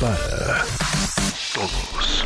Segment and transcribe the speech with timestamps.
[0.00, 0.64] Para
[1.52, 2.24] Todos.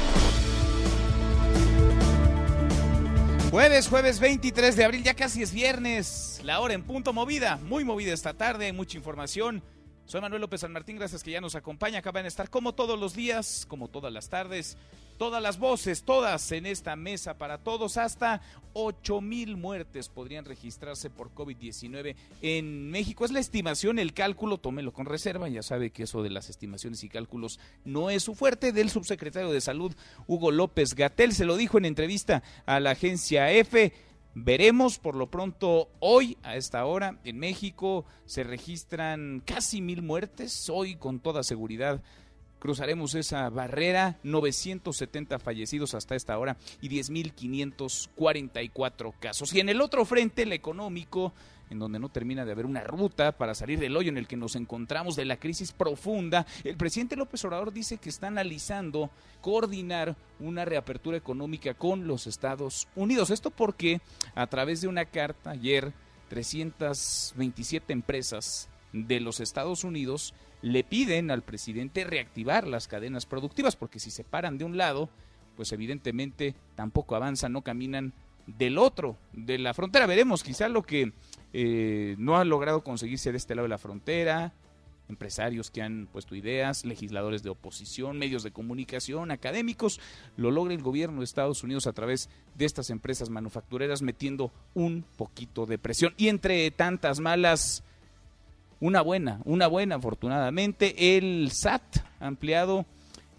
[3.51, 6.41] Jueves, jueves 23 de abril, ya casi es viernes.
[6.45, 9.65] La hora en punto movida, muy movida esta tarde, mucha información.
[10.05, 11.98] Soy Manuel López San Martín, gracias que ya nos acompaña.
[11.98, 14.77] Acaban de estar como todos los días, como todas las tardes,
[15.15, 17.97] todas las voces, todas en esta mesa para todos.
[17.97, 18.41] Hasta
[18.75, 23.25] 8 mil muertes podrían registrarse por COVID-19 en México.
[23.25, 25.49] Es la estimación, el cálculo, tómelo con reserva.
[25.49, 28.73] Ya sabe que eso de las estimaciones y cálculos no es su fuerte.
[28.73, 29.95] Del subsecretario de Salud,
[30.27, 33.93] Hugo López Gatel, se lo dijo en entrevista a la agencia EFE.
[34.37, 40.69] Veremos por lo pronto hoy a esta hora en México se registran casi mil muertes.
[40.69, 42.03] Hoy con toda seguridad
[42.65, 44.19] cruzaremos esa barrera.
[44.23, 49.53] 970 fallecidos hasta esta hora y 10.544 casos.
[49.53, 51.34] Y en el otro frente, el económico,
[51.69, 54.39] en donde no termina de haber una ruta para salir del hoyo en el que
[54.39, 59.11] nos encontramos de la crisis profunda, el presidente López Obrador dice que está analizando
[59.43, 63.28] coordinar una reapertura económica con los Estados Unidos.
[63.28, 64.01] Esto porque
[64.34, 65.93] a través de una carta ayer
[66.31, 70.33] 327 empresas de los Estados Unidos
[70.65, 75.11] le piden al presidente reactivar las cadenas productivas porque si se paran de un lado,
[75.56, 78.15] pues evidentemente tampoco avanzan, no caminan
[78.47, 80.06] del otro, de la frontera.
[80.06, 81.12] Veremos quizá lo que
[81.53, 84.55] eh, no ha logrado conseguirse de este lado de la frontera,
[85.11, 90.01] empresarios que han puesto ideas, legisladores de oposición, medios de comunicación, académicos,
[90.39, 95.05] lo logra el gobierno de Estados Unidos a través de estas empresas manufactureras metiendo un
[95.19, 96.15] poquito de presión.
[96.17, 97.84] Y entre tantas malas,
[98.84, 102.84] una buena, una buena afortunadamente, el SAT ha ampliado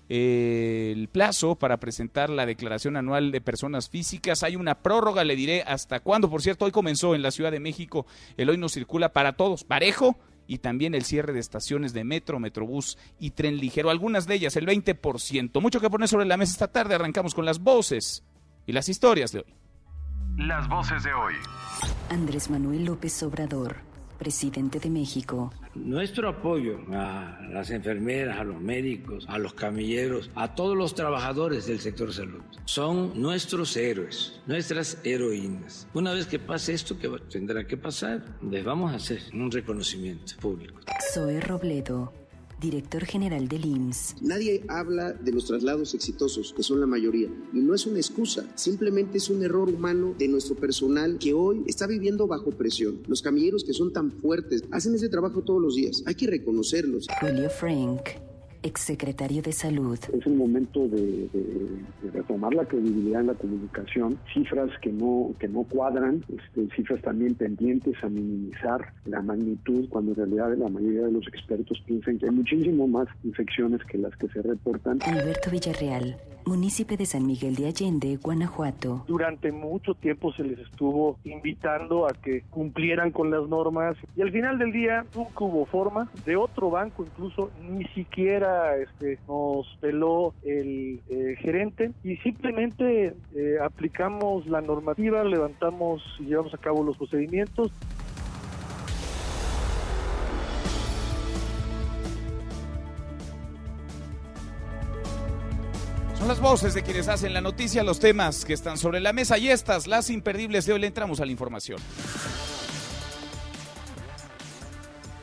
[0.10, 4.42] eh, el plazo para presentar la declaración anual de personas físicas.
[4.42, 6.32] Hay una prórroga, le diré hasta cuándo.
[6.32, 8.08] Por cierto, hoy comenzó en la Ciudad de México
[8.38, 10.18] el hoy no circula para todos, parejo,
[10.48, 13.92] y también el cierre de estaciones de metro, metrobús y tren ligero.
[13.92, 15.62] Algunas de ellas, el 20%.
[15.62, 16.96] Mucho que poner sobre la mesa esta tarde.
[16.96, 18.24] Arrancamos con las voces
[18.66, 19.54] y las historias de hoy.
[20.38, 21.36] Las voces de hoy.
[22.10, 23.78] Andrés Manuel López Obrador,
[24.18, 25.52] presidente de México.
[25.76, 31.68] Nuestro apoyo a las enfermeras, a los médicos, a los camilleros, a todos los trabajadores
[31.68, 32.42] del sector salud.
[32.66, 35.88] Son nuestros héroes, nuestras heroínas.
[35.94, 40.34] Una vez que pase esto, que tendrá que pasar, les vamos a hacer un reconocimiento
[40.40, 40.80] público.
[41.14, 42.14] Zoe Robledo,
[42.66, 44.16] director general del IMSS.
[44.22, 48.46] Nadie habla de los traslados exitosos, que son la mayoría, y no es una excusa,
[48.56, 53.04] simplemente es un error humano de nuestro personal que hoy está viviendo bajo presión.
[53.08, 57.08] Los camilleros que son tan fuertes hacen ese trabajo todos los días, hay que reconocerlos.
[57.22, 58.02] Julio Frank,
[58.66, 59.98] exsecretario de Salud.
[60.14, 61.66] es el momento de, de-
[62.04, 67.02] de retomar la credibilidad en la comunicación, cifras que no que no cuadran, este, cifras
[67.02, 72.18] también pendientes a minimizar la magnitud, cuando en realidad la mayoría de los expertos piensan
[72.20, 75.00] que hay muchísimo más infecciones que las que se reportan.
[75.04, 79.04] Alberto Villarreal, munícipe de San Miguel de Allende, Guanajuato.
[79.08, 84.32] durante mucho tiempo se les estuvo invitando a que cumplieran con las normas y al
[84.32, 90.34] final del día nunca hubo forma de otro banco incluso ni siquiera este nos peló
[90.44, 96.98] el eh, gerente y simplemente eh, aplicamos la normativa levantamos y llevamos a cabo los
[96.98, 97.72] procedimientos
[106.18, 109.38] Son las voces de quienes hacen la noticia, los temas que están sobre la mesa
[109.38, 111.78] y estas, las imperdibles de hoy, le entramos a la información.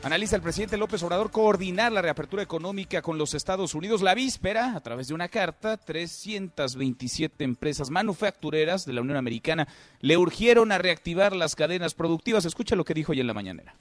[0.03, 4.01] Analiza el presidente López Obrador coordinar la reapertura económica con los Estados Unidos.
[4.01, 9.65] La víspera, a través de una carta, 327 empresas manufactureras de la Unión Americana
[10.01, 12.43] le urgieron a reactivar las cadenas productivas.
[12.43, 13.75] Escucha lo que dijo hoy en la mañanera.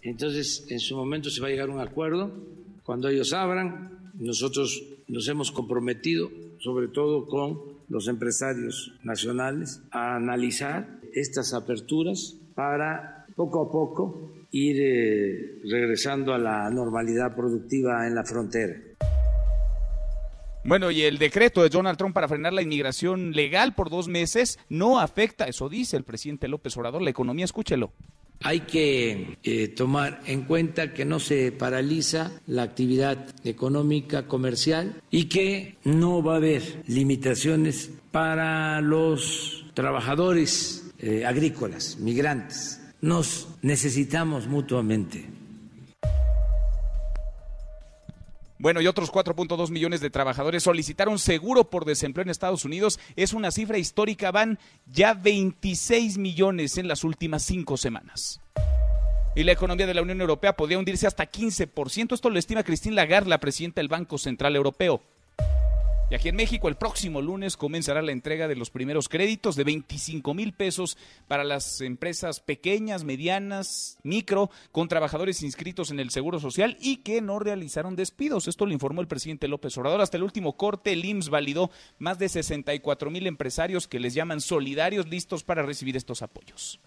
[0.00, 2.32] Entonces, en su momento se va a llegar a un acuerdo.
[2.82, 6.30] Cuando ellos abran, nosotros nos hemos comprometido,
[6.60, 14.76] sobre todo con los empresarios nacionales, a analizar estas aperturas para poco a poco ir
[14.80, 18.76] eh, regresando a la normalidad productiva en la frontera.
[20.62, 24.58] Bueno, y el decreto de Donald Trump para frenar la inmigración legal por dos meses
[24.68, 27.92] no afecta, eso dice el presidente López Obrador, la economía, escúchelo.
[28.42, 35.26] Hay que eh, tomar en cuenta que no se paraliza la actividad económica comercial y
[35.26, 42.79] que no va a haber limitaciones para los trabajadores eh, agrícolas, migrantes.
[43.02, 45.26] Nos necesitamos mutuamente.
[48.58, 53.00] Bueno, y otros 4.2 millones de trabajadores solicitaron seguro por desempleo en Estados Unidos.
[53.16, 58.38] Es una cifra histórica, van ya 26 millones en las últimas cinco semanas.
[59.34, 62.12] Y la economía de la Unión Europea podría hundirse hasta 15%.
[62.12, 65.00] Esto lo estima Christine Lagarde, la presidenta del Banco Central Europeo.
[66.10, 69.62] Y aquí en México el próximo lunes comenzará la entrega de los primeros créditos de
[69.62, 70.98] 25 mil pesos
[71.28, 77.20] para las empresas pequeñas, medianas, micro, con trabajadores inscritos en el Seguro Social y que
[77.20, 78.48] no realizaron despidos.
[78.48, 80.00] Esto lo informó el presidente López Obrador.
[80.00, 81.70] Hasta el último corte, el IMSS validó
[82.00, 86.80] más de 64 mil empresarios que les llaman solidarios listos para recibir estos apoyos.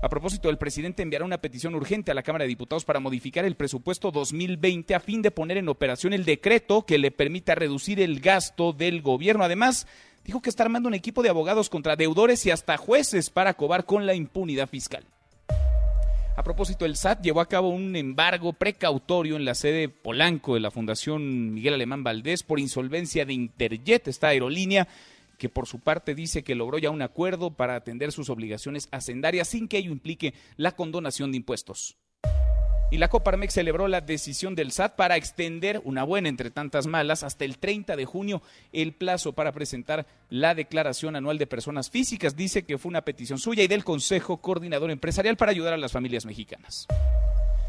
[0.00, 3.44] A propósito, el presidente enviará una petición urgente a la Cámara de Diputados para modificar
[3.44, 8.00] el presupuesto 2020 a fin de poner en operación el decreto que le permita reducir
[8.00, 9.42] el gasto del gobierno.
[9.42, 9.88] Además,
[10.24, 13.86] dijo que está armando un equipo de abogados contra deudores y hasta jueces para acabar
[13.86, 15.04] con la impunidad fiscal.
[16.36, 20.60] A propósito, el SAT llevó a cabo un embargo precautorio en la sede Polanco de
[20.60, 24.86] la Fundación Miguel Alemán Valdés por insolvencia de Interjet, esta aerolínea
[25.38, 29.48] que por su parte dice que logró ya un acuerdo para atender sus obligaciones hacendarias
[29.48, 31.96] sin que ello implique la condonación de impuestos.
[32.90, 37.22] Y la Coparmex celebró la decisión del SAT para extender, una buena entre tantas malas,
[37.22, 38.40] hasta el 30 de junio
[38.72, 42.34] el plazo para presentar la declaración anual de personas físicas.
[42.34, 45.92] Dice que fue una petición suya y del Consejo Coordinador Empresarial para ayudar a las
[45.92, 46.86] familias mexicanas.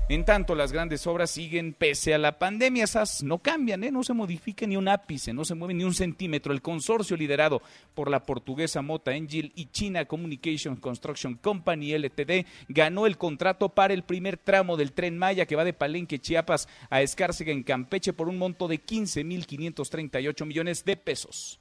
[0.09, 2.85] En tanto, las grandes obras siguen pese a la pandemia.
[2.85, 3.91] Esas no cambian, ¿eh?
[3.91, 6.51] no se modifica ni un ápice, no se mueve ni un centímetro.
[6.51, 7.61] El consorcio liderado
[7.93, 13.93] por la portuguesa Mota Engil y China Communication Construction Company LTD ganó el contrato para
[13.93, 18.11] el primer tramo del tren Maya que va de Palenque, Chiapas a Escárcega en Campeche
[18.11, 21.59] por un monto de 15.538 millones de pesos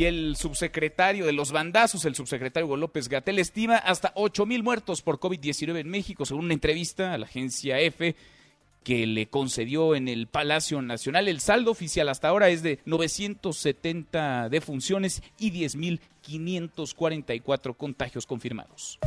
[0.00, 4.62] y el subsecretario de los bandazos, el subsecretario Hugo López Gatel, estima hasta 8 mil
[4.62, 8.16] muertos por COVID-19 en México, según una entrevista a la agencia EFE
[8.82, 11.28] que le concedió en el Palacio Nacional.
[11.28, 18.98] El saldo oficial hasta ahora es de 970 defunciones y 10.544 contagios confirmados.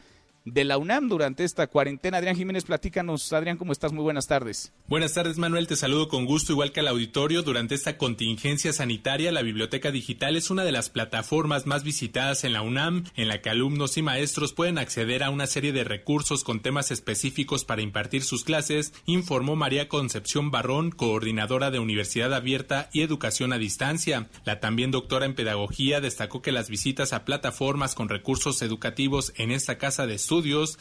[0.54, 2.18] de la UNAM durante esta cuarentena.
[2.18, 3.32] Adrián Jiménez, platícanos.
[3.34, 3.92] Adrián, ¿cómo estás?
[3.92, 4.74] Muy buenas tardes.
[4.88, 5.68] Buenas tardes, Manuel.
[5.68, 7.44] Te saludo con gusto, igual que al auditorio.
[7.44, 12.54] Durante esta contingencia sanitaria, la Biblioteca Digital es una de las plataformas más visitadas en
[12.54, 16.44] la UNAM, en la que alumnos y maestros pueden acceder a una serie de recursos
[16.44, 22.90] con temas específicos para impartir sus clases, informó María Concepción Barrón, coordinadora de Universidad Abierta
[22.92, 24.30] y Educación a Distancia.
[24.46, 29.52] La también doctora en Pedagogía destacó que las visitas a plataformas con recursos educativos en
[29.52, 30.39] esta casa de estudios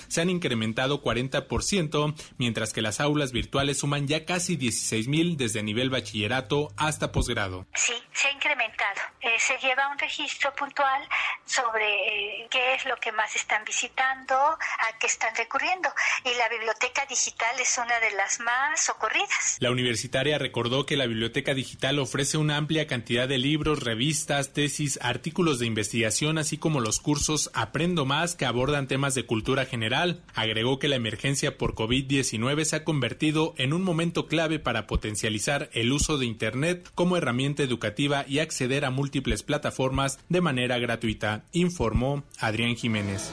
[0.09, 5.91] se han incrementado 40%, mientras que las aulas virtuales suman ya casi 16.000 desde nivel
[5.91, 7.67] bachillerato hasta posgrado.
[7.75, 9.01] Sí, se ha incrementado.
[9.21, 11.03] Eh, se lleva un registro puntual
[11.45, 15.89] sobre eh, qué es lo que más están visitando, a qué están recurriendo.
[16.25, 19.57] Y la biblioteca digital es una de las más socorridas.
[19.61, 24.99] La universitaria recordó que la biblioteca digital ofrece una amplia cantidad de libros, revistas, tesis,
[25.03, 29.67] artículos de investigación, así como los cursos Aprendo Más que abordan temas de cultura cultura
[29.67, 30.21] general.
[30.35, 35.71] Agregó que la emergencia por COVID-19 se ha convertido en un momento clave para potencializar
[35.75, 41.45] el uso de Internet como herramienta educativa y acceder a múltiples plataformas de manera gratuita,
[41.53, 43.31] informó Adrián Jiménez.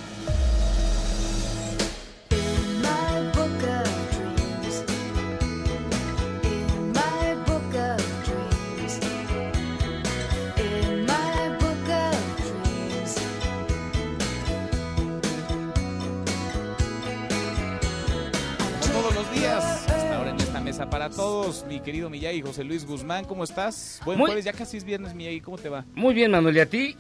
[21.68, 24.02] Mi querido Miyagi, José Luis Guzmán, ¿cómo estás?
[24.04, 25.86] Buen jueves, ya casi es viernes, Miyagi, ¿cómo te va?
[25.94, 26.96] Muy bien, Manuel, ¿y a ti?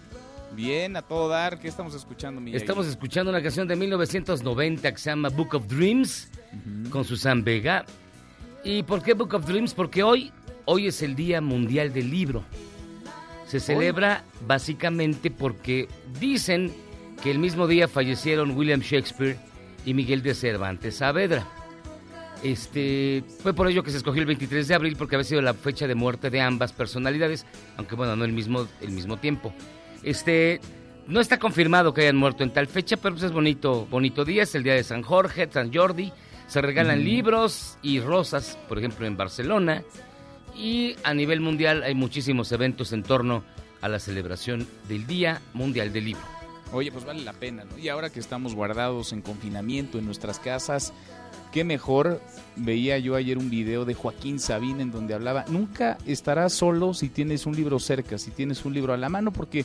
[0.55, 2.57] Bien, a todo dar, ¿qué estamos escuchando, Miyagi?
[2.57, 6.29] Estamos escuchando una canción de 1990 que se llama Book of Dreams,
[6.91, 7.85] con Susan Vega.
[8.63, 9.73] ¿Y por qué Book of Dreams?
[9.73, 10.31] Porque hoy,
[10.65, 12.43] hoy es el Día Mundial del Libro.
[13.47, 15.87] Se celebra básicamente porque
[16.19, 16.71] dicen
[17.23, 19.37] que el mismo día fallecieron William Shakespeare
[19.87, 21.47] y Miguel de Cervantes Saavedra.
[22.45, 25.55] Este, fue por ello que se escogió el 23 de abril porque había sido la
[25.55, 27.43] fecha de muerte de ambas personalidades,
[27.75, 29.51] aunque bueno, no el mismo, el mismo tiempo.
[30.03, 30.61] Este,
[31.07, 34.43] no está confirmado que hayan muerto en tal fecha, pero pues es bonito, bonito día,
[34.43, 36.13] es el día de San Jorge, San Jordi,
[36.45, 39.81] se regalan libros y rosas, por ejemplo en Barcelona,
[40.55, 43.43] y a nivel mundial hay muchísimos eventos en torno
[43.81, 46.35] a la celebración del Día Mundial del Libro.
[46.71, 47.77] Oye, pues vale la pena, ¿no?
[47.77, 50.93] Y ahora que estamos guardados en confinamiento en nuestras casas,
[51.55, 52.19] qué mejor.
[52.57, 57.07] Veía yo ayer un video de Joaquín Sabina en donde hablaba, nunca estarás solo si
[57.07, 59.63] tienes un libro cerca, si tienes un libro a la mano, porque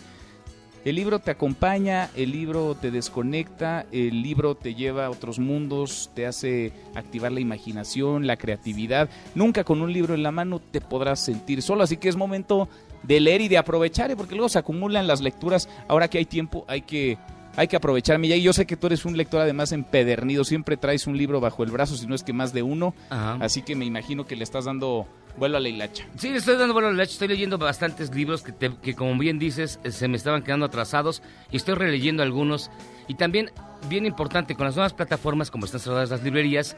[0.85, 6.11] el libro te acompaña, el libro te desconecta, el libro te lleva a otros mundos,
[6.14, 9.11] te hace activar la imaginación, la creatividad.
[9.35, 12.68] Nunca con un libro en la mano te podrás sentir solo, así que es momento
[13.02, 14.16] de leer y de aprovechar, ¿eh?
[14.16, 15.68] porque luego se acumulan las lecturas.
[15.88, 17.18] Ahora que hay tiempo, hay que
[17.57, 21.07] hay que aprovechar, y Yo sé que tú eres un lector además empedernido, siempre traes
[21.07, 22.95] un libro bajo el brazo, si no es que más de uno.
[23.11, 26.07] Así que me imagino que le estás dando vuelo a la hilacha.
[26.16, 27.12] Sí, le estoy dando vuelo a la hilacha.
[27.12, 31.23] Estoy leyendo bastantes libros que, que, como bien dices, eh, se me estaban quedando atrasados
[31.50, 32.71] y estoy releyendo algunos.
[33.09, 33.50] Y también,
[33.88, 36.76] bien importante, con las nuevas plataformas, como están cerradas las librerías,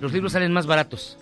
[0.00, 1.18] los libros salen más baratos.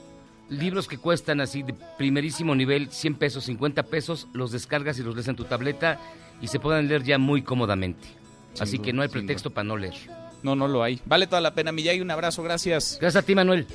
[0.49, 5.15] Libros que cuestan así de primerísimo nivel, 100 pesos, 50 pesos, los descargas y los
[5.15, 6.01] lees en tu tableta
[6.41, 8.09] y se pueden leer ya muy cómodamente.
[8.61, 9.95] Así que no hay pretexto para no leer.
[10.43, 11.01] No, no lo hay.
[11.05, 12.01] Vale toda la pena, Millay.
[12.01, 12.99] Un abrazo, gracias.
[13.01, 13.67] Gracias a ti, Manuel.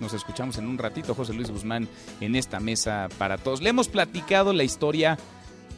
[0.00, 1.86] Nos escuchamos en un ratito, José Luis Guzmán,
[2.20, 3.60] en esta mesa para todos.
[3.60, 5.18] Le hemos platicado la historia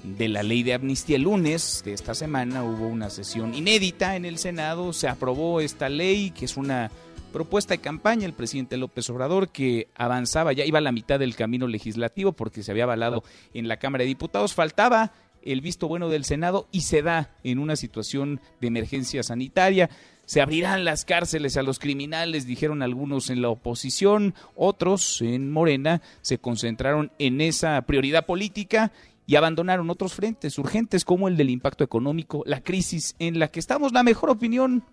[0.05, 1.17] de la ley de amnistía.
[1.17, 4.93] El lunes de esta semana hubo una sesión inédita en el Senado.
[4.93, 6.91] Se aprobó esta ley, que es una
[7.33, 11.35] propuesta de campaña el presidente López Obrador, que avanzaba, ya iba a la mitad del
[11.35, 14.55] camino legislativo porque se había avalado en la Cámara de Diputados.
[14.55, 15.13] Faltaba
[15.45, 19.91] el visto bueno del Senado y se da en una situación de emergencia sanitaria.
[20.25, 26.01] Se abrirán las cárceles a los criminales, dijeron algunos en la oposición, otros en Morena
[26.21, 28.93] se concentraron en esa prioridad política
[29.27, 33.61] y abandonaron otros frentes urgentes como el del impacto económico, la crisis en la que
[33.61, 33.93] estamos.
[33.93, 34.85] La mejor opinión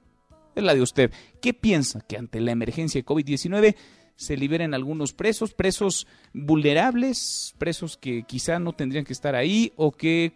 [0.55, 1.11] es la de usted.
[1.41, 3.75] ¿Qué piensa que ante la emergencia de COVID-19
[4.19, 9.93] se liberen algunos presos, presos vulnerables, presos que quizá no tendrían que estar ahí o
[9.93, 10.33] que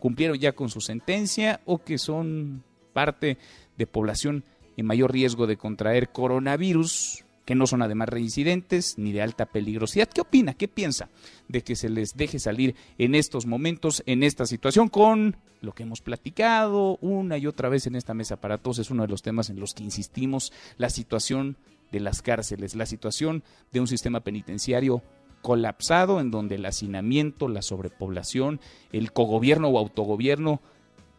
[0.00, 3.38] cumplieron ya con su sentencia o que son parte
[3.76, 4.42] de población
[4.76, 10.08] en mayor riesgo de contraer coronavirus, que no son además reincidentes ni de alta peligrosidad.
[10.08, 10.54] ¿Qué opina?
[10.54, 11.08] ¿Qué piensa
[11.46, 15.84] de que se les deje salir en estos momentos, en esta situación, con lo que
[15.84, 18.80] hemos platicado una y otra vez en esta mesa para todos?
[18.80, 21.56] Es uno de los temas en los que insistimos, la situación
[21.92, 23.42] de las cárceles, la situación
[23.72, 25.02] de un sistema penitenciario
[25.42, 28.60] colapsado en donde el hacinamiento, la sobrepoblación,
[28.92, 30.60] el cogobierno o autogobierno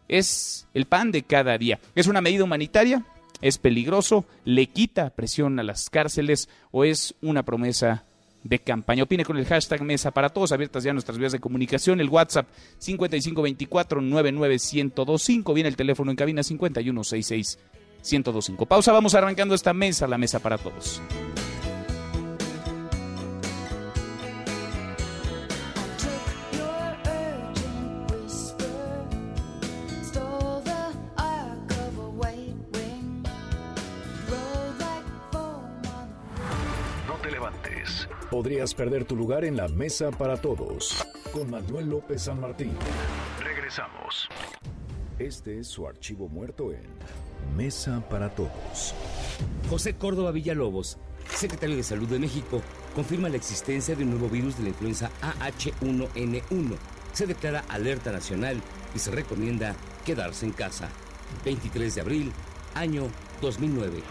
[0.08, 1.80] es el pan de cada día.
[1.96, 3.06] ¿Es una medida humanitaria?
[3.42, 4.26] ¿Es peligroso?
[4.44, 8.04] ¿Le quita presión a las cárceles o es una promesa
[8.44, 9.04] de campaña.
[9.04, 12.48] Opine con el hashtag Mesa para Todos, abiertas ya nuestras vías de comunicación, el WhatsApp
[12.82, 17.58] 5524-99125, viene el teléfono en cabina 5166
[18.04, 18.66] 1025.
[18.66, 21.02] Pausa, vamos arrancando esta mesa, la mesa para todos.
[37.08, 38.08] No te levantes.
[38.30, 41.06] Podrías perder tu lugar en la mesa para todos.
[41.32, 42.72] Con Manuel López San Martín.
[43.44, 44.30] Regresamos.
[45.18, 46.88] Este es su archivo muerto en
[47.56, 48.94] Mesa para Todos.
[49.70, 52.62] José Córdoba Villalobos, secretario de Salud de México,
[52.96, 56.76] confirma la existencia de un nuevo virus de la influenza AH1N1.
[57.14, 58.62] Se declara alerta nacional
[58.96, 60.90] y se recomienda quedarse en casa.
[61.46, 62.32] 23 de abril,
[62.76, 63.04] año
[63.42, 64.02] 2009.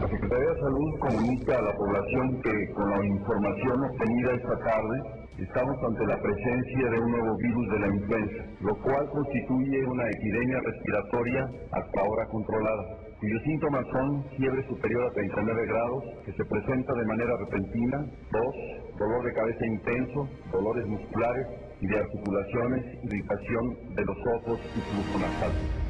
[0.00, 5.25] La Secretaría de Salud comunica a la población que con la información obtenida esta tarde
[5.38, 10.08] estamos ante la presencia de un nuevo virus de la influenza, lo cual constituye una
[10.08, 12.82] epidemia respiratoria hasta ahora controlada,
[13.20, 18.98] cuyos síntomas son fiebre superior a 39 grados, que se presenta de manera repentina, tos,
[18.98, 21.46] dolor de cabeza intenso, dolores musculares
[21.80, 25.85] y de articulaciones, irritación de los ojos y flujo nasal.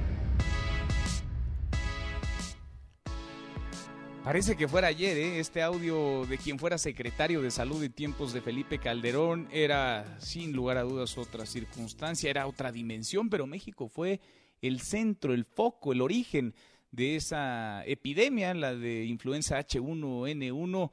[4.27, 5.39] Parece que fuera ayer, ¿eh?
[5.39, 10.53] este audio de quien fuera secretario de salud en tiempos de Felipe Calderón era sin
[10.53, 14.21] lugar a dudas otra circunstancia, era otra dimensión, pero México fue
[14.61, 16.57] el centro, el foco, el origen
[16.91, 20.91] de esa epidemia, la de influenza H1N1.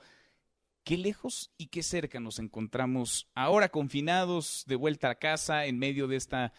[0.83, 6.05] Qué lejos y qué cerca nos encontramos ahora confinados de vuelta a casa en medio
[6.05, 6.53] de esta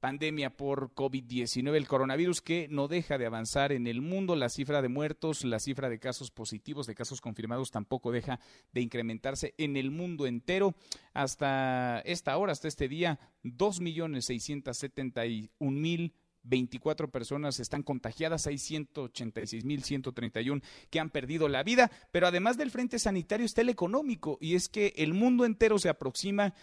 [0.00, 4.82] pandemia por COVID-19, el coronavirus que no deja de avanzar en el mundo, la cifra
[4.82, 8.40] de muertos, la cifra de casos positivos, de casos confirmados tampoco deja
[8.72, 10.74] de incrementarse en el mundo entero.
[11.12, 17.60] Hasta esta hora, hasta este día, dos millones seiscientos setenta y un mil 24 personas
[17.60, 23.60] están contagiadas, hay 186.131 que han perdido la vida, pero además del frente sanitario está
[23.60, 26.54] el económico y es que el mundo entero se aproxima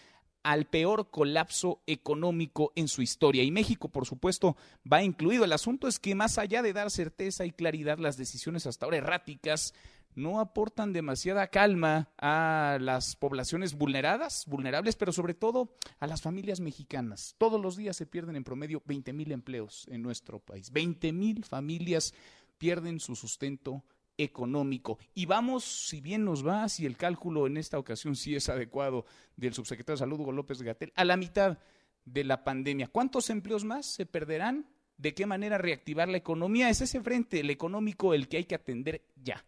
[0.43, 3.43] al peor colapso económico en su historia.
[3.43, 4.55] Y México, por supuesto,
[4.91, 5.43] va incluido.
[5.43, 8.97] El asunto es que más allá de dar certeza y claridad, las decisiones hasta ahora
[8.97, 9.73] erráticas
[10.17, 16.59] no aportan demasiada calma a las poblaciones vulneradas, vulnerables, pero sobre todo a las familias
[16.59, 17.35] mexicanas.
[17.37, 20.71] Todos los días se pierden en promedio 20 mil empleos en nuestro país.
[20.71, 22.15] 20 mil familias
[22.57, 23.83] pierden su sustento
[24.17, 24.97] económico.
[25.13, 29.05] Y vamos, si bien nos va, si el cálculo en esta ocasión sí es adecuado
[29.35, 31.59] del subsecretario de Salud, Hugo López Gatel, a la mitad
[32.05, 32.87] de la pandemia.
[32.87, 34.69] ¿Cuántos empleos más se perderán?
[34.97, 36.69] ¿De qué manera reactivar la economía?
[36.69, 39.45] Es ese frente, el económico, el que hay que atender ya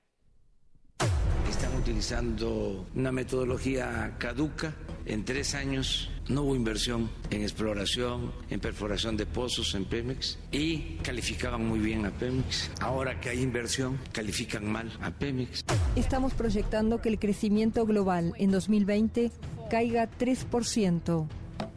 [1.77, 4.73] utilizando una metodología caduca.
[5.05, 10.97] En tres años no hubo inversión en exploración, en perforación de pozos en Pemex y
[11.03, 12.69] calificaban muy bien a Pemex.
[12.79, 15.65] Ahora que hay inversión, califican mal a Pemex.
[15.95, 19.31] Estamos proyectando que el crecimiento global en 2020
[19.69, 21.27] caiga 3%.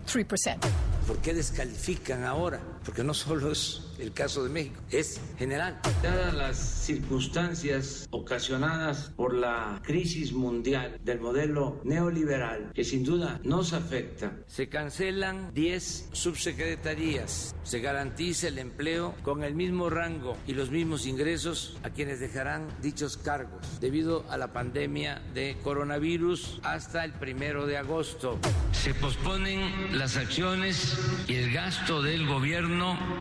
[0.06, 0.58] 3%.
[1.06, 2.60] ¿Por qué descalifican ahora?
[2.84, 5.80] Porque no solo es el caso de México, es general.
[6.02, 13.72] Dadas las circunstancias ocasionadas por la crisis mundial del modelo neoliberal, que sin duda nos
[13.72, 20.70] afecta, se cancelan 10 subsecretarías, se garantiza el empleo con el mismo rango y los
[20.70, 27.12] mismos ingresos a quienes dejarán dichos cargos debido a la pandemia de coronavirus hasta el
[27.12, 28.38] primero de agosto.
[28.72, 32.71] Se posponen las acciones y el gasto del gobierno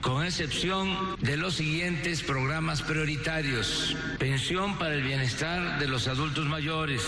[0.02, 3.98] con excepción de los siguientes programas prioritarios.
[4.18, 7.02] Pensión para el bienestar de los adultos mayores,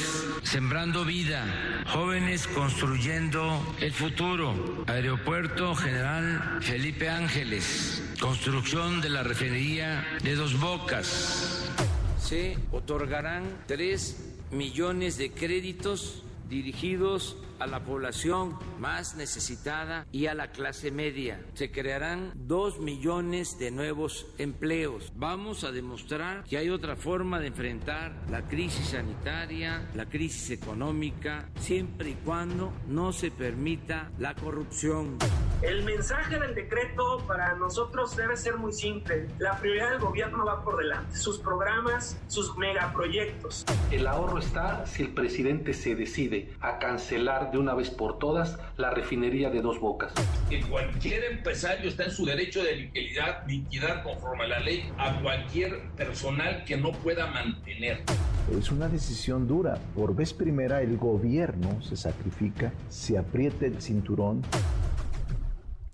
[0.43, 10.35] Sembrando Vida, Jóvenes Construyendo el Futuro, Aeropuerto General Felipe Ángeles, construcción de la refinería de
[10.35, 11.69] Dos Bocas.
[12.19, 20.51] Se otorgarán 3 millones de créditos dirigidos a la población más necesitada y a la
[20.51, 21.41] clase media.
[21.53, 25.13] Se crearán dos millones de nuevos empleos.
[25.15, 31.49] Vamos a demostrar que hay otra forma de enfrentar la crisis sanitaria, la crisis económica,
[31.59, 35.17] siempre y cuando no se permita la corrupción.
[35.61, 39.29] El mensaje del decreto para nosotros debe ser muy simple.
[39.39, 41.15] La prioridad del gobierno va por delante.
[41.15, 43.63] Sus programas, sus megaproyectos.
[43.89, 48.57] El ahorro está si el presidente se decide a cancelar de una vez por todas
[48.77, 50.11] la refinería de dos bocas.
[50.49, 55.21] Que cualquier empresario está en su derecho de liquidar, liquidar conforme a la ley a
[55.21, 58.03] cualquier personal que no pueda mantener.
[58.59, 59.79] Es una decisión dura.
[59.95, 64.41] Por vez primera el gobierno se sacrifica, se aprieta el cinturón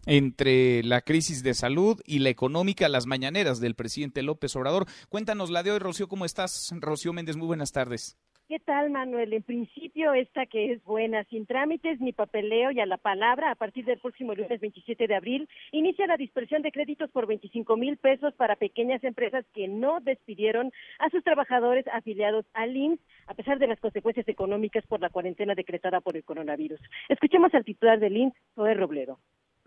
[0.06, 4.88] entre la crisis de salud y la económica, las mañaneras del presidente López Obrador.
[5.08, 6.74] Cuéntanos la de hoy, Rocío, ¿cómo estás?
[6.80, 8.18] Rocío Méndez, muy buenas tardes.
[8.50, 9.32] ¿Qué tal, Manuel?
[9.34, 13.56] En principio, esta que es buena, sin trámites ni papeleo y a la palabra, a
[13.56, 17.98] partir del próximo lunes 27 de abril, inicia la dispersión de créditos por 25 mil
[17.98, 23.60] pesos para pequeñas empresas que no despidieron a sus trabajadores afiliados al IMSS, a pesar
[23.60, 26.80] de las consecuencias económicas por la cuarentena decretada por el coronavirus.
[27.08, 29.20] Escuchemos al titular del IMSS, Zoe Robledo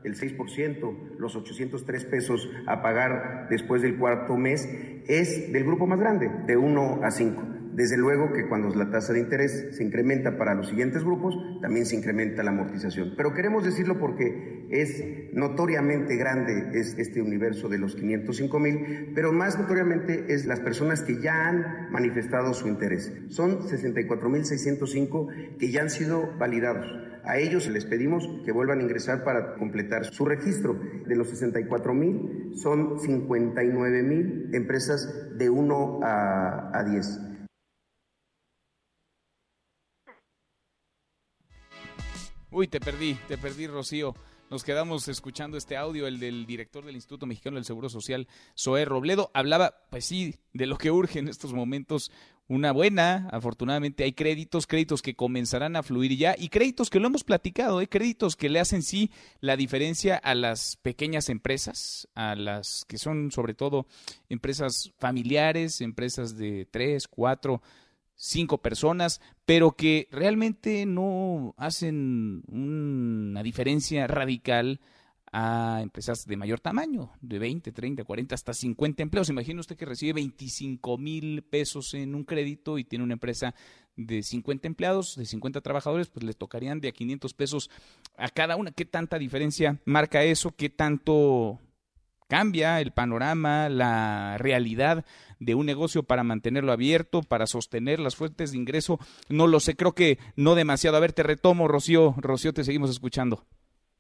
[0.02, 4.66] el 6%, los 803 pesos a pagar después del cuarto mes,
[5.06, 7.61] es del grupo más grande, de 1 a 5.
[7.72, 11.86] Desde luego que cuando la tasa de interés se incrementa para los siguientes grupos, también
[11.86, 13.14] se incrementa la amortización.
[13.16, 19.32] Pero queremos decirlo porque es notoriamente grande es este universo de los 505 mil, pero
[19.32, 23.12] más notoriamente es las personas que ya han manifestado su interés.
[23.28, 26.86] Son 64 mil 605 que ya han sido validados.
[27.24, 30.78] A ellos les pedimos que vuelvan a ingresar para completar su registro.
[31.06, 37.31] De los 64 mil, son 59 mil empresas de 1 a, a 10.
[42.54, 44.14] Uy, te perdí, te perdí, Rocío.
[44.50, 48.84] Nos quedamos escuchando este audio, el del director del Instituto Mexicano del Seguro Social, Zoé
[48.84, 49.30] Robledo.
[49.32, 52.12] Hablaba, pues sí, de lo que urge en estos momentos.
[52.48, 57.06] Una buena, afortunadamente hay créditos, créditos que comenzarán a fluir ya y créditos que lo
[57.06, 57.88] hemos platicado, ¿eh?
[57.88, 59.10] créditos que le hacen sí
[59.40, 63.86] la diferencia a las pequeñas empresas, a las que son sobre todo
[64.28, 67.62] empresas familiares, empresas de tres, cuatro,
[68.22, 74.80] cinco personas, pero que realmente no hacen una diferencia radical
[75.32, 79.28] a empresas de mayor tamaño, de 20, 30, 40, hasta 50 empleos.
[79.28, 83.56] Imagina usted que recibe 25 mil pesos en un crédito y tiene una empresa
[83.96, 87.70] de 50 empleados, de 50 trabajadores, pues le tocarían de a 500 pesos
[88.16, 88.70] a cada una.
[88.70, 90.54] ¿Qué tanta diferencia marca eso?
[90.54, 91.58] ¿Qué tanto
[92.32, 95.04] cambia el panorama, la realidad
[95.44, 98.98] de un negocio para mantenerlo abierto, para sostener las fuentes de ingreso.
[99.28, 100.96] No lo sé, creo que no demasiado.
[100.96, 102.14] A ver, te retomo, Rocío.
[102.18, 103.44] Rocío, te seguimos escuchando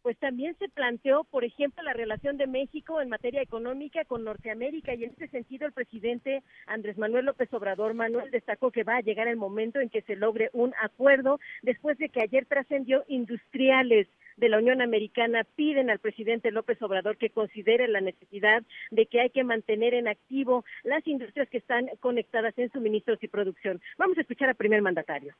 [0.02, 4.94] pues también se planteó, por ejemplo, la relación de México en materia económica con Norteamérica
[4.94, 9.02] y en ese sentido el presidente Andrés Manuel López Obrador Manuel destacó que va a
[9.02, 14.08] llegar el momento en que se logre un acuerdo después de que ayer trascendió industriales
[14.36, 19.20] de la Unión Americana piden al presidente López Obrador que considere la necesidad de que
[19.20, 23.80] hay que mantener en activo las industrias que están conectadas en suministros y producción.
[23.98, 25.34] Vamos a escuchar al primer mandatario.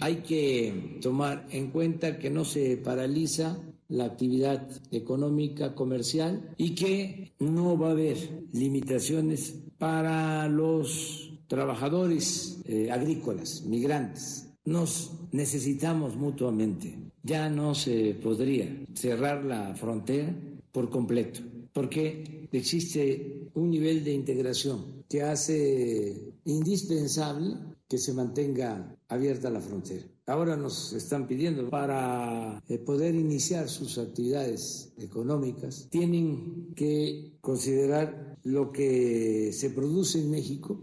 [0.00, 7.32] Hay que tomar en cuenta que no se paraliza la actividad económica comercial y que
[7.38, 14.48] no va a haber limitaciones para los trabajadores eh, agrícolas, migrantes.
[14.64, 16.98] Nos necesitamos mutuamente.
[17.22, 20.34] Ya no se podría cerrar la frontera
[20.72, 21.40] por completo,
[21.72, 27.56] porque existe un nivel de integración que hace indispensable
[27.88, 30.04] que se mantenga abierta la frontera.
[30.26, 38.72] Ahora nos están pidiendo para eh, poder iniciar sus actividades económicas, tienen que considerar lo
[38.72, 40.82] que se produce en México.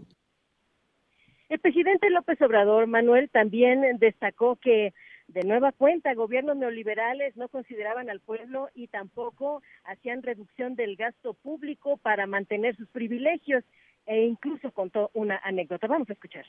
[1.50, 4.94] El presidente López Obrador, Manuel, también destacó que
[5.28, 11.34] de nueva cuenta, gobiernos neoliberales no consideraban al pueblo y tampoco hacían reducción del gasto
[11.34, 13.64] público para mantener sus privilegios
[14.06, 15.86] e incluso contó una anécdota.
[15.86, 16.44] Vamos a escuchar.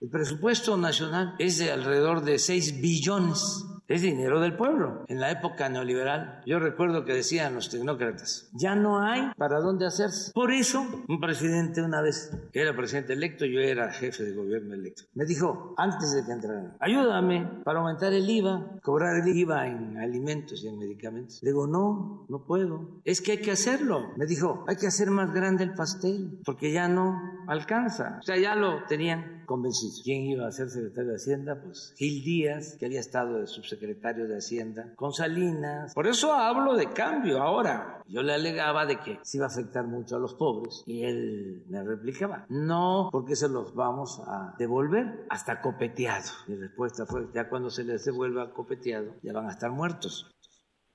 [0.00, 3.64] El presupuesto nacional es de alrededor de 6 billones.
[3.88, 5.04] Es dinero del pueblo.
[5.08, 9.86] En la época neoliberal, yo recuerdo que decían los tecnócratas, ya no hay para dónde
[9.86, 10.30] hacerse.
[10.34, 14.74] Por eso, un presidente una vez, que era presidente electo, yo era jefe de gobierno
[14.74, 19.66] electo, me dijo, antes de que entrara, ayúdame para aumentar el IVA, cobrar el IVA
[19.66, 21.42] en alimentos y en medicamentos.
[21.42, 23.00] Le digo, no, no puedo.
[23.04, 24.12] Es que hay que hacerlo.
[24.16, 28.18] Me dijo, hay que hacer más grande el pastel, porque ya no alcanza.
[28.20, 29.94] O sea, ya lo tenían convencido.
[30.04, 31.60] ¿Quién iba a ser secretario de Hacienda?
[31.60, 35.94] Pues Gil Díaz, que había estado de subsecretario de Hacienda, con Salinas.
[35.94, 38.02] Por eso hablo de cambio ahora.
[38.06, 41.64] Yo le alegaba de que se iba a afectar mucho a los pobres y él
[41.68, 46.30] me replicaba, no, porque se los vamos a devolver hasta copeteado.
[46.46, 50.30] Mi respuesta fue, ya cuando se les devuelva copeteado, ya van a estar muertos.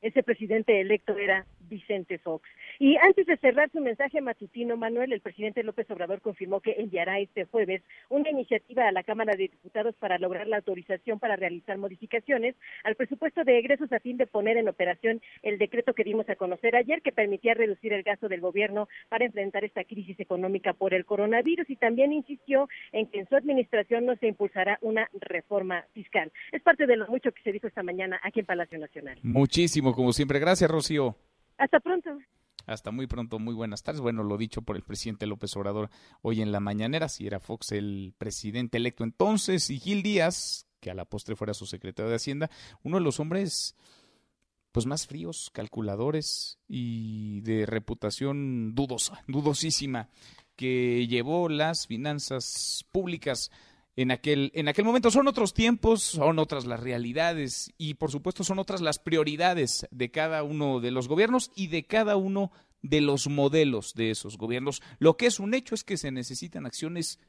[0.01, 2.47] Ese presidente electo era Vicente Fox.
[2.79, 7.19] Y antes de cerrar su mensaje matutino, Manuel, el presidente López Obrador confirmó que enviará
[7.19, 11.77] este jueves una iniciativa a la Cámara de Diputados para lograr la autorización para realizar
[11.77, 16.27] modificaciones al presupuesto de egresos a fin de poner en operación el decreto que dimos
[16.29, 20.73] a conocer ayer que permitía reducir el gasto del gobierno para enfrentar esta crisis económica
[20.73, 25.09] por el coronavirus y también insistió en que en su administración no se impulsará una
[25.13, 26.31] reforma fiscal.
[26.51, 29.19] Es parte de lo mucho que se dijo esta mañana aquí en Palacio Nacional.
[29.23, 30.39] Muchísimo, como siempre.
[30.39, 31.15] Gracias, Rocío.
[31.57, 32.17] Hasta pronto.
[32.65, 34.01] Hasta muy pronto, muy buenas tardes.
[34.01, 35.89] Bueno, lo dicho por el presidente López Obrador
[36.21, 40.89] hoy en la mañanera, si era Fox el presidente electo entonces, y Gil Díaz, que
[40.89, 42.49] a la postre fuera su secretario de Hacienda,
[42.83, 43.75] uno de los hombres
[44.71, 50.09] pues más fríos, calculadores y de reputación dudosa, dudosísima,
[50.55, 53.51] que llevó las finanzas públicas
[53.95, 55.11] en aquel, en aquel momento.
[55.11, 60.11] Son otros tiempos, son otras las realidades y por supuesto son otras las prioridades de
[60.11, 62.51] cada uno de los gobiernos y de cada uno
[62.81, 64.81] de los modelos de esos gobiernos.
[64.99, 67.19] Lo que es un hecho es que se necesitan acciones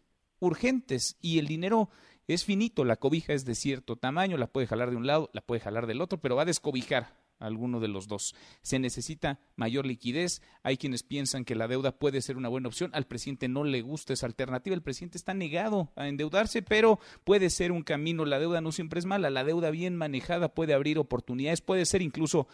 [0.40, 1.88] urgentes y el dinero
[2.27, 5.42] es finito, la cobija es de cierto tamaño, la puede jalar de un lado, la
[5.42, 8.35] puede jalar del otro, pero va a descobijar alguno de los dos.
[8.62, 10.42] Se necesita mayor liquidez.
[10.62, 12.90] Hay quienes piensan que la deuda puede ser una buena opción.
[12.94, 14.75] Al presidente no le gusta esa alternativa.
[14.75, 18.25] El presidente está negado a endeudarse, pero puede ser un camino.
[18.25, 19.31] La deuda no siempre es mala.
[19.31, 22.49] La deuda bien manejada puede abrir oportunidades, puede ser incluso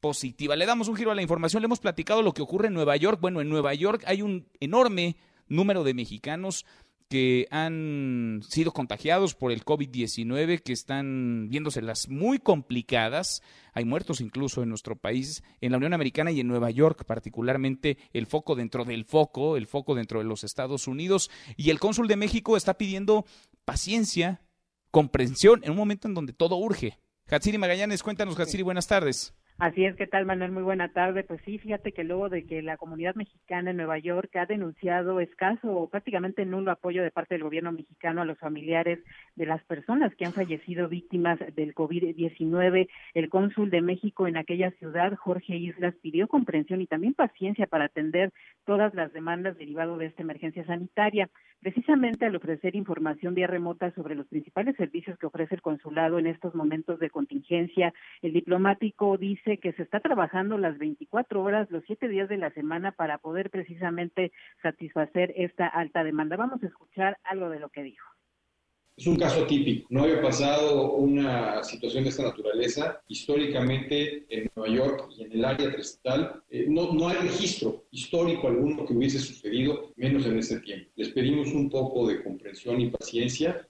[0.00, 0.56] positiva.
[0.56, 1.62] Le damos un giro a la información.
[1.62, 3.18] Le hemos platicado lo que ocurre en Nueva York.
[3.20, 5.16] Bueno, en Nueva York hay un enorme
[5.48, 6.64] número de mexicanos
[7.14, 13.40] que han sido contagiados por el COVID-19, que están viéndoselas muy complicadas.
[13.72, 17.98] Hay muertos incluso en nuestro país, en la Unión Americana y en Nueva York, particularmente
[18.12, 21.30] el foco dentro del foco, el foco dentro de los Estados Unidos.
[21.56, 23.24] Y el cónsul de México está pidiendo
[23.64, 24.42] paciencia,
[24.90, 26.98] comprensión, en un momento en donde todo urge.
[27.28, 29.34] Hatsiri Magallanes, cuéntanos, Hatsiri, buenas tardes.
[29.56, 30.50] Así es, ¿qué tal Manuel?
[30.50, 31.22] Muy buena tarde.
[31.22, 35.20] Pues sí, fíjate que luego de que la comunidad mexicana en Nueva York ha denunciado
[35.20, 38.98] escaso o prácticamente nulo apoyo de parte del gobierno mexicano a los familiares
[39.36, 44.72] de las personas que han fallecido víctimas del COVID-19, el cónsul de México en aquella
[44.72, 48.32] ciudad, Jorge Islas, pidió comprensión y también paciencia para atender
[48.66, 51.30] todas las demandas derivadas de esta emergencia sanitaria.
[51.60, 56.26] Precisamente al ofrecer información vía remota sobre los principales servicios que ofrece el consulado en
[56.26, 61.70] estos momentos de contingencia, el diplomático dice dice que se está trabajando las 24 horas,
[61.70, 66.36] los 7 días de la semana para poder precisamente satisfacer esta alta demanda.
[66.36, 68.06] Vamos a escuchar algo de lo que dijo.
[68.96, 69.88] Es un caso típico.
[69.90, 73.02] No había pasado una situación de esta naturaleza.
[73.08, 78.46] Históricamente en Nueva York y en el área trestal eh, no, no hay registro histórico
[78.46, 80.90] alguno que hubiese sucedido, menos en este tiempo.
[80.94, 83.68] Les pedimos un poco de comprensión y paciencia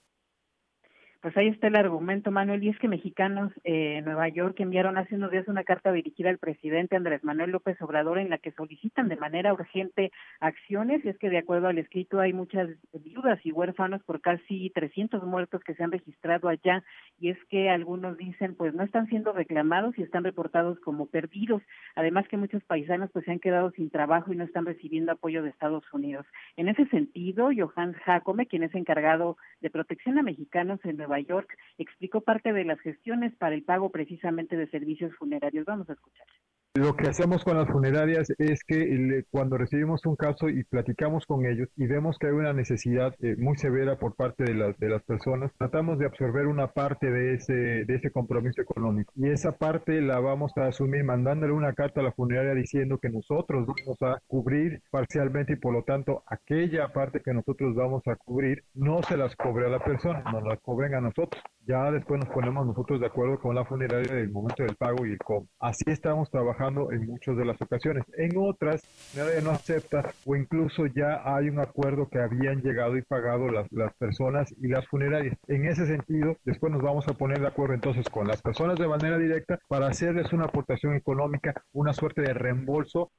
[1.25, 4.95] pues ahí está el argumento, Manuel, y es que mexicanos eh, en Nueva York enviaron
[4.95, 8.51] hace unos días una carta dirigida al presidente Andrés Manuel López Obrador en la que
[8.51, 13.43] solicitan de manera urgente acciones, y es que de acuerdo al escrito hay muchas viudas
[13.43, 16.83] y huérfanos por casi 300 muertos que se han registrado allá,
[17.19, 21.63] y es que algunos dicen pues no están siendo reclamados y están reportados como perdidos,
[21.95, 25.41] además que muchos paisanos pues se han quedado sin trabajo y no están recibiendo apoyo
[25.41, 26.27] de Estados Unidos.
[26.55, 31.49] En ese sentido, Johan Jacome, quien es encargado de protección a mexicanos en Nueva York,
[31.77, 35.65] explicó parte de las gestiones para el pago precisamente de servicios funerarios.
[35.65, 36.27] Vamos a escuchar.
[36.75, 41.45] Lo que hacemos con las funerarias es que cuando recibimos un caso y platicamos con
[41.45, 44.89] ellos y vemos que hay una necesidad eh, muy severa por parte de, las de
[44.89, 49.13] las personas, tratamos de absorber una parte de ese, de ese compromiso económico.
[49.15, 53.09] Y esa parte la vamos a asumir mandándole una carta a la funeraria diciendo que
[53.09, 58.17] nosotros vamos a cubrir parcialmente y por lo tanto aquella parte que nosotros vamos a
[58.17, 61.41] cubrir no se las cobre a la persona, nos las cobren a nosotros.
[61.67, 65.13] Ya después nos ponemos nosotros de acuerdo con la funeraria del momento del pago y
[65.13, 65.47] el cómo.
[65.57, 68.03] Así estamos trabajando en muchas de las ocasiones.
[68.17, 68.83] En otras,
[69.15, 73.71] nadie no acepta o incluso ya hay un acuerdo que habían llegado y pagado las,
[73.71, 75.37] las personas y las funerarias.
[75.47, 78.87] En ese sentido, después nos vamos a poner de acuerdo entonces con las personas de
[78.87, 83.11] manera directa para hacerles una aportación económica, una suerte de reembolso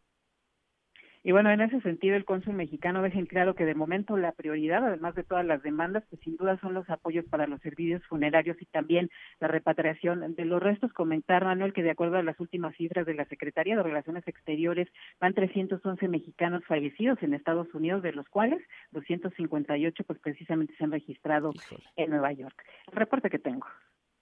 [1.26, 4.30] y bueno, en ese sentido, el cónsul mexicano deja en claro que de momento la
[4.30, 8.00] prioridad, además de todas las demandas, pues sin duda son los apoyos para los servicios
[8.06, 9.10] funerarios y también
[9.40, 10.92] la repatriación de los restos.
[10.92, 14.86] Comentar, Manuel, que de acuerdo a las últimas cifras de la Secretaría de Relaciones Exteriores,
[15.18, 18.62] van 311 mexicanos fallecidos en Estados Unidos, de los cuales
[18.92, 21.52] 258 pues precisamente se han registrado
[21.96, 22.62] en Nueva York.
[22.86, 23.66] El reporte que tengo.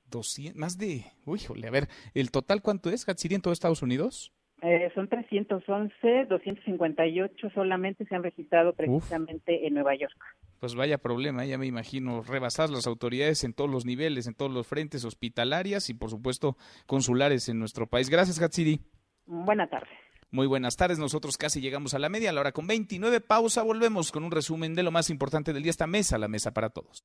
[0.07, 4.33] 200, más de, uy, a ver, ¿el total cuánto es, Hatsiri, en todo Estados Unidos?
[4.65, 10.17] Eh, son 311, 258 solamente se han registrado precisamente en Nueva York.
[10.59, 14.51] Pues vaya problema, ya me imagino, rebasar las autoridades en todos los niveles, en todos
[14.51, 18.09] los frentes hospitalarias y por supuesto consulares en nuestro país.
[18.09, 18.81] Gracias, Hatsiri.
[19.27, 19.91] Buena tarde.
[20.31, 23.63] Muy buenas tardes, nosotros casi llegamos a la media, a la hora con 29, pausa,
[23.63, 26.71] volvemos con un resumen de lo más importante del día, esta mesa, la mesa para
[26.71, 27.05] todos.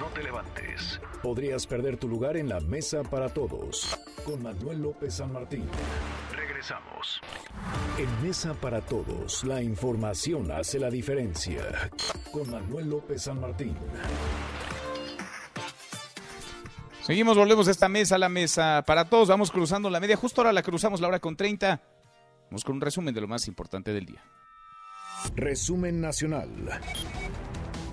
[0.00, 5.14] No te levantes, podrías perder tu lugar en la mesa para todos, con Manuel López
[5.14, 5.64] San Martín.
[6.62, 7.20] Regresamos.
[7.98, 11.90] En Mesa para Todos, la información hace la diferencia.
[12.30, 13.76] Con Manuel López San Martín.
[17.00, 19.28] Seguimos, volvemos a esta mesa, la mesa para todos.
[19.28, 20.16] Vamos cruzando la media.
[20.16, 21.82] Justo ahora la cruzamos la hora con 30.
[22.48, 24.22] Vamos con un resumen de lo más importante del día.
[25.34, 26.48] Resumen nacional.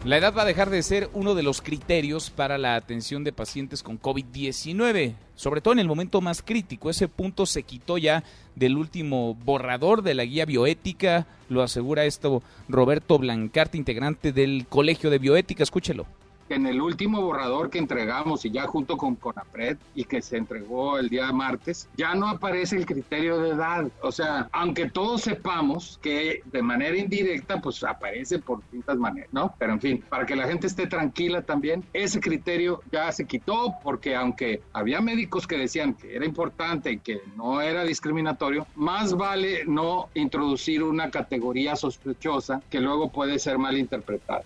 [0.05, 3.33] La edad va a dejar de ser uno de los criterios para la atención de
[3.33, 6.89] pacientes con COVID-19, sobre todo en el momento más crítico.
[6.89, 8.23] Ese punto se quitó ya
[8.55, 15.09] del último borrador de la guía bioética, lo asegura esto Roberto Blancarte, integrante del Colegio
[15.09, 15.63] de Bioética.
[15.63, 16.05] Escúchelo.
[16.49, 20.35] Que en el último borrador que entregamos y ya junto con CONAPRED y que se
[20.35, 23.88] entregó el día martes, ya no aparece el criterio de edad.
[24.01, 29.53] O sea, aunque todos sepamos que de manera indirecta, pues aparece por distintas maneras, ¿no?
[29.59, 33.75] Pero en fin, para que la gente esté tranquila también, ese criterio ya se quitó
[33.83, 39.13] porque aunque había médicos que decían que era importante y que no era discriminatorio, más
[39.15, 44.43] vale no introducir una categoría sospechosa que luego puede ser mal interpretada.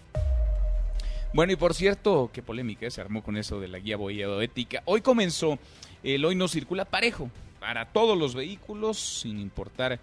[1.33, 3.97] Bueno, y por cierto, qué polémica se armó con eso de la guía
[4.41, 4.83] ética.
[4.85, 5.57] Hoy comenzó
[6.03, 9.99] el Hoy no circula parejo para todos los vehículos, sin importar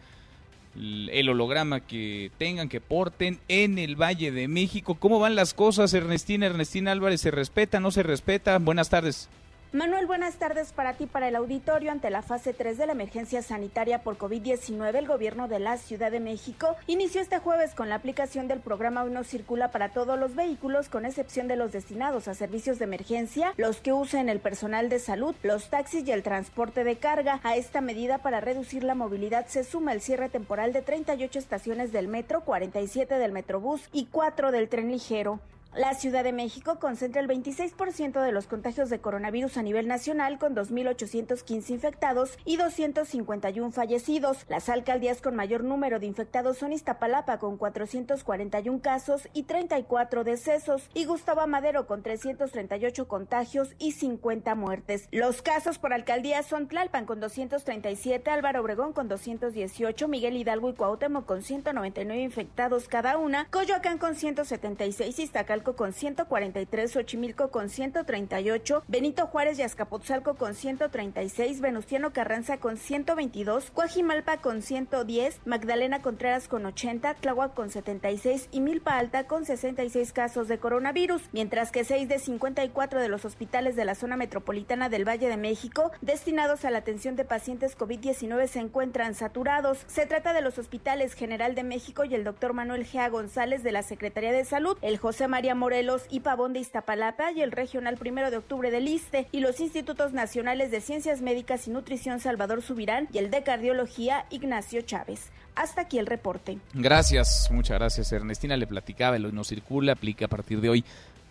[0.74, 4.96] el holograma que tengan, que porten en el Valle de México.
[4.96, 6.46] ¿Cómo van las cosas, Ernestina?
[6.46, 8.58] Ernestina Álvarez, ¿se respeta, no se respeta?
[8.58, 9.28] Buenas tardes.
[9.72, 11.92] Manuel, buenas tardes para ti, para el auditorio.
[11.92, 16.11] Ante la fase 3 de la emergencia sanitaria por COVID-19, el gobierno de la Ciudad
[16.11, 20.35] de México inició este jueves con la aplicación del programa Uno Circula para todos los
[20.35, 24.88] vehículos, con excepción de los destinados a servicios de emergencia, los que usen el personal
[24.88, 27.38] de salud, los taxis y el transporte de carga.
[27.44, 31.92] A esta medida para reducir la movilidad se suma el cierre temporal de 38 estaciones
[31.92, 35.38] del metro, 47 del metrobús y 4 del tren ligero.
[35.76, 40.37] La Ciudad de México concentra el 26% de los contagios de coronavirus a nivel nacional
[40.40, 44.46] con 2.815 infectados y 251 fallecidos.
[44.48, 50.90] Las alcaldías con mayor número de infectados son Iztapalapa con 441 casos y 34 decesos
[50.92, 55.06] y Gustavo Madero con 338 contagios y 50 muertes.
[55.12, 60.74] Los casos por alcaldía son Tlalpan con 237, Álvaro Obregón con 218, Miguel Hidalgo y
[60.74, 65.26] Cuauhtémoc con 199 infectados cada una, Coyoacán con 176 y
[65.60, 73.70] Con 143, Xochimilco con 138, Benito Juárez y Azcapotzalco con 136, Venustiano Carranza con 122,
[73.70, 80.14] Coajimalpa con 110, Magdalena Contreras con 80, Tláhuac con 76 y Milpa Alta con 66
[80.14, 84.88] casos de coronavirus, mientras que 6 de 54 de los hospitales de la zona metropolitana
[84.88, 89.84] del Valle de México destinados a la atención de pacientes COVID-19 se encuentran saturados.
[89.88, 93.72] Se trata de los hospitales General de México y el doctor Manuel Gea González de
[93.72, 97.96] la Secretaría de Salud, el José María Morelos y Pavón de Iztapalapa y el Regional
[97.96, 102.62] Primero de Octubre del ISTE y los Institutos Nacionales de Ciencias Médicas y Nutrición Salvador
[102.62, 105.30] Subirán y el de Cardiología Ignacio Chávez.
[105.54, 106.58] Hasta aquí el reporte.
[106.74, 108.56] Gracias, muchas gracias Ernestina.
[108.56, 110.84] Le platicaba, el hoy no circula, aplica a partir de hoy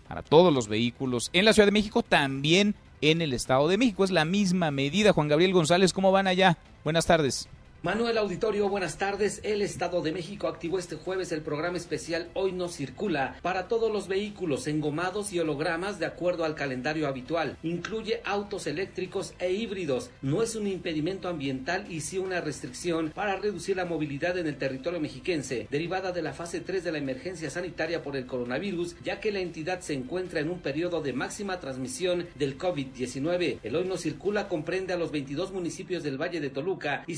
[0.08, 4.04] para todos los vehículos en la Ciudad de México, también en el Estado de México.
[4.04, 5.14] Es la misma medida.
[5.14, 6.58] Juan Gabriel González, ¿cómo van allá?
[6.84, 7.48] Buenas tardes.
[7.82, 9.40] Manuel Auditorio, buenas tardes.
[9.42, 13.90] El Estado de México activó este jueves el programa especial Hoy no circula para todos
[13.90, 17.58] los vehículos engomados y hologramas de acuerdo al calendario habitual.
[17.64, 20.12] Incluye autos eléctricos e híbridos.
[20.22, 24.58] No es un impedimento ambiental y sí una restricción para reducir la movilidad en el
[24.58, 29.22] territorio mexiquense, derivada de la fase 3 de la emergencia sanitaria por el coronavirus, ya
[29.22, 33.60] que la entidad se encuentra en un periodo de máxima transmisión del COVID-19.
[33.64, 37.16] El Hoy no circula comprende a los 22 municipios del Valle de Toluca y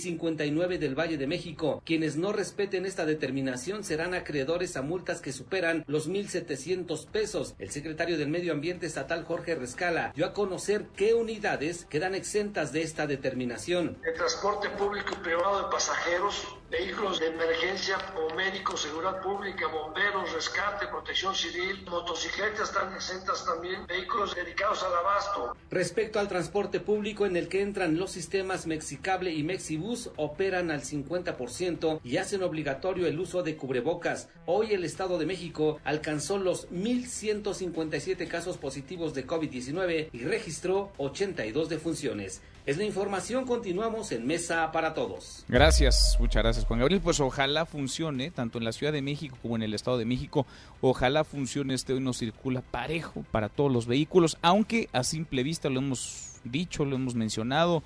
[0.51, 1.81] 50 del Valle de México.
[1.85, 7.55] Quienes no respeten esta determinación serán acreedores a multas que superan los 1.700 pesos.
[7.59, 12.71] El secretario del Medio Ambiente Estatal Jorge Rescala dio a conocer qué unidades quedan exentas
[12.71, 13.97] de esta determinación.
[14.05, 20.31] El transporte público y privado de pasajeros vehículos de emergencia o médicos, seguridad pública, bomberos,
[20.31, 25.55] rescate, protección civil, motocicletas están exentas también, vehículos dedicados al abasto.
[25.69, 30.11] Respecto al transporte público en el que entran los sistemas Mexicable y Mexibus,
[30.41, 34.27] al 50% y hacen obligatorio el uso de cubrebocas.
[34.47, 41.69] Hoy el Estado de México alcanzó los 1.157 casos positivos de COVID-19 y registró 82
[41.69, 42.41] defunciones.
[42.65, 45.45] Es la información, continuamos en Mesa para Todos.
[45.47, 47.01] Gracias, muchas gracias Juan Gabriel.
[47.01, 50.47] Pues ojalá funcione, tanto en la Ciudad de México como en el Estado de México,
[50.79, 55.69] ojalá funcione este hoy no circula parejo para todos los vehículos, aunque a simple vista
[55.69, 57.83] lo hemos dicho, lo hemos mencionado,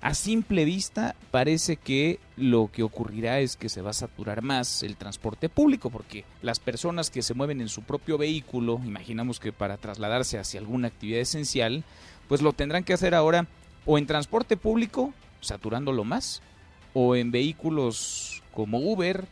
[0.00, 4.84] a simple vista parece que lo que ocurrirá es que se va a saturar más
[4.84, 9.52] el transporte público porque las personas que se mueven en su propio vehículo, imaginamos que
[9.52, 11.82] para trasladarse hacia alguna actividad esencial,
[12.28, 13.48] pues lo tendrán que hacer ahora
[13.86, 16.42] o en transporte público, saturándolo más,
[16.94, 19.26] o en vehículos como Uber,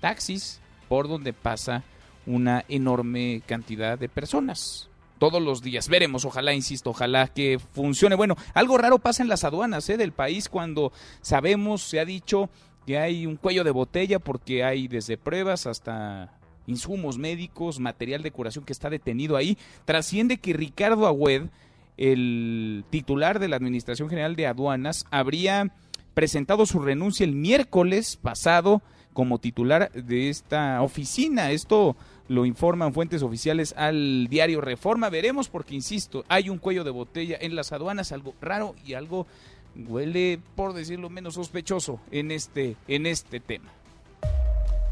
[0.00, 1.82] taxis, por donde pasa
[2.26, 4.87] una enorme cantidad de personas.
[5.18, 5.88] Todos los días.
[5.88, 8.14] Veremos, ojalá, insisto, ojalá que funcione.
[8.14, 9.96] Bueno, algo raro pasa en las aduanas ¿eh?
[9.96, 12.50] del país cuando sabemos, se ha dicho
[12.86, 18.30] que hay un cuello de botella porque hay desde pruebas hasta insumos médicos, material de
[18.30, 19.58] curación que está detenido ahí.
[19.84, 21.48] Trasciende que Ricardo Agüed,
[21.96, 25.72] el titular de la Administración General de Aduanas, habría
[26.14, 31.50] presentado su renuncia el miércoles pasado como titular de esta oficina.
[31.50, 31.96] Esto
[32.28, 35.08] lo informan fuentes oficiales al diario Reforma.
[35.08, 39.26] Veremos porque, insisto, hay un cuello de botella en las aduanas, algo raro y algo
[39.74, 43.70] huele, por decirlo menos, sospechoso en este, en este tema.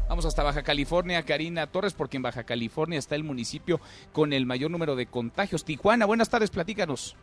[0.09, 3.81] Vamos hasta Baja California, Karina Torres, porque en Baja California está el municipio
[4.13, 5.65] con el mayor número de contagios.
[5.65, 7.17] Tijuana, buenas tardes, platícanos.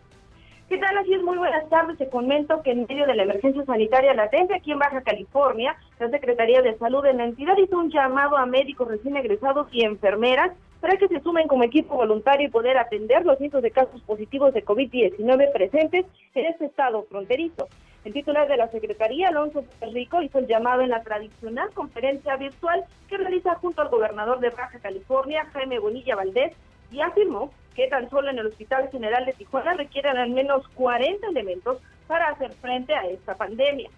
[0.69, 0.97] ¿Qué tal?
[0.97, 1.99] Así es, muy buenas tardes.
[1.99, 6.09] Te comento que en medio de la emergencia sanitaria latente aquí en Baja California, la
[6.09, 10.53] Secretaría de Salud en la entidad hizo un llamado a médicos recién egresados y enfermeras
[10.81, 14.55] para que se sumen como equipo voluntario y poder atender los cientos de casos positivos
[14.55, 17.69] de COVID-19 presentes en este estado fronterizo.
[18.07, 22.85] El titular de la Secretaría, Alonso Rico, hizo el llamado en la tradicional conferencia virtual
[23.09, 26.53] que realiza junto al gobernador de Baja California, Jaime Bonilla Valdés,
[26.91, 31.27] y afirmó que tan solo en el Hospital General de Tijuana requieren al menos 40
[31.27, 33.91] elementos para hacer frente a esta pandemia.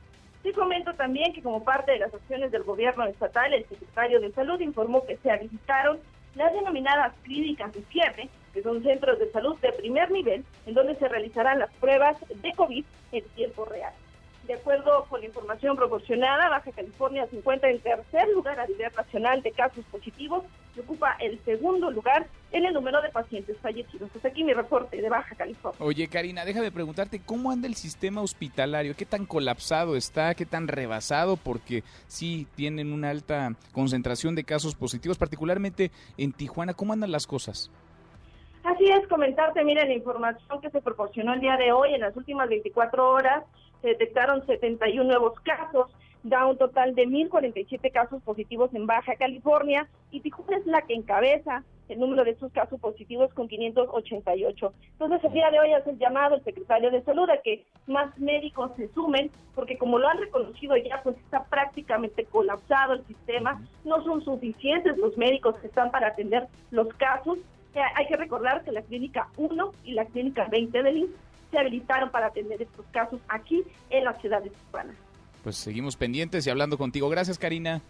[0.43, 4.33] Sí comento también que como parte de las acciones del gobierno estatal, el secretario de
[4.33, 5.99] Salud informó que se habilitaron
[6.37, 10.95] las denominadas clínicas de cierre, que son centros de salud de primer nivel, en donde
[10.97, 13.93] se realizarán las pruebas de COVID en tiempo real.
[14.47, 18.93] De acuerdo con la información proporcionada, Baja California se encuentra en tercer lugar a nivel
[18.97, 20.45] nacional de casos positivos
[20.77, 24.09] y ocupa el segundo lugar en el número de pacientes fallecidos.
[24.15, 25.81] Hasta aquí mi reporte de Baja California.
[25.85, 28.95] Oye, Karina, déjame preguntarte, ¿cómo anda el sistema hospitalario?
[28.95, 30.33] ¿Qué tan colapsado está?
[30.37, 31.37] ¿Qué tan rebasado?
[31.37, 36.73] Porque sí tienen una alta concentración de casos positivos, particularmente en Tijuana.
[36.73, 37.73] ¿Cómo andan las cosas?
[38.63, 42.17] Así es, comentarte, miren, la información que se proporcionó el día de hoy, en las
[42.17, 43.45] últimas 24 horas,
[43.87, 45.87] se detectaron 71 nuevos casos,
[46.25, 50.95] da un total de 1.047 casos positivos en Baja California y Tijuana es la que
[50.95, 54.73] encabeza el número de estos casos positivos con 588.
[54.91, 58.19] Entonces, el día de hoy hace el llamado el secretario de Salud a que más
[58.19, 63.63] médicos se sumen, porque como lo han reconocido ya, pues está prácticamente colapsado el sistema,
[63.85, 67.39] no son suficientes los médicos que están para atender los casos.
[67.95, 72.11] hay que recordar que la clínica 1 y la clínica 20 del INS se habilitaron
[72.11, 74.95] para atender estos casos aquí en la ciudad de Tijuana.
[75.43, 77.09] Pues seguimos pendientes y hablando contigo.
[77.09, 77.81] Gracias, Karina.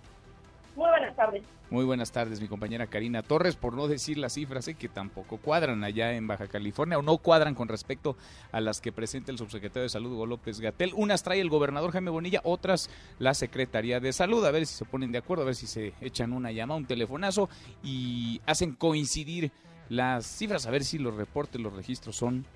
[0.76, 1.42] Muy buenas tardes.
[1.68, 4.74] Muy buenas tardes, mi compañera Karina Torres, por no decir las cifras ¿eh?
[4.74, 8.16] que tampoco cuadran allá en Baja California o no cuadran con respecto
[8.52, 10.92] a las que presenta el subsecretario de Salud Hugo López Gatel.
[10.94, 12.88] Unas trae el gobernador Jaime Bonilla, otras
[13.18, 14.44] la Secretaría de Salud.
[14.44, 16.86] A ver si se ponen de acuerdo, a ver si se echan una llamada, un
[16.86, 17.48] telefonazo
[17.82, 19.50] y hacen coincidir
[19.88, 22.46] las cifras, a ver si los reportes, los registros son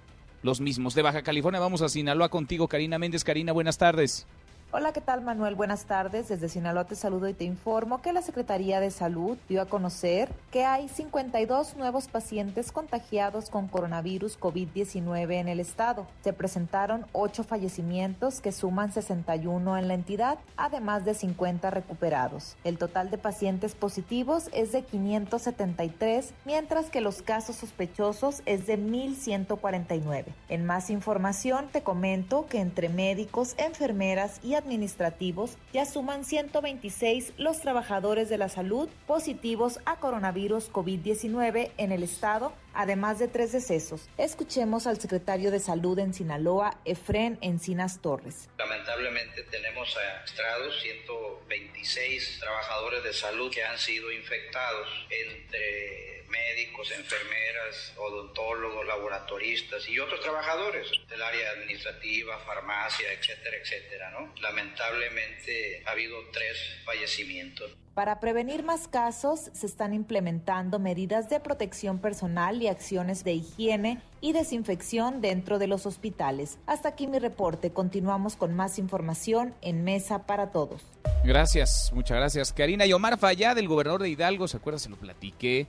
[0.43, 0.95] los mismos.
[0.95, 3.25] De Baja California vamos a Sinaloa contigo, Karina Méndez.
[3.25, 4.27] Karina, buenas tardes.
[4.73, 5.57] Hola, ¿qué tal Manuel?
[5.57, 6.29] Buenas tardes.
[6.29, 10.29] Desde Sinaloa te saludo y te informo que la Secretaría de Salud dio a conocer
[10.53, 16.07] que hay 52 nuevos pacientes contagiados con coronavirus COVID-19 en el estado.
[16.23, 22.57] Se presentaron 8 fallecimientos que suman 61 en la entidad, además de 50 recuperados.
[22.63, 28.79] El total de pacientes positivos es de 573, mientras que los casos sospechosos es de
[28.79, 30.27] 1.149.
[30.49, 37.61] En más información te comento que entre médicos, enfermeras y administrativos ya suman 126 los
[37.61, 44.09] trabajadores de la salud positivos a coronavirus COVID-19 en el estado, además de tres decesos.
[44.19, 48.49] Escuchemos al secretario de Salud en Sinaloa, Efren Encinas Torres.
[48.59, 54.89] Lamentablemente tenemos registrados 126 trabajadores de salud que han sido infectados
[55.27, 64.33] entre médicos, enfermeras, odontólogos, laboratoristas y otros trabajadores del área administrativa, farmacia, etcétera, etcétera, ¿no?
[64.41, 67.77] Lamentablemente ha habido tres fallecimientos.
[67.95, 74.01] Para prevenir más casos, se están implementando medidas de protección personal y acciones de higiene
[74.21, 76.59] y desinfección dentro de los hospitales.
[76.67, 77.73] Hasta aquí mi reporte.
[77.73, 80.83] Continuamos con más información en Mesa para Todos.
[81.25, 82.53] Gracias, muchas gracias.
[82.53, 84.79] Karina y Omar Fallá, del gobernador de Hidalgo, ¿se acuerda?
[84.79, 85.67] Se lo platiqué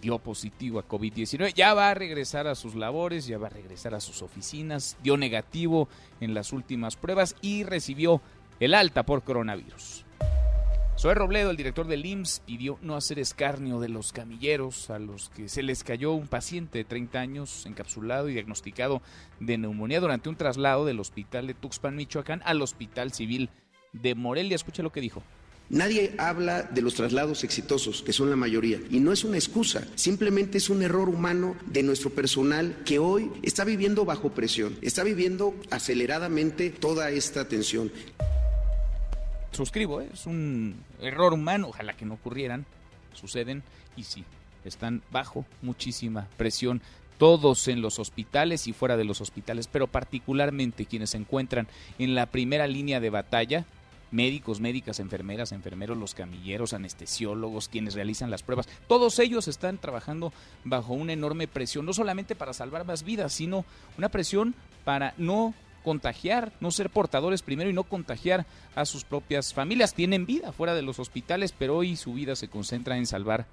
[0.00, 3.94] dio positivo a COVID-19, ya va a regresar a sus labores, ya va a regresar
[3.94, 5.88] a sus oficinas, dio negativo
[6.20, 8.20] en las últimas pruebas y recibió
[8.60, 10.04] el alta por coronavirus.
[11.00, 15.30] Zoe Robledo, el director del IMSS, pidió no hacer escarnio de los camilleros a los
[15.30, 19.00] que se les cayó un paciente de 30 años encapsulado y diagnosticado
[19.38, 23.48] de neumonía durante un traslado del hospital de Tuxpan, Michoacán, al hospital civil
[23.94, 24.56] de Morelia.
[24.56, 25.22] Escucha lo que dijo.
[25.70, 29.86] Nadie habla de los traslados exitosos, que son la mayoría, y no es una excusa,
[29.94, 35.04] simplemente es un error humano de nuestro personal que hoy está viviendo bajo presión, está
[35.04, 37.92] viviendo aceleradamente toda esta tensión.
[39.52, 40.08] Suscribo, ¿eh?
[40.12, 42.66] es un error humano, ojalá que no ocurrieran,
[43.12, 43.62] suceden
[43.96, 44.24] y sí,
[44.64, 46.82] están bajo muchísima presión
[47.16, 51.68] todos en los hospitales y fuera de los hospitales, pero particularmente quienes se encuentran
[52.00, 53.66] en la primera línea de batalla
[54.10, 60.32] médicos, médicas, enfermeras, enfermeros, los camilleros, anestesiólogos, quienes realizan las pruebas, todos ellos están trabajando
[60.64, 63.64] bajo una enorme presión, no solamente para salvar más vidas, sino
[63.98, 64.54] una presión
[64.84, 69.94] para no contagiar, no ser portadores primero y no contagiar a sus propias familias.
[69.94, 73.46] Tienen vida fuera de los hospitales, pero hoy su vida se concentra en salvar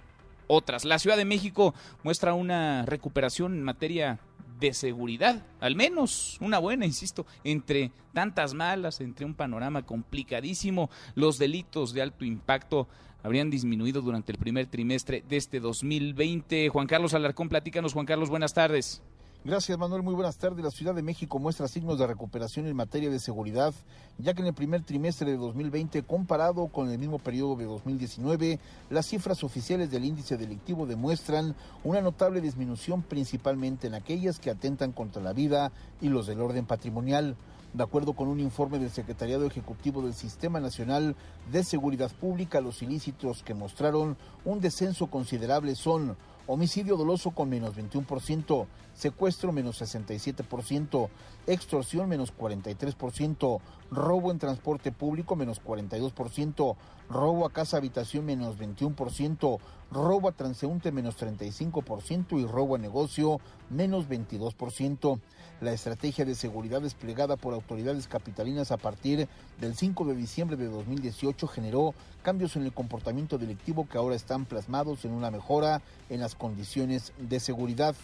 [0.47, 0.85] otras.
[0.85, 4.19] La Ciudad de México muestra una recuperación en materia
[4.59, 11.37] de seguridad, al menos una buena, insisto, entre tantas malas, entre un panorama complicadísimo, los
[11.37, 12.87] delitos de alto impacto
[13.23, 16.69] habrían disminuido durante el primer trimestre de este 2020.
[16.69, 19.01] Juan Carlos Alarcón, platícanos, Juan Carlos, buenas tardes.
[19.47, 20.61] Gracias Manuel, muy buenas tardes.
[20.61, 23.73] La Ciudad de México muestra signos de recuperación en materia de seguridad,
[24.17, 28.59] ya que en el primer trimestre de 2020, comparado con el mismo periodo de 2019,
[28.89, 34.91] las cifras oficiales del índice delictivo demuestran una notable disminución principalmente en aquellas que atentan
[34.91, 35.71] contra la vida
[36.01, 37.37] y los del orden patrimonial.
[37.73, 41.15] De acuerdo con un informe del Secretariado Ejecutivo del Sistema Nacional
[41.53, 46.17] de Seguridad Pública, los ilícitos que mostraron un descenso considerable son
[46.47, 48.67] homicidio doloso con menos 21%,
[48.97, 51.09] secuestro menos 67%,
[51.45, 53.59] extorsión menos 43%,
[53.91, 56.75] robo en transporte público menos 42%,
[57.09, 59.59] robo a casa habitación menos 21%,
[59.91, 63.39] robo a transeúnte menos 35% y robo a negocio
[63.69, 65.19] menos 22%.
[65.61, 69.27] La estrategia de seguridad desplegada por autoridades capitalinas a partir
[69.59, 71.93] del 5 de diciembre de 2018 generó
[72.23, 77.13] cambios en el comportamiento delictivo que ahora están plasmados en una mejora en las condiciones
[77.19, 77.95] de seguridad.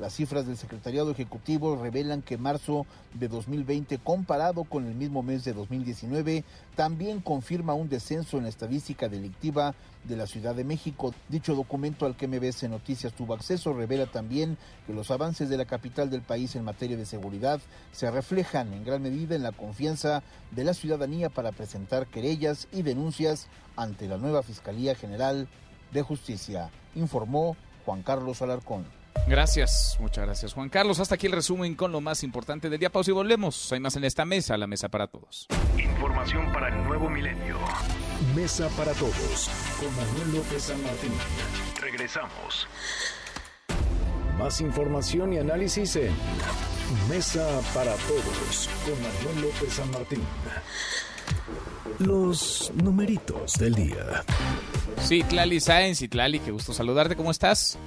[0.00, 5.44] Las cifras del Secretariado Ejecutivo revelan que marzo de 2020 comparado con el mismo mes
[5.44, 6.42] de 2019
[6.74, 9.74] también confirma un descenso en la estadística delictiva
[10.04, 11.12] de la Ciudad de México.
[11.28, 15.66] Dicho documento al que MBS Noticias tuvo acceso revela también que los avances de la
[15.66, 17.60] capital del país en materia de seguridad
[17.92, 22.80] se reflejan en gran medida en la confianza de la ciudadanía para presentar querellas y
[22.80, 25.46] denuncias ante la nueva Fiscalía General
[25.92, 28.99] de Justicia, informó Juan Carlos Alarcón.
[29.26, 30.98] Gracias, muchas gracias Juan Carlos.
[30.98, 32.90] Hasta aquí el resumen con lo más importante del día.
[32.90, 33.72] Pausa y volvemos.
[33.72, 35.46] Hay más en esta mesa, la mesa para todos.
[35.78, 37.56] Información para el nuevo milenio.
[38.34, 41.12] Mesa para todos con Manuel López San Martín.
[41.80, 42.66] Regresamos.
[44.38, 46.12] Más información y análisis en
[47.08, 50.22] Mesa para todos con Manuel López San Martín.
[51.98, 54.24] Los numeritos del día.
[55.02, 57.16] Sí, Tlali Sáenz y Tlali, qué gusto saludarte.
[57.16, 57.78] ¿Cómo estás?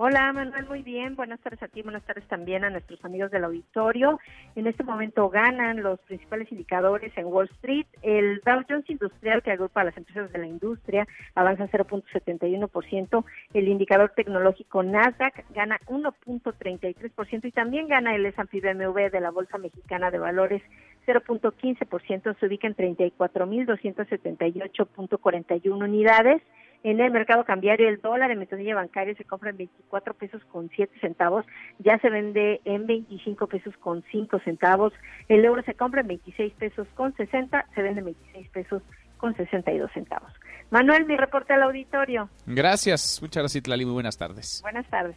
[0.00, 1.16] Hola Manuel, muy bien.
[1.16, 4.20] Buenas tardes a ti, buenas tardes también a nuestros amigos del auditorio.
[4.54, 7.84] En este momento ganan los principales indicadores en Wall Street.
[8.02, 13.24] El Dow Jones Industrial, que agrupa a las empresas de la industria, avanza 0.71%.
[13.54, 19.58] El indicador tecnológico Nasdaq gana 1.33% y también gana el S&P BMW de la Bolsa
[19.58, 20.62] Mexicana de Valores
[21.08, 22.38] 0.15%.
[22.38, 26.40] Se ubica en 34.278.41 unidades.
[26.84, 30.70] En el mercado cambiario, el dólar en ventanilla bancaria se compra en 24 pesos con
[30.74, 31.44] 7 centavos,
[31.78, 34.92] ya se vende en 25 pesos con 5 centavos.
[35.28, 38.82] El euro se compra en 26 pesos con 60, se vende en 26 pesos
[39.16, 40.32] con 62 centavos.
[40.70, 42.28] Manuel, mi reporte al auditorio.
[42.46, 43.84] Gracias, muchas gracias, Tlali.
[43.84, 44.60] Muy buenas tardes.
[44.62, 45.16] Buenas tardes.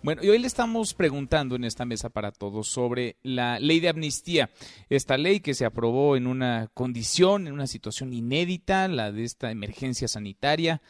[0.00, 3.88] Bueno, y hoy le estamos preguntando en esta mesa para todos sobre la ley de
[3.88, 4.48] amnistía.
[4.88, 9.50] Esta ley que se aprobó en una condición, en una situación inédita, la de esta
[9.50, 10.80] emergencia sanitaria.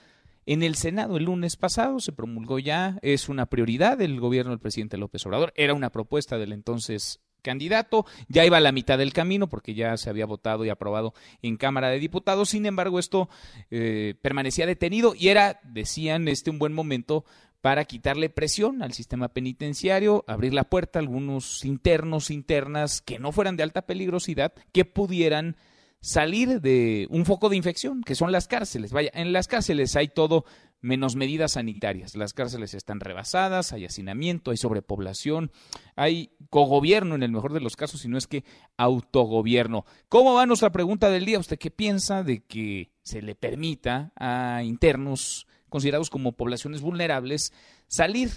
[0.44, 4.60] En el Senado el lunes pasado se promulgó ya, es una prioridad del gobierno del
[4.60, 9.12] presidente López Obrador, era una propuesta del entonces candidato, ya iba a la mitad del
[9.12, 13.28] camino porque ya se había votado y aprobado en Cámara de Diputados, sin embargo esto
[13.70, 17.24] eh, permanecía detenido y era, decían, este un buen momento
[17.60, 23.32] para quitarle presión al sistema penitenciario, abrir la puerta a algunos internos, internas que no
[23.32, 25.56] fueran de alta peligrosidad, que pudieran
[26.00, 28.92] salir de un foco de infección, que son las cárceles.
[28.92, 30.44] Vaya, en las cárceles hay todo
[30.80, 32.14] menos medidas sanitarias.
[32.14, 35.50] Las cárceles están rebasadas, hay hacinamiento, hay sobrepoblación,
[35.96, 38.44] hay cogobierno en el mejor de los casos, si no es que
[38.76, 39.84] autogobierno.
[40.08, 41.40] ¿Cómo va nuestra pregunta del día?
[41.40, 47.52] ¿Usted qué piensa de que se le permita a internos considerados como poblaciones vulnerables
[47.86, 48.30] salir.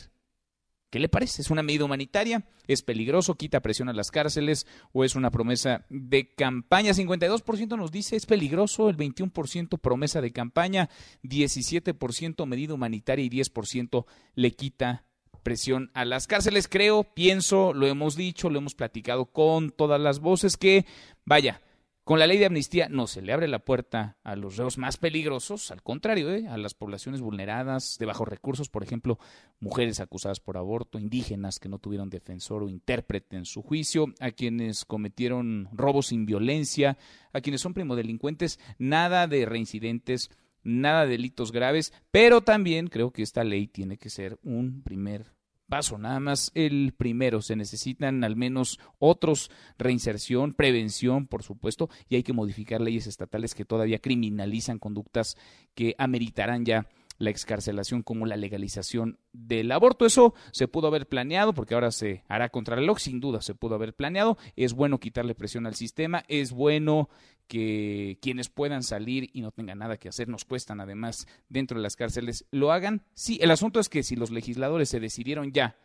[0.90, 1.42] ¿Qué le parece?
[1.42, 2.46] ¿Es una medida humanitaria?
[2.68, 3.36] ¿Es peligroso?
[3.36, 4.68] ¿Quita presión a las cárceles?
[4.92, 6.92] ¿O es una promesa de campaña?
[6.92, 10.90] 52% nos dice es peligroso, el 21% promesa de campaña,
[11.24, 14.06] 17% medida humanitaria y 10%
[14.36, 15.06] le quita
[15.44, 16.68] presión a las cárceles.
[16.68, 20.86] Creo, pienso, lo hemos dicho, lo hemos platicado con todas las voces que,
[21.26, 21.62] vaya,
[22.04, 24.98] Con la ley de amnistía no se le abre la puerta a los reos más
[24.98, 26.48] peligrosos, al contrario, ¿eh?
[26.48, 29.20] a las poblaciones vulneradas, de bajos recursos, por ejemplo,
[29.60, 34.32] mujeres acusadas por aborto, indígenas que no tuvieron defensor o intérprete en su juicio, a
[34.32, 36.98] quienes cometieron robos sin violencia,
[37.34, 40.32] a quienes son primodelincuentes, nada de reincidentes,
[40.64, 45.36] nada de delitos graves, pero también creo que esta ley tiene que ser un primer
[45.72, 47.42] paso, nada más el primero.
[47.42, 53.56] Se necesitan al menos otros reinserción, prevención, por supuesto, y hay que modificar leyes estatales
[53.56, 55.38] que todavía criminalizan conductas
[55.74, 56.88] que ameritarán ya
[57.22, 60.06] la excarcelación como la legalización del aborto.
[60.06, 63.56] Eso se pudo haber planeado porque ahora se hará contra el reloj, sin duda se
[63.56, 64.38] pudo haber planeado.
[64.56, 67.10] Es bueno quitarle presión al sistema, es bueno
[67.48, 71.84] que quienes puedan salir y no tengan nada que hacer, nos cuestan además dentro de
[71.84, 73.04] las cárceles, lo hagan.
[73.14, 75.78] Sí, el asunto es que si los legisladores se decidieron ya,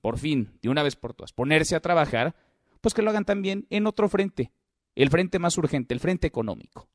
[0.00, 2.36] por fin, de una vez por todas, ponerse a trabajar,
[2.80, 4.52] pues que lo hagan también en otro frente,
[4.94, 6.88] el frente más urgente, el frente económico.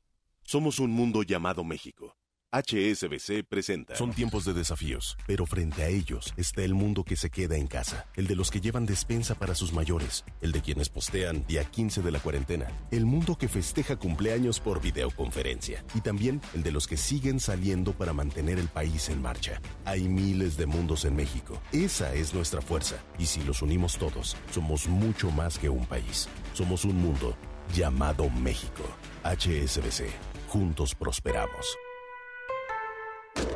[0.44, 2.19] Somos un mundo llamado México
[2.52, 3.96] HSBC presenta.
[3.96, 7.68] Son tiempos de desafíos, pero frente a ellos está el mundo que se queda en
[7.68, 11.64] casa, el de los que llevan despensa para sus mayores, el de quienes postean día
[11.64, 16.72] 15 de la cuarentena, el mundo que festeja cumpleaños por videoconferencia y también el de
[16.72, 19.62] los que siguen saliendo para mantener el país en marcha.
[19.86, 21.62] Hay miles de mundos en México.
[21.72, 26.28] Esa es nuestra fuerza y si los unimos todos, somos mucho más que un país.
[26.54, 27.38] Somos un mundo
[27.76, 28.84] llamado México.
[29.24, 30.10] HSBC.
[30.48, 31.78] Juntos prosperamos.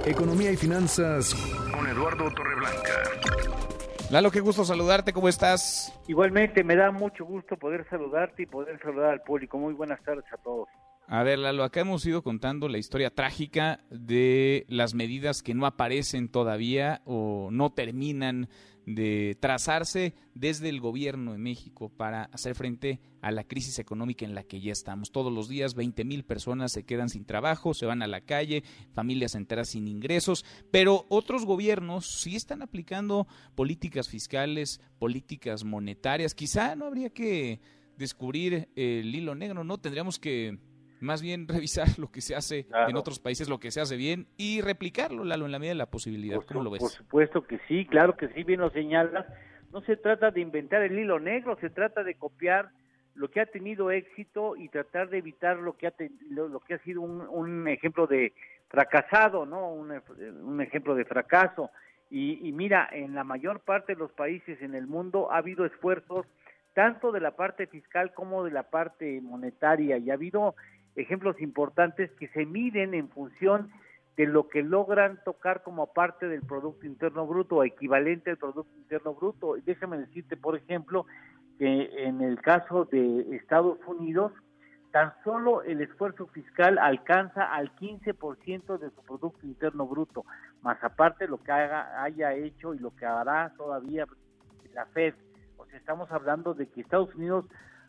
[0.05, 1.33] Economía y finanzas
[1.73, 2.91] con Eduardo Torreblanca.
[4.11, 5.97] Lalo, qué gusto saludarte, ¿cómo estás?
[6.07, 9.57] Igualmente, me da mucho gusto poder saludarte y poder saludar al público.
[9.57, 10.67] Muy buenas tardes a todos.
[11.07, 15.65] A ver, Lalo, acá hemos ido contando la historia trágica de las medidas que no
[15.65, 18.49] aparecen todavía o no terminan
[18.85, 24.35] de trazarse desde el gobierno de México para hacer frente a la crisis económica en
[24.35, 25.11] la que ya estamos.
[25.11, 28.63] Todos los días 20 mil personas se quedan sin trabajo, se van a la calle,
[28.93, 36.35] familias enteras sin ingresos, pero otros gobiernos sí están aplicando políticas fiscales, políticas monetarias.
[36.35, 37.61] Quizá no habría que
[37.97, 39.77] descubrir el hilo negro, ¿no?
[39.77, 40.57] Tendríamos que
[41.03, 44.27] más bien revisar lo que se hace en otros países, lo que se hace bien
[44.37, 46.39] y replicarlo, Lalo, en la medida de la posibilidad.
[46.47, 46.81] ¿Cómo lo ves?
[46.81, 49.25] Por supuesto que sí, claro que sí, bien lo señalas.
[49.71, 52.69] No se trata de inventar el hilo negro, se trata de copiar
[53.15, 55.93] lo que ha tenido éxito y tratar de evitar lo que ha,
[56.29, 58.33] lo, que ha sido un, ejemplo de
[58.69, 59.71] fracasado, ¿no?
[59.71, 61.69] Un, ejemplo de fracaso.
[62.09, 65.65] Y, y mira, en la mayor parte de los países en el mundo ha habido
[65.65, 66.25] esfuerzos
[66.73, 70.55] tanto de la parte fiscal como de la parte monetaria y ha habido
[70.95, 73.71] ejemplos importantes que se miden en función
[74.15, 78.75] de lo que logran tocar como parte del Producto Interno Bruto o equivalente al Producto
[78.77, 79.55] Interno Bruto.
[79.65, 81.05] Déjame decirte, por ejemplo,
[81.57, 84.31] que en el caso de Estados Unidos,
[84.91, 90.25] tan solo el esfuerzo fiscal alcanza al 15% de su Producto Interno Bruto,
[90.61, 94.05] más aparte lo que haya hecho y lo que hará todavía
[94.73, 95.13] la Fed.
[95.57, 97.45] O sea, estamos hablando de que Estados Unidos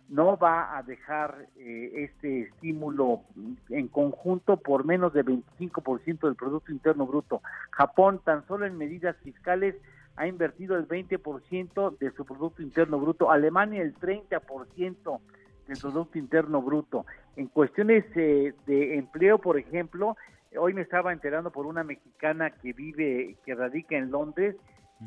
[0.08, 3.22] no va a dejar eh, este estímulo
[3.70, 7.42] en conjunto por menos de 25% del Producto Interno Bruto.
[7.70, 9.74] Japón, tan solo en medidas fiscales,
[10.16, 13.30] ha invertido el 20% de su Producto Interno Bruto.
[13.30, 15.20] Alemania, el 30%
[15.66, 17.06] del Producto Interno Bruto.
[17.36, 20.16] En cuestiones eh, de empleo, por ejemplo,
[20.56, 24.54] hoy me estaba enterando por una mexicana que vive, que radica en Londres,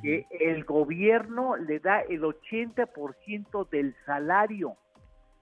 [0.02, 4.76] que el gobierno le da el 80% del salario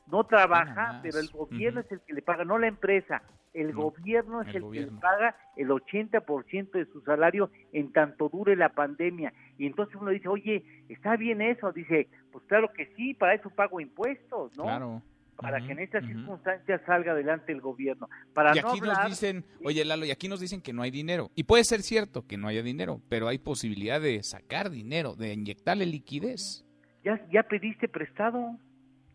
[0.07, 3.23] no trabaja, pero el gobierno es el que le paga, no la empresa,
[3.55, 8.55] el gobierno es el, que le paga el 80% de su salario en tanto dure
[8.55, 9.33] la pandemia.
[9.57, 11.71] Y entonces uno dice, oye, ¿está bien eso?
[11.71, 14.63] Dice, pues claro que sí, para eso pago impuestos, ¿no?
[14.63, 15.01] Claro.
[15.37, 18.09] Para que en estas circunstancias salga adelante el gobierno.
[18.33, 21.29] Para y aquí nos dicen, oye Lalo, y aquí nos dicen que no hay dinero.
[21.35, 25.33] Y puede ser cierto que no haya dinero, pero hay posibilidad de sacar dinero, de
[25.33, 26.65] inyectarle liquidez.
[27.03, 28.57] Ya, ya pediste prestado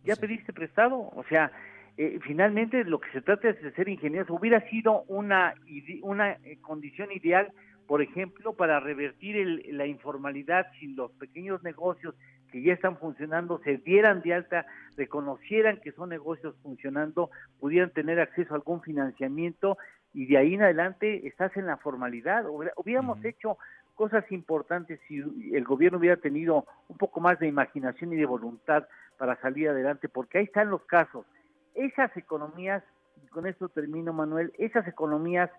[0.04, 1.50] ya pediste prestado, o sea,
[1.96, 4.34] eh, finalmente lo que se trata es de ser ingenioso.
[4.34, 5.54] Hubiera sido una,
[6.02, 7.52] una eh, condición ideal,
[7.86, 12.14] por ejemplo, para revertir el, la informalidad si los pequeños negocios
[12.50, 18.20] que ya están funcionando se dieran de alta, reconocieran que son negocios funcionando, pudieran tener
[18.20, 19.78] acceso a algún financiamiento
[20.12, 22.44] y de ahí en adelante estás en la formalidad.
[22.76, 23.58] Hubiéramos hecho
[23.94, 25.18] cosas importantes si
[25.52, 28.86] el gobierno hubiera tenido un poco más de imaginación y de voluntad
[29.20, 31.26] para salir adelante, porque ahí están los casos.
[31.74, 32.82] Esas economías,
[33.22, 35.50] y con esto termino Manuel, esas economías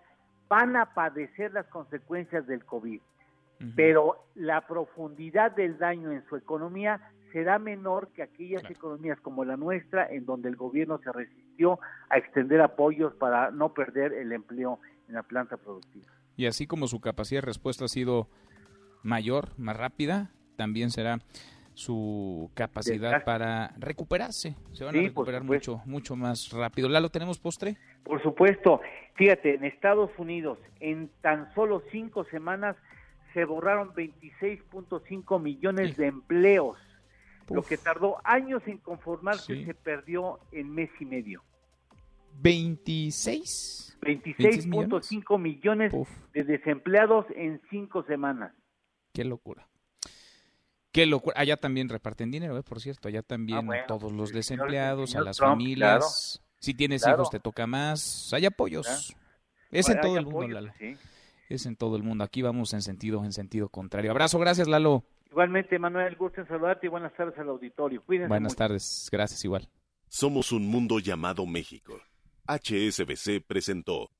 [0.48, 3.00] van a padecer las consecuencias del COVID,
[3.76, 9.56] pero la profundidad del daño en su economía será menor que aquellas economías como la
[9.56, 11.78] nuestra, en donde el gobierno se resistió
[12.10, 16.10] a extender apoyos para no perder el empleo en la planta productiva.
[16.36, 18.26] Y así como su capacidad de respuesta ha sido
[19.04, 21.18] mayor, más rápida, también será
[21.74, 24.56] su capacidad para recuperarse.
[24.72, 26.88] Se van a recuperar mucho, mucho más rápido.
[26.88, 27.76] ¿Lalo, tenemos postre?
[28.04, 28.80] Por supuesto.
[29.14, 32.76] Fíjate, en Estados Unidos, en tan solo cinco semanas
[33.34, 36.78] se borraron 26.5 millones de empleos.
[37.50, 41.42] Lo que tardó años en conformarse se perdió en mes y medio.
[42.40, 43.98] 26.
[44.00, 45.92] 26.5 millones,
[46.32, 48.52] de desempleados en cinco semanas.
[49.12, 49.68] Qué locura.
[50.92, 51.34] Qué locura.
[51.38, 52.62] Allá también reparten dinero, ¿eh?
[52.62, 53.08] por cierto.
[53.08, 56.42] Allá también a ah, todos los desempleados, a las familias.
[56.58, 58.32] Si tienes hijos te toca más.
[58.32, 59.16] Hay apoyos.
[59.70, 60.72] Es en todo el mundo, Lalo.
[61.48, 62.24] Es en todo el mundo.
[62.24, 64.10] Aquí vamos en sentido, en sentido contrario.
[64.10, 65.04] Abrazo, gracias, Lalo.
[65.30, 68.02] Igualmente, Manuel, gusto en saludarte y buenas tardes al auditorio.
[68.04, 69.66] Cuídense buenas tardes, gracias igual.
[70.08, 71.98] Somos un mundo llamado México.
[72.46, 74.10] HSBC presentó.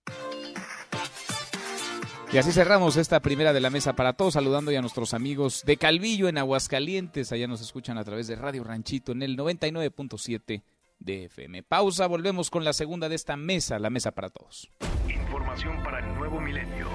[2.33, 5.62] Y así cerramos esta primera de la mesa para todos, saludando ya a nuestros amigos
[5.66, 7.30] de Calvillo en Aguascalientes.
[7.30, 10.62] Allá nos escuchan a través de Radio Ranchito en el 99.7
[10.99, 11.62] de FM.
[11.62, 14.70] Pausa, volvemos con la segunda de esta mesa, la mesa para todos.
[15.11, 16.89] Información para el nuevo milenio.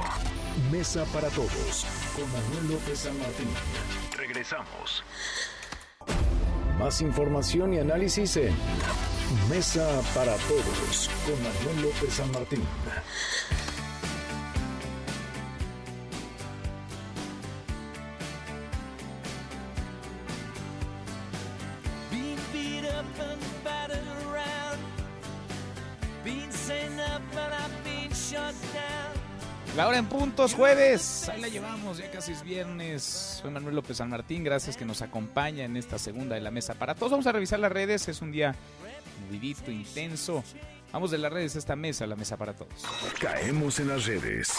[0.72, 1.86] Mesa para todos
[2.16, 3.48] con Manuel López San Martín.
[4.18, 5.04] Regresamos.
[6.80, 8.56] Más información y análisis en
[9.52, 12.64] Mesa para todos con Manuel López San Martín.
[30.38, 31.30] Puntos, jueves.
[31.30, 33.02] Ahí la llevamos, ya casi es viernes.
[33.42, 36.76] Soy Manuel López San Martín, gracias que nos acompaña en esta segunda de la mesa.
[36.76, 38.54] Para todos vamos a revisar las redes, es un día
[39.26, 40.44] movidito, intenso.
[40.94, 42.84] Vamos de las redes a esta mesa, la mesa para todos.
[43.20, 44.54] Caemos en las redes.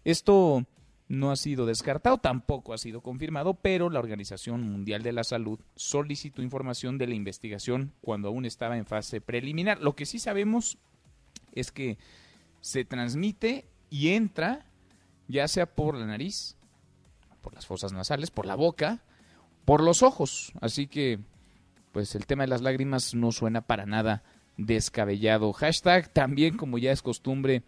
[0.03, 0.65] Esto
[1.07, 5.59] no ha sido descartado, tampoco ha sido confirmado, pero la Organización Mundial de la Salud
[5.75, 9.81] solicitó información de la investigación cuando aún estaba en fase preliminar.
[9.81, 10.77] Lo que sí sabemos
[11.53, 11.97] es que
[12.61, 14.65] se transmite y entra
[15.27, 16.54] ya sea por la nariz,
[17.45, 19.03] por las fosas nasales, por la boca,
[19.65, 20.51] por los ojos.
[20.61, 21.19] Así que,
[21.91, 24.23] pues el tema de las lágrimas no suena para nada
[24.57, 25.53] descabellado.
[25.53, 27.61] Hashtag también, como ya es costumbre,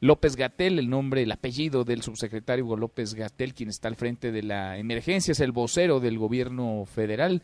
[0.00, 4.32] López Gatel, el nombre, el apellido del subsecretario Hugo López Gatel, quien está al frente
[4.32, 7.40] de la emergencia, es el vocero del gobierno federal.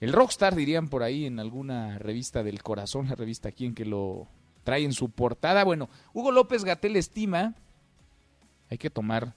[0.00, 4.28] El rockstar, dirían por ahí en alguna revista del corazón, la revista quien que lo
[4.64, 5.62] trae en su portada.
[5.62, 7.54] Bueno, Hugo López Gatel estima,
[8.70, 9.34] hay que tomar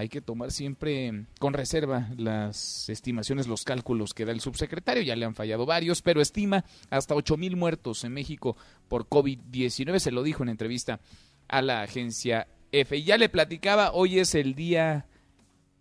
[0.00, 5.02] hay que tomar siempre con reserva las estimaciones, los cálculos que da el subsecretario.
[5.02, 8.56] Ya le han fallado varios, pero estima hasta ocho mil muertos en México
[8.88, 9.98] por COVID-19.
[9.98, 11.00] Se lo dijo en entrevista
[11.48, 12.96] a la agencia F.
[12.96, 15.06] Y ya le platicaba, hoy es el Día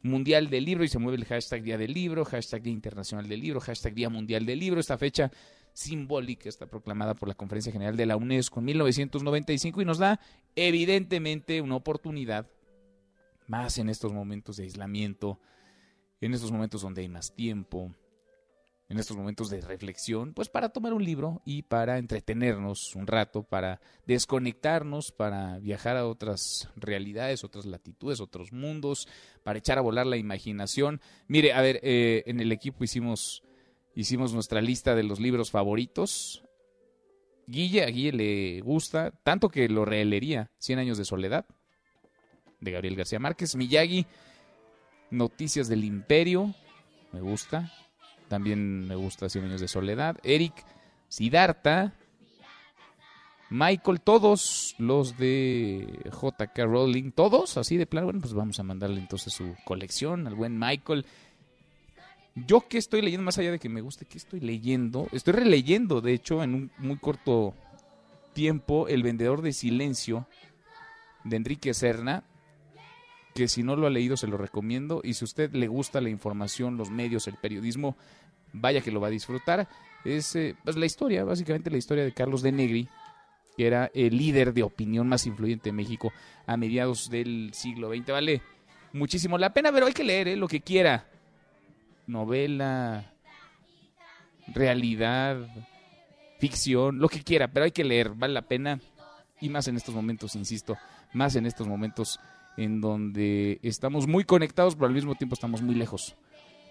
[0.01, 3.39] Mundial del Libro y se mueve el hashtag Día del Libro, hashtag Día Internacional del
[3.39, 4.81] Libro, hashtag Día Mundial del Libro.
[4.81, 5.31] Esta fecha
[5.71, 10.19] simbólica está proclamada por la Conferencia General de la UNESCO en 1995 y nos da
[10.57, 12.47] evidentemente una oportunidad
[13.49, 15.39] más en estos momentos de aislamiento,
[16.21, 17.93] en estos momentos donde hay más tiempo,
[18.89, 23.43] en estos momentos de reflexión, pues para tomar un libro y para entretenernos un rato,
[23.43, 29.07] para desconectarnos, para viajar a otras realidades, otras latitudes, otros mundos,
[29.43, 31.01] para echar a volar la imaginación.
[31.27, 33.43] Mire, a ver, eh, en el equipo hicimos
[33.95, 36.43] hicimos nuestra lista de los libros favoritos.
[37.47, 41.45] Guille, a Guille le gusta, tanto que lo releería, Cien años de soledad,
[42.61, 43.55] de Gabriel García Márquez.
[43.55, 44.05] Miyagi,
[45.11, 46.53] Noticias del Imperio,
[47.11, 47.71] me gusta.
[48.27, 50.17] También me gusta Cien años de soledad.
[50.23, 50.53] Eric,
[51.07, 51.93] Siddhartha,
[53.49, 58.05] Michael, todos los de JK Rowling, todos así de plano.
[58.05, 61.05] Bueno, pues vamos a mandarle entonces su colección al buen Michael.
[62.35, 65.07] Yo que estoy leyendo, más allá de que me guste, que estoy leyendo?
[65.11, 67.55] Estoy releyendo, de hecho, en un muy corto
[68.33, 70.27] tiempo, El vendedor de silencio
[71.23, 72.23] de Enrique Serna,
[73.33, 75.01] que si no lo ha leído se lo recomiendo.
[75.03, 77.97] Y si usted le gusta la información, los medios, el periodismo,
[78.53, 79.67] vaya que lo va a disfrutar.
[80.05, 82.87] Es eh, pues, la historia, básicamente la historia de Carlos de Negri,
[83.57, 86.13] que era el líder de opinión más influyente de México
[86.45, 88.07] a mediados del siglo XX.
[88.07, 88.41] Vale
[88.93, 90.35] muchísimo la pena, pero hay que leer ¿eh?
[90.35, 91.05] lo que quiera.
[92.07, 93.13] Novela,
[94.47, 95.47] realidad,
[96.39, 98.79] ficción, lo que quiera, pero hay que leer, vale la pena.
[99.41, 100.77] Y más en estos momentos, insisto,
[101.13, 102.19] más en estos momentos
[102.59, 106.15] en donde estamos muy conectados, pero al mismo tiempo estamos muy lejos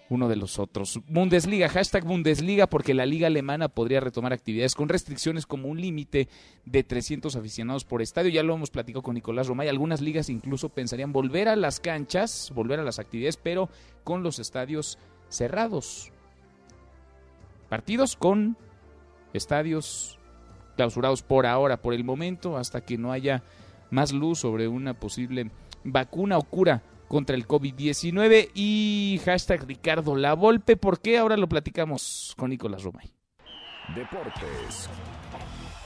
[0.09, 0.99] uno de los otros.
[1.07, 6.27] Bundesliga, hashtag Bundesliga, porque la liga alemana podría retomar actividades con restricciones como un límite
[6.65, 8.31] de 300 aficionados por estadio.
[8.31, 9.67] Ya lo hemos platicado con Nicolás Romay.
[9.67, 13.69] Algunas ligas incluso pensarían volver a las canchas, volver a las actividades, pero
[14.03, 14.97] con los estadios
[15.29, 16.11] cerrados.
[17.69, 18.57] Partidos con
[19.33, 20.17] estadios
[20.75, 23.43] clausurados por ahora, por el momento, hasta que no haya
[23.91, 25.51] más luz sobre una posible
[25.83, 30.77] vacuna o cura contra el COVID-19 y hashtag Ricardo Lavolpe.
[30.77, 31.17] ¿Por qué?
[31.17, 33.11] Ahora lo platicamos con Nicolás Romay.
[33.95, 34.89] Deportes.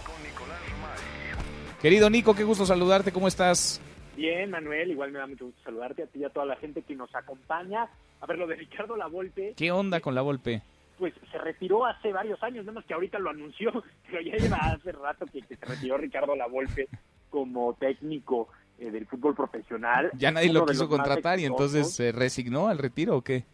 [0.05, 1.79] Con Nicolás Romay.
[1.81, 3.11] Querido Nico, qué gusto saludarte.
[3.11, 3.81] ¿Cómo estás?
[4.15, 6.83] Bien, Manuel, igual me da mucho gusto saludarte a ti y a toda la gente
[6.83, 7.87] que nos acompaña.
[8.21, 9.53] A ver, lo de Ricardo Lavolpe.
[9.57, 10.61] ¿Qué onda con Lavolpe?
[10.97, 13.71] Pues se retiró hace varios años, nada más que ahorita lo anunció,
[14.05, 16.87] pero ya lleva hace rato que, que se retiró Ricardo Lavolpe
[17.29, 18.49] como técnico
[18.79, 20.11] eh, del fútbol profesional.
[20.17, 23.45] Ya nadie lo quiso contratar y entonces se resignó al retiro o qué?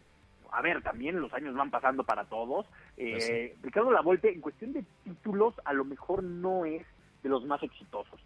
[0.52, 2.66] A ver, también los años van pasando para todos.
[2.96, 6.84] Eh, Ricardo Lavolpe, en cuestión de títulos, a lo mejor no es
[7.22, 8.20] de los más exitosos.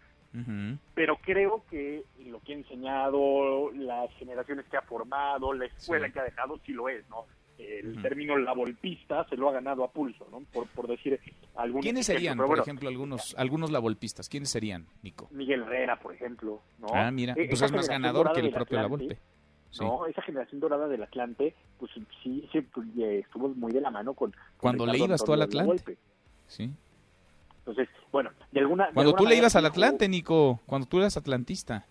[0.93, 6.19] Pero creo que lo que ha enseñado, las generaciones que ha formado, la escuela que
[6.19, 7.25] ha dejado, sí lo es, ¿no?
[7.57, 10.41] El término lavolpista se lo ha ganado a pulso, ¿no?
[10.51, 11.19] Por, por decir
[11.55, 11.83] algunos.
[11.83, 14.27] ¿Quiénes serían, por ejemplo, algunos algunos lavolpistas?
[14.27, 15.29] ¿Quiénes serían, Nico?
[15.31, 16.87] Miguel Herrera, por ejemplo, ¿no?
[16.93, 19.19] Ah, mira, E- pues esa es más ganador que el propio Atlante, Lavolpe.
[19.69, 19.83] Sí.
[19.83, 21.91] No, esa generación dorada del Atlante, pues
[22.23, 24.31] sí, sí pues, eh, estuvo muy de la mano con.
[24.31, 25.97] con Cuando le Ricardo ibas tú al Atlante.
[26.47, 26.69] Sí.
[27.59, 28.87] Entonces, bueno, de alguna.
[28.87, 31.85] de Cuando alguna tú le ibas al Atlante, Nico, cuando tú eras atlantista.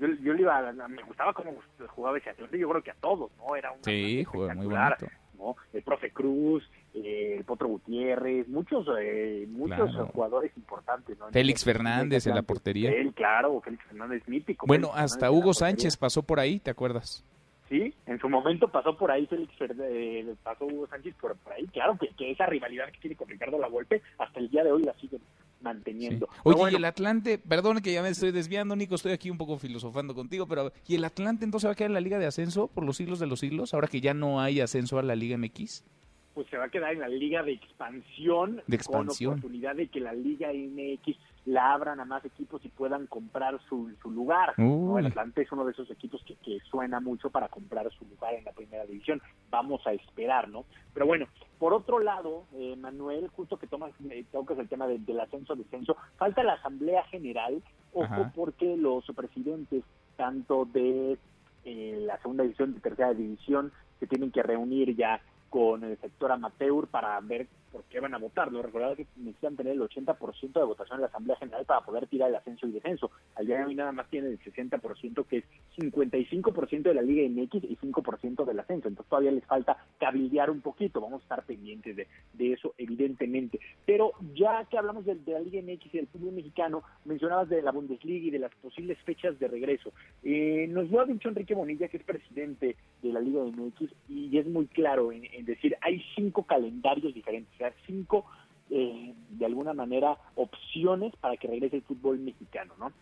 [0.00, 1.52] Yo, yo le iba, a- me gustaba cómo
[1.88, 3.54] jugaba ese Atlante, yo creo que a todos, ¿no?
[3.54, 5.06] Era un Sí, juega muy bonito.
[5.38, 5.56] ¿no?
[5.72, 10.06] El profe Cruz, eh, el Potro Gutiérrez, muchos eh, muchos Claro.
[10.08, 11.28] jugadores importantes, ¿no?
[11.30, 12.90] Félix Fernández en la portería.
[12.90, 14.66] Él, claro, Félix Fernández mítico.
[14.66, 15.54] Bueno, Félix hasta Fernández Hugo.
[15.54, 17.24] Sánchez pasó por ahí, ¿te acuerdas?
[17.70, 21.52] Sí, en su momento pasó por ahí Félix Fernández, eh, pasó Hugo Sánchez por, por
[21.54, 21.66] ahí.
[21.68, 24.82] Claro que, que esa rivalidad que tiene con Ricardo Lavolpe hasta el día de hoy
[24.82, 25.22] la siguen
[25.60, 26.28] manteniendo.
[26.44, 29.38] Oye, bueno, y el Atlante, perdón que ya me estoy desviando, Nico, estoy aquí un
[29.38, 32.26] poco filosofando contigo, pero ¿y el Atlante entonces va a quedar en la Liga de
[32.26, 35.14] Ascenso por los siglos de los siglos, ahora que ya no hay ascenso a la
[35.16, 35.84] Liga MX?
[36.32, 39.32] pues se va a quedar en la liga de expansión, De expansión.
[39.32, 41.18] con oportunidad de que la liga MX
[41.50, 44.54] la abran a más equipos y puedan comprar su, su lugar.
[44.56, 48.34] El Atlante es uno de esos equipos que, que suena mucho para comprar su lugar
[48.34, 49.20] en la primera división.
[49.50, 50.64] Vamos a esperar, ¿no?
[50.94, 51.26] Pero bueno,
[51.58, 55.96] por otro lado, eh, Manuel, justo que tomas, eh, tocas el tema de- del ascenso-descenso,
[56.16, 57.60] falta la Asamblea General,
[57.92, 58.32] ojo, Ajá.
[58.34, 59.82] porque los presidentes
[60.16, 61.18] tanto de
[61.64, 65.20] eh, la segunda división y tercera división se tienen que reunir ya
[65.50, 68.50] con el sector amateur para ver por qué van a votar.
[68.52, 72.06] Lo recordad que necesitan tener el 80% de votación en la Asamblea General para poder
[72.06, 73.10] tirar el ascenso y descenso.
[73.36, 75.44] Al día de hoy nada más tienen el 60%, que es
[75.78, 78.88] 55% de la Liga MX y 5% del ascenso.
[78.88, 81.00] Entonces todavía les falta cabildear un poquito.
[81.00, 83.60] Vamos a estar pendientes de, de eso, evidentemente.
[83.86, 87.62] Pero ya que hablamos de, de la Liga MX y del fútbol mexicano, mencionabas de
[87.62, 89.92] la Bundesliga y de las posibles fechas de regreso.
[90.22, 94.36] Eh, nos lo ha dicho Enrique Bonilla, que es presidente de la Liga MX, y
[94.38, 98.26] es muy claro en, en decir, hay cinco calendarios diferentes, cinco,
[98.70, 102.92] eh, de alguna manera, opciones para que regrese el fútbol mexicano, ¿no?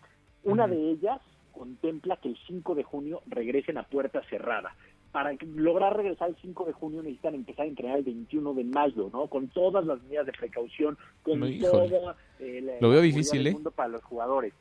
[0.43, 1.19] Una de ellas
[1.51, 4.73] contempla que el 5 de junio regresen a puerta cerrada.
[5.11, 9.09] Para lograr regresar el 5 de junio necesitan empezar a entrenar el 21 de mayo,
[9.11, 9.27] ¿no?
[9.27, 13.47] Con todas las medidas de precaución, con No, toda eh, la, Lo veo difícil, del
[13.47, 13.53] ¿eh?
[13.53, 14.53] mundo para los jugadores.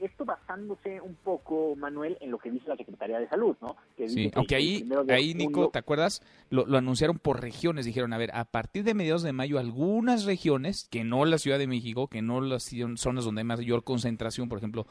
[0.00, 3.76] Esto basándose un poco, Manuel, en lo que dice la Secretaría de Salud, ¿no?
[4.08, 6.22] sí, aunque ahí, ahí Nico, ¿te acuerdas?
[6.48, 10.24] Lo, lo, anunciaron por regiones, dijeron, a ver, a partir de mediados de mayo, algunas
[10.24, 14.48] regiones, que no la Ciudad de México, que no las zonas donde hay mayor concentración,
[14.48, 14.86] por ejemplo,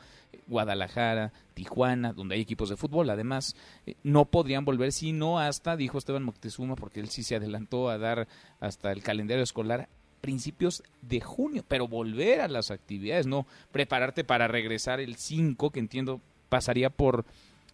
[0.48, 3.56] Guadalajara, Tijuana, donde hay equipos de fútbol, además,
[3.86, 7.98] eh, no podrían volver sino hasta, dijo Esteban Moctezuma, porque él sí se adelantó a
[7.98, 8.28] dar
[8.60, 9.90] hasta el calendario escolar
[10.22, 15.80] principios de junio, pero volver a las actividades, no prepararte para regresar el 5, que
[15.80, 17.26] entiendo pasaría por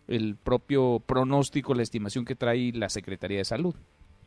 [0.07, 3.75] el propio pronóstico, la estimación que trae la Secretaría de Salud.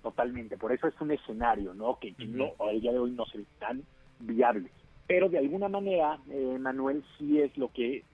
[0.02, 1.98] Totalmente, por eso es un escenario, ¿no?
[1.98, 3.82] Que, no, al día de hoy no se tan
[4.20, 4.70] viable.
[5.06, 8.04] Pero de alguna manera, eh, Manuel, sí es lo que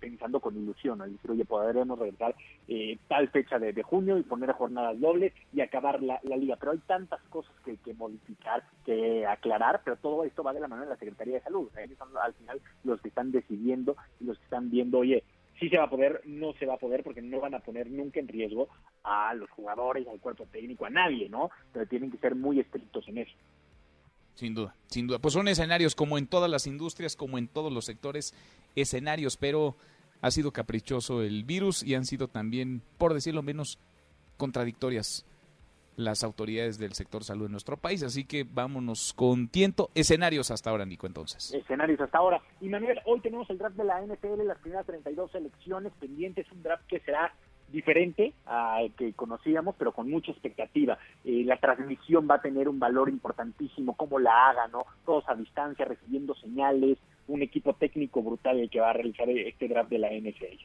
[0.00, 2.34] pensando con ilusión, al decir, oye, podremos regresar
[2.68, 6.56] eh, tal fecha de, junio y poner jornadas dobles y acabar la, liga.
[6.56, 10.68] Pero hay tantas cosas que, que, modificar, que aclarar, pero todo esto va de la
[10.68, 11.70] mano de la Secretaría de Salud.
[11.78, 15.22] Ellos son al final los que están decidiendo y los que están viendo, oye,
[15.58, 17.90] sí se va a poder, no se va a poder, porque no van a poner
[17.90, 18.68] nunca en riesgo
[19.02, 21.50] a los jugadores, al cuerpo técnico, a nadie, ¿no?
[21.72, 23.34] Pero tienen que ser muy estrictos en eso.
[24.36, 25.18] Sin duda, sin duda.
[25.18, 28.34] Pues son escenarios como en todas las industrias, como en todos los sectores,
[28.74, 29.76] escenarios, pero
[30.20, 33.78] ha sido caprichoso el virus y han sido también, por decirlo menos,
[34.36, 35.24] contradictorias
[35.96, 38.02] las autoridades del sector salud en nuestro país.
[38.02, 39.90] Así que vámonos con tiento.
[39.94, 41.52] Escenarios hasta ahora, Nico, entonces.
[41.54, 42.42] Escenarios hasta ahora.
[42.60, 46.62] Y Manuel, hoy tenemos el draft de la NFL, las primeras 32 elecciones pendientes, un
[46.62, 47.34] draft que será
[47.76, 50.98] diferente al que conocíamos, pero con mucha expectativa.
[51.24, 54.86] Eh, la transmisión va a tener un valor importantísimo, cómo la haga, ¿no?
[55.04, 56.96] Todos a distancia, recibiendo señales,
[57.28, 60.56] un equipo técnico brutal el que va a realizar este draft de la NFL.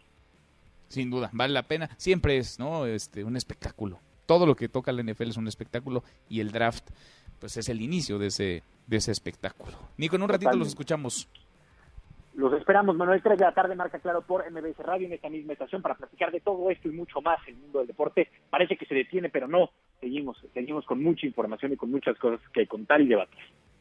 [0.88, 1.90] Sin duda, vale la pena.
[1.98, 2.86] Siempre es, ¿no?
[2.86, 4.00] Este, un espectáculo.
[4.26, 6.92] Todo lo que toca la NFL es un espectáculo y el draft,
[7.40, 9.78] pues es el inicio de ese, de ese espectáculo.
[9.98, 11.28] Nico, en un ratito los escuchamos.
[12.34, 15.54] Los esperamos, Manuel, 3 de la tarde, marca claro por MBS Radio en esta misma
[15.54, 18.30] estación para platicar de todo esto y mucho más en el mundo del deporte.
[18.50, 22.40] Parece que se detiene, pero no, seguimos, seguimos con mucha información y con muchas cosas
[22.54, 23.40] que contar y debatir.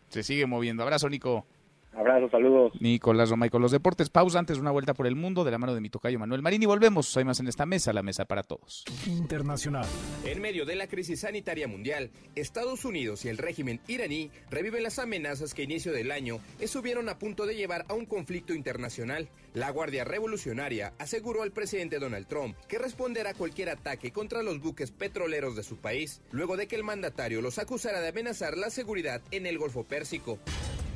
[0.08, 0.82] Se sigue moviendo.
[0.82, 1.46] Abrazo, Nico.
[1.92, 2.72] Abrazo, saludos.
[2.80, 4.10] Nicolás Romay con los deportes.
[4.10, 6.62] Pausa antes una vuelta por el mundo de la mano de mi tocayo Manuel Marín
[6.62, 7.16] y volvemos.
[7.16, 8.84] Hay más en esta mesa, la mesa para todos.
[9.06, 9.86] Internacional.
[10.24, 15.00] En medio de la crisis sanitaria mundial, Estados Unidos y el régimen iraní reviven las
[15.00, 19.28] amenazas que a inicio del año estuvieron a punto de llevar a un conflicto internacional.
[19.52, 24.60] La Guardia Revolucionaria aseguró al presidente Donald Trump que responderá a cualquier ataque contra los
[24.60, 28.70] buques petroleros de su país, luego de que el mandatario los acusara de amenazar la
[28.70, 30.38] seguridad en el Golfo Pérsico.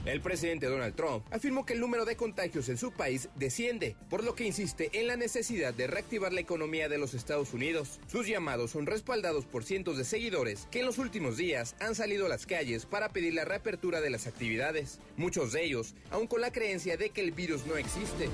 [0.05, 4.23] El presidente Donald Trump afirmó que el número de contagios en su país desciende, por
[4.23, 8.01] lo que insiste en la necesidad de reactivar la economía de los Estados Unidos.
[8.07, 12.27] Sus llamados son respaldados por cientos de seguidores que en los últimos días han salido
[12.27, 16.43] a las calles para pedir la reapertura de las actividades, muchos de ellos aún con
[16.43, 18.29] la creencia de que el virus no existe.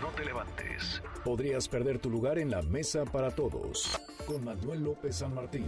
[0.00, 1.02] No te levantes.
[1.24, 4.00] Podrías perder tu lugar en la mesa para todos.
[4.26, 5.66] Con Manuel López San Martín.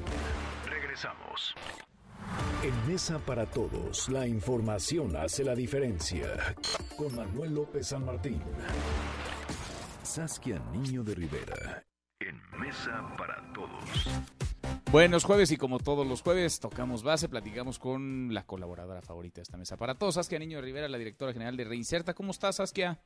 [0.66, 1.54] Regresamos.
[2.62, 6.28] En Mesa para Todos, la información hace la diferencia.
[6.96, 8.42] Con Manuel López San Martín.
[10.02, 11.84] Saskia Niño de Rivera.
[12.20, 14.08] En Mesa para Todos.
[14.90, 19.42] Buenos jueves y como todos los jueves tocamos base, platicamos con la colaboradora favorita de
[19.42, 22.14] esta Mesa para Todos, Saskia Niño de Rivera, la directora general de Reinserta.
[22.14, 22.98] ¿Cómo estás, Saskia?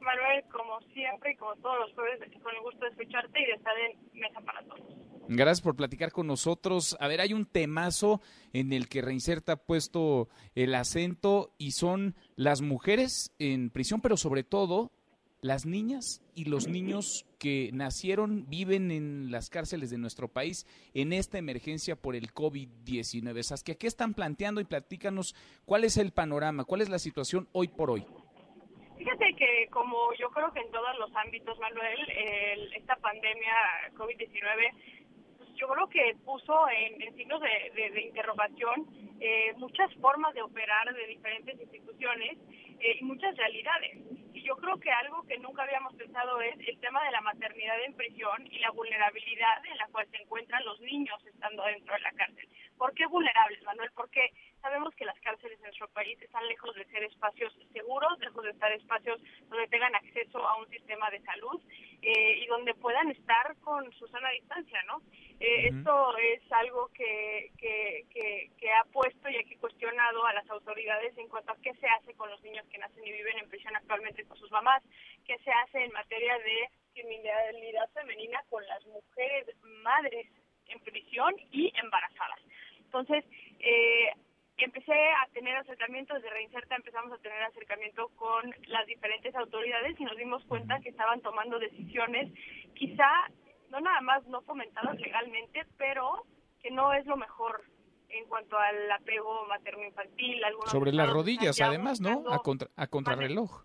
[0.00, 3.52] Manuel, como siempre y como todos los jueves, con el gusto de escucharte y de
[3.52, 5.11] estar en Mesa para Todos.
[5.28, 6.96] Gracias por platicar con nosotros.
[7.00, 8.20] A ver, hay un temazo
[8.52, 14.16] en el que Reinserta ha puesto el acento y son las mujeres en prisión, pero
[14.16, 14.90] sobre todo
[15.40, 21.12] las niñas y los niños que nacieron, viven en las cárceles de nuestro país en
[21.12, 23.42] esta emergencia por el COVID-19.
[23.42, 27.68] Saskia, ¿qué están planteando y platícanos cuál es el panorama, cuál es la situación hoy
[27.68, 28.06] por hoy?
[28.96, 31.98] Fíjate que como yo creo que en todos los ámbitos, Manuel,
[32.76, 33.54] esta pandemia
[33.96, 35.01] COVID-19
[35.62, 38.84] yo creo que puso en, signos de, interrogación
[39.20, 42.36] eh, muchas formas de operar de diferentes instituciones
[42.80, 43.96] eh, y muchas realidades.
[44.34, 47.80] Y yo creo que algo que nunca habíamos pensado es el tema de la maternidad
[47.84, 52.00] en prisión y la vulnerabilidad en la cual se encuentran los niños estando dentro de
[52.00, 52.48] la cárcel.
[52.82, 53.92] ¿Por qué vulnerables, Manuel?
[53.94, 58.42] Porque sabemos que las cárceles en nuestro país están lejos de ser espacios seguros, lejos
[58.42, 61.62] de estar espacios donde tengan acceso a un sistema de salud
[62.02, 65.00] eh, y donde puedan estar con su sana distancia, ¿no?
[65.38, 71.16] Eh, esto es algo que, que, que, ha puesto y aquí cuestionado a las autoridades
[71.18, 73.76] en cuanto a qué se hace con los niños que nacen y viven en prisión
[73.76, 74.82] actualmente con sus mamás,
[75.24, 79.46] qué se hace en materia de criminalidad femenina con las mujeres
[79.84, 80.26] madres
[80.66, 82.40] en prisión y embarazadas.
[82.92, 83.24] Entonces,
[83.60, 84.12] eh,
[84.58, 90.04] empecé a tener acercamiento, desde Reinserta empezamos a tener acercamiento con las diferentes autoridades y
[90.04, 92.30] nos dimos cuenta que estaban tomando decisiones
[92.74, 93.08] quizá
[93.70, 96.26] no nada más no fomentadas legalmente, pero
[96.62, 97.64] que no es lo mejor
[98.10, 100.42] en cuanto al apego materno-infantil.
[100.66, 102.30] Sobre las rodillas, además, ¿no?
[102.30, 103.64] A, contra, a contrarreloj.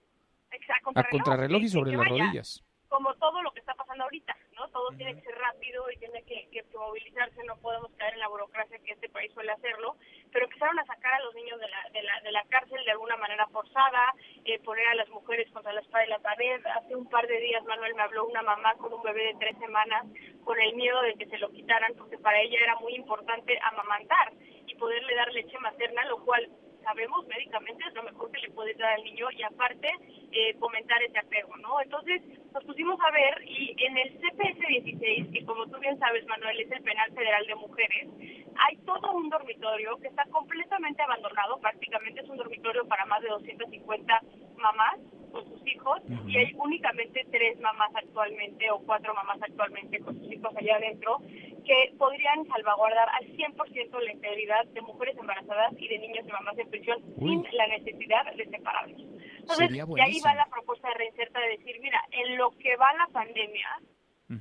[0.96, 2.64] a contrarreloj y sobre las rodillas.
[2.88, 4.68] Como todo lo que está pasando ahorita, ¿no?
[4.70, 8.28] Todo tiene que ser rápido y tiene que, que, movilizarse, no podemos caer en la
[8.28, 9.95] burocracia que este país suele hacerlo,
[10.32, 12.91] pero empezaron a sacar a los niños de la, de la, de la cárcel de
[12.91, 14.14] alguna manera forzada,
[14.45, 16.66] eh, poner a las mujeres contra la espada y la pared.
[16.66, 19.58] Hace un par de días Manuel me habló una mamá con un bebé de tres
[19.60, 20.05] semanas
[20.43, 24.34] con el miedo de que se lo quitaran porque para ella era muy importante amamantar
[24.66, 26.49] y poderle dar leche materna, lo cual
[26.88, 29.90] sabemos médicamente es lo mejor que le puede dar al niño y aparte
[30.32, 31.82] eh, fomentar ese apego, ¿no?
[31.82, 32.22] Entonces
[32.54, 36.62] nos pusimos a ver y en el CPS 16, que como tú bien sabes Manuel
[36.62, 38.08] es el penal federal de mujeres,
[38.56, 43.30] hay todo un dormitorio que está completamente abandonado, prácticamente es un dormitorio para más de
[43.30, 44.22] 250
[44.56, 44.98] mamás
[45.32, 50.32] con sus hijos y hay únicamente tres mamás actualmente o cuatro mamás actualmente con sus
[50.32, 51.20] hijos allá adentro
[51.68, 56.57] que podrían salvaguardar al 100% la integridad de mujeres embarazadas y de niños y mamás
[56.57, 59.01] en prisión sin la necesidad de separarlos.
[59.39, 62.93] Entonces, de ahí va la propuesta de reinserta de decir, mira, en lo que va
[62.93, 63.68] la pandemia,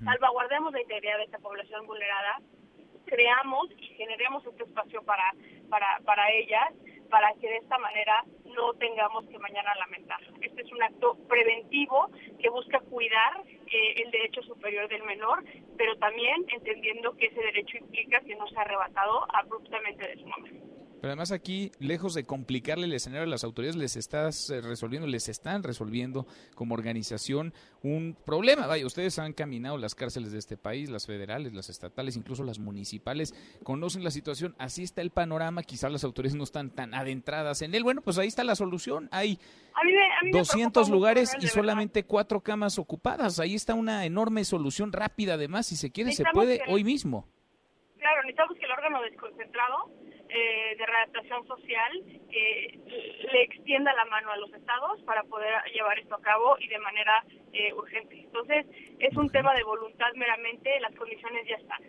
[0.05, 2.41] salvaguardemos la integridad de esta población vulnerada,
[3.07, 5.33] creamos y generemos este espacio para,
[5.69, 6.75] para, para ellas,
[7.11, 10.21] para que de esta manera no tengamos que mañana lamentar.
[10.41, 12.09] Este es un acto preventivo
[12.41, 13.43] que busca cuidar
[13.73, 15.45] eh, el derecho superior del menor,
[15.77, 20.66] pero también entendiendo que ese derecho implica que no sea arrebatado abruptamente de su nombre.
[21.01, 25.07] Pero además aquí, lejos de complicarle el escenario a las autoridades, les estás eh, resolviendo,
[25.07, 28.67] les están resolviendo como organización un problema.
[28.67, 32.59] Vaya, ustedes han caminado las cárceles de este país, las federales, las estatales, incluso las
[32.59, 37.61] municipales, conocen la situación, así está el panorama, quizás las autoridades no están tan adentradas
[37.63, 37.85] en él.
[37.85, 39.09] Bueno, pues ahí está la solución.
[39.13, 39.39] Hay
[40.33, 43.39] 200 lugares y solamente cuatro camas ocupadas.
[43.39, 47.29] Ahí está una enorme solución rápida, además, si se quiere, se puede hoy mismo.
[47.99, 49.91] Claro, necesitamos que el órgano desconcentrado
[50.37, 51.93] eh, de readaptación social
[52.31, 52.79] eh,
[53.33, 56.79] le extienda la mano a los estados para poder llevar esto a cabo y de
[56.79, 57.25] manera
[57.55, 58.21] eh, urgente.
[58.21, 58.67] Entonces,
[58.99, 61.83] es un tema de voluntad meramente, las condiciones ya están.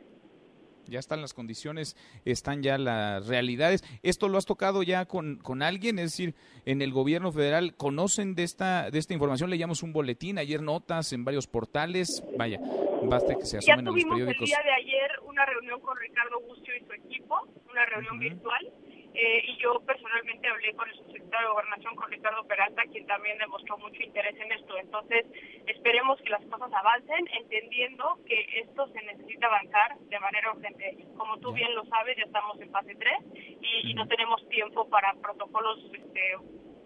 [0.85, 3.83] Ya están las condiciones, están ya las realidades.
[4.01, 5.99] ¿Esto lo has tocado ya con, con alguien?
[5.99, 6.33] Es decir,
[6.65, 9.49] en el gobierno federal, ¿conocen de esta, de esta información?
[9.49, 12.23] Leíamos un boletín, ayer notas en varios portales.
[12.37, 12.61] Vaya,
[13.03, 14.39] basta que se asomen a los periódicos.
[14.39, 17.46] el día de ayer una reunión con Ricardo Bucio y su equipo,
[17.77, 18.73] una reunión virtual,
[19.13, 23.37] eh, y yo personalmente hablé con el subsecretario de Gobernación, con Ricardo Peralta, quien también
[23.37, 24.77] demostró mucho interés en esto.
[24.77, 25.25] Entonces,
[25.65, 31.05] esperemos que las cosas avancen, entendiendo que esto se necesita avanzar de manera urgente.
[31.17, 33.13] Como tú bien lo sabes, ya estamos en fase 3
[33.61, 36.37] y, no tenemos tiempo para protocolos este,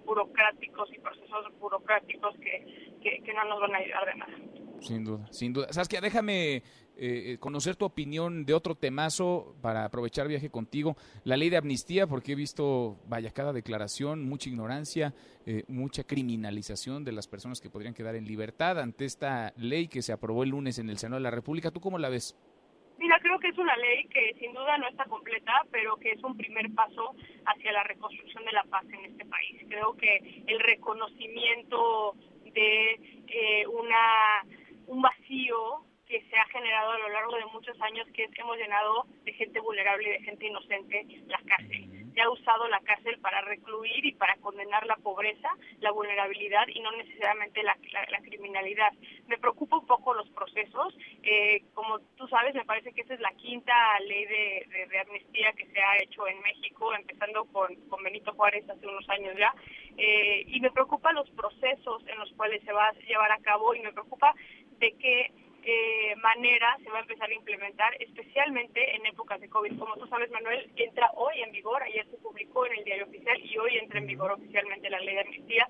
[0.05, 4.33] burocráticos y procesos burocráticos que, que, que no nos van a ayudar de nada.
[4.79, 5.67] Sin duda, sin duda.
[5.73, 6.63] Saskia, déjame
[7.03, 10.95] eh, eh, conocer tu opinión de otro temazo para aprovechar viaje contigo.
[11.23, 15.11] La ley de amnistía, porque he visto, vaya, cada declaración, mucha ignorancia,
[15.47, 20.03] eh, mucha criminalización de las personas que podrían quedar en libertad ante esta ley que
[20.03, 21.71] se aprobó el lunes en el Senado de la República.
[21.71, 22.37] ¿Tú cómo la ves?
[22.99, 26.23] Mira, creo que es una ley que sin duda no está completa, pero que es
[26.23, 27.15] un primer paso
[27.47, 29.59] hacia la reconstrucción de la paz en este país.
[29.67, 32.13] Creo que el reconocimiento
[32.53, 34.45] de una
[34.85, 38.41] un vacío que se ha generado a lo largo de muchos años, que es que
[38.41, 41.88] hemos llenado de gente vulnerable y de gente inocente la cárcel.
[42.14, 45.47] Se ha usado la cárcel para recluir y para condenar la pobreza,
[45.80, 47.78] la vulnerabilidad y no necesariamente la,
[48.24, 48.91] criminalidad.
[49.28, 50.93] Me preocupa un poco los procesos.
[51.24, 55.53] Eh, como tú sabes, me parece que esa es la quinta ley de, de, amnistía
[55.53, 59.53] que se ha hecho en México, empezando con, con Benito Juárez hace unos años ya.
[59.95, 63.74] Eh, y me preocupa los procesos en los cuales se va a llevar a cabo
[63.74, 64.36] y me preocupa
[64.82, 65.32] de qué
[65.64, 69.78] eh, manera se va a empezar a implementar, especialmente en épocas de COVID.
[69.78, 73.39] Como tú sabes, Manuel, entra hoy en vigor, ayer se publicó en el diario oficial
[73.43, 75.68] y hoy entra en vigor oficialmente la ley de amnistía.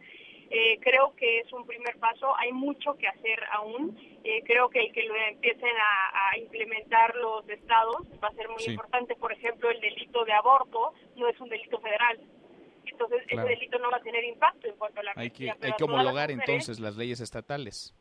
[0.50, 3.98] Eh, creo que es un primer paso, hay mucho que hacer aún.
[4.24, 8.64] Eh, creo que el que lo empiecen a, implementar los estados va a ser muy
[8.66, 9.16] importante.
[9.16, 12.20] Por ejemplo, el delito de aborto no es un delito federal.
[12.86, 15.74] Entonces, ese delito no va a tener impacto en cuanto a la Hay que, hay
[15.78, 17.94] que homologar entonces las leyes estatales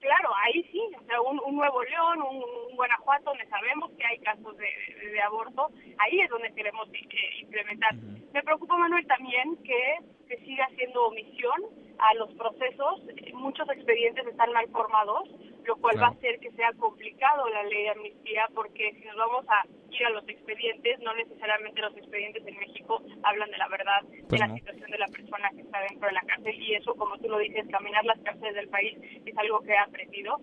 [0.00, 4.56] claro, ahí sí, o sea, un, Nuevo León, un, Guanajuato, donde sabemos que hay casos
[4.56, 5.68] de, aborto,
[5.98, 7.94] ahí es donde queremos eh, implementar.
[8.32, 9.98] Me preocupa, Manuel, también que
[10.28, 13.02] se siga haciendo omisión a los procesos.
[13.34, 15.28] Muchos expedientes están mal formados,
[15.64, 19.16] lo cual va a hacer que sea complicado la ley de amnistía porque si nos
[19.16, 23.68] vamos a ir a los expedientes, no necesariamente los expedientes en México hablan de la
[23.68, 24.54] verdad de Pues la no.
[24.56, 27.38] situación de la persona que está dentro de la cárcel y eso, como tú lo
[27.38, 30.38] dices, caminar las cárceles del país es algo que he aprendido.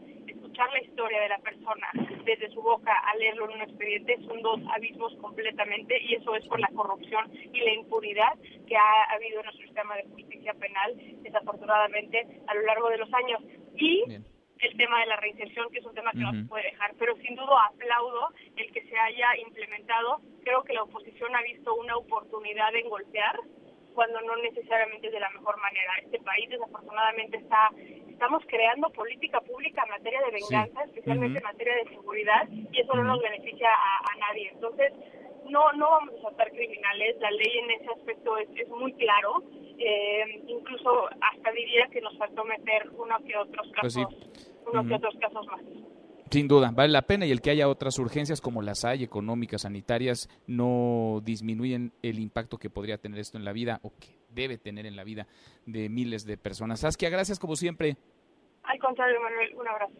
[0.55, 1.87] Escuchar la historia de la persona
[2.23, 6.47] desde su boca a leerlo en un expediente son dos abismos completamente y eso es
[6.47, 10.95] por la corrupción y la impunidad que ha habido en nuestro sistema de justicia penal,
[11.23, 13.41] desafortunadamente, a lo largo de los años.
[13.75, 14.05] Y
[14.59, 17.17] el tema de la reinserción, que es un tema que no se puede dejar, pero
[17.17, 20.21] sin duda aplaudo el que se haya implementado.
[20.45, 23.37] Creo que la oposición ha visto una oportunidad en golpear
[23.93, 25.91] cuando no necesariamente es de la mejor manera.
[26.03, 27.71] Este país desafortunadamente está
[28.15, 30.89] estamos creando política pública en materia de venganza, Sí.
[30.89, 34.49] especialmente en materia de seguridad, y eso no nos beneficia a, a nadie.
[34.55, 34.93] Entonces,
[35.49, 39.43] no no vamos a soltar criminales, la ley en ese aspecto es, es muy claro,
[39.77, 44.03] eh, incluso hasta diría que nos faltó meter uno que otros Pues sí.
[44.03, 44.29] casos,
[44.65, 45.61] unos que otros casos más.
[46.35, 49.61] Sin duda, vale la pena y el que haya otras urgencias como las hay, económicas,
[49.61, 54.57] sanitarias, no disminuyen el impacto que podría tener esto en la vida o que debe
[54.57, 55.27] tener en la vida
[55.65, 56.81] de miles de personas.
[56.81, 57.95] Saskia, gracias como siempre.
[58.63, 59.93] Al contrario, Manuel, un abrazo.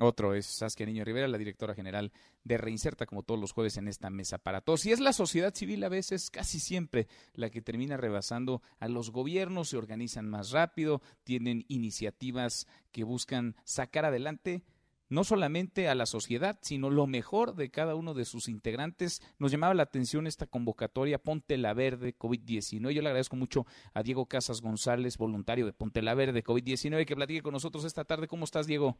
[0.00, 2.12] Otro es Saskia Niño Rivera, la directora general
[2.44, 4.86] de Reinserta, como todos los jueves en esta mesa para todos.
[4.86, 9.10] Y es la sociedad civil a veces, casi siempre, la que termina rebasando a los
[9.10, 14.62] gobiernos, se organizan más rápido, tienen iniciativas que buscan sacar adelante
[15.12, 19.20] no solamente a la sociedad, sino lo mejor de cada uno de sus integrantes.
[19.38, 22.92] Nos llamaba la atención esta convocatoria Ponte la Verde COVID-19.
[22.92, 27.14] Yo le agradezco mucho a Diego Casas González, voluntario de Ponte la Verde COVID-19, que
[27.14, 28.26] platique con nosotros esta tarde.
[28.26, 28.96] ¿Cómo estás, Diego?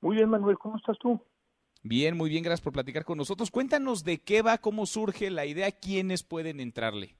[0.00, 1.20] Muy bien, Manuel, ¿cómo estás tú?
[1.82, 3.50] Bien, muy bien, gracias por platicar con nosotros.
[3.50, 7.16] Cuéntanos de qué va, cómo surge la idea, quiénes pueden entrarle.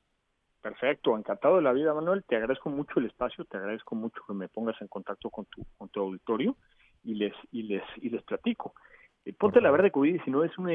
[0.63, 2.23] Perfecto, encantado de la vida, Manuel.
[2.23, 5.67] Te agradezco mucho el espacio, te agradezco mucho que me pongas en contacto con tu,
[5.77, 6.57] con tu auditorio
[7.07, 8.75] y les, y les, y les platico.
[9.25, 10.73] El Ponte la Verde COVID-19 es una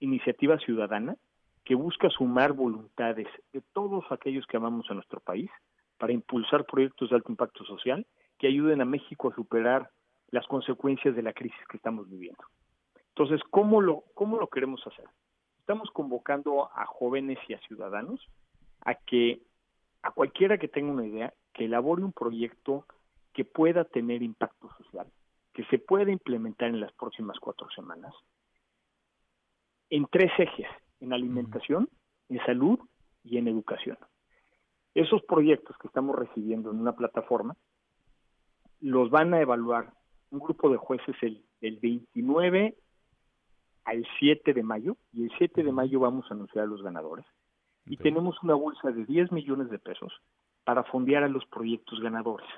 [0.00, 1.16] iniciativa ciudadana
[1.64, 5.50] que busca sumar voluntades de todos aquellos que amamos a nuestro país
[5.98, 8.06] para impulsar proyectos de alto impacto social
[8.38, 9.90] que ayuden a México a superar
[10.30, 12.42] las consecuencias de la crisis que estamos viviendo.
[13.08, 15.06] Entonces, ¿cómo lo, cómo lo queremos hacer?
[15.58, 18.20] Estamos convocando a jóvenes y a ciudadanos
[18.82, 19.42] a que
[20.02, 22.86] a cualquiera que tenga una idea, que elabore un proyecto
[23.32, 25.06] que pueda tener impacto social,
[25.56, 28.14] que se pueda implementar en las próximas cuatro semanas,
[29.88, 30.68] en tres ejes,
[31.00, 31.88] en alimentación,
[32.28, 32.78] en salud
[33.24, 33.96] y en educación.
[34.92, 37.56] Esos proyectos que estamos recibiendo en una plataforma
[38.80, 39.94] los van a evaluar
[40.30, 42.76] un grupo de jueces el, del 29
[43.84, 47.24] al 7 de mayo y el 7 de mayo vamos a anunciar a los ganadores
[47.86, 50.12] y tenemos una bolsa de 10 millones de pesos
[50.64, 52.48] para fondear a los proyectos ganadores.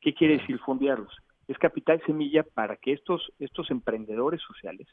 [0.00, 1.14] ¿Qué quiere decir fondearlos?
[1.48, 4.86] Es capital semilla para que estos, estos emprendedores sociales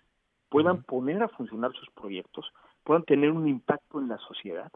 [0.50, 2.46] puedan poner a funcionar sus proyectos,
[2.84, 4.72] puedan tener un impacto en la sociedad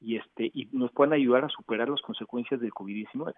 [0.00, 3.32] y, este, y nos puedan ayudar a superar las consecuencias del COVID-19.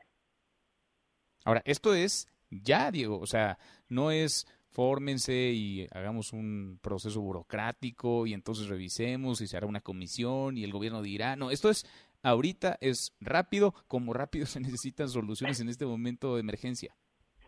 [1.44, 3.59] Ahora, esto es ya, Diego, o sea,
[3.89, 9.81] no es fórmense y hagamos un proceso burocrático y entonces revisemos y se hará una
[9.81, 11.86] comisión y el gobierno dirá, no, esto es
[12.23, 16.94] ahorita, es rápido, como rápido se necesitan soluciones en este momento de emergencia.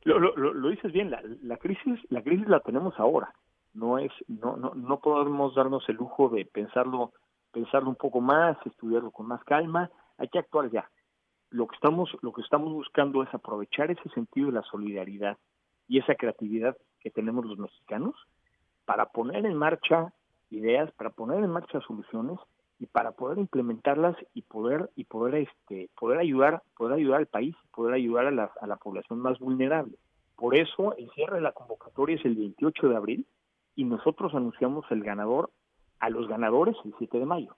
[0.04, 3.32] Lo, lo, lo, dices bien, la, la, crisis la crisis la tenemos ahora,
[3.72, 7.12] no es no, no, no podemos darnos el lujo de pensarlo
[7.52, 10.90] pensarlo un poco más, estudiarlo con más calma, hay que actuar ya.
[11.50, 15.38] Lo que estamos lo que estamos buscando es aprovechar ese sentido de la solidaridad
[15.88, 18.14] y esa creatividad que tenemos los mexicanos
[18.84, 20.12] para poner en marcha
[20.50, 22.38] ideas, para poner en marcha soluciones
[22.78, 27.54] y para poder implementarlas y poder y poder este poder ayudar poder ayudar al país
[27.72, 29.96] poder ayudar a la, a la población más vulnerable.
[30.36, 33.26] Por eso el cierre de la convocatoria es el 28 de abril
[33.76, 35.52] y nosotros anunciamos el ganador
[36.00, 37.56] a los ganadores el 7 de mayo.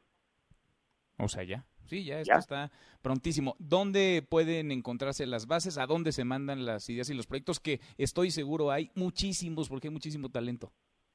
[1.18, 1.64] O sea ya.
[1.86, 2.38] Sí ya esto ¿Ya?
[2.38, 2.70] está
[3.00, 3.54] prontísimo.
[3.58, 7.80] Dónde pueden encontrarse las bases a dónde se mandan las ideas y los proyectos que
[7.96, 10.72] estoy seguro hay muchísimos porque hay muchísimo talento.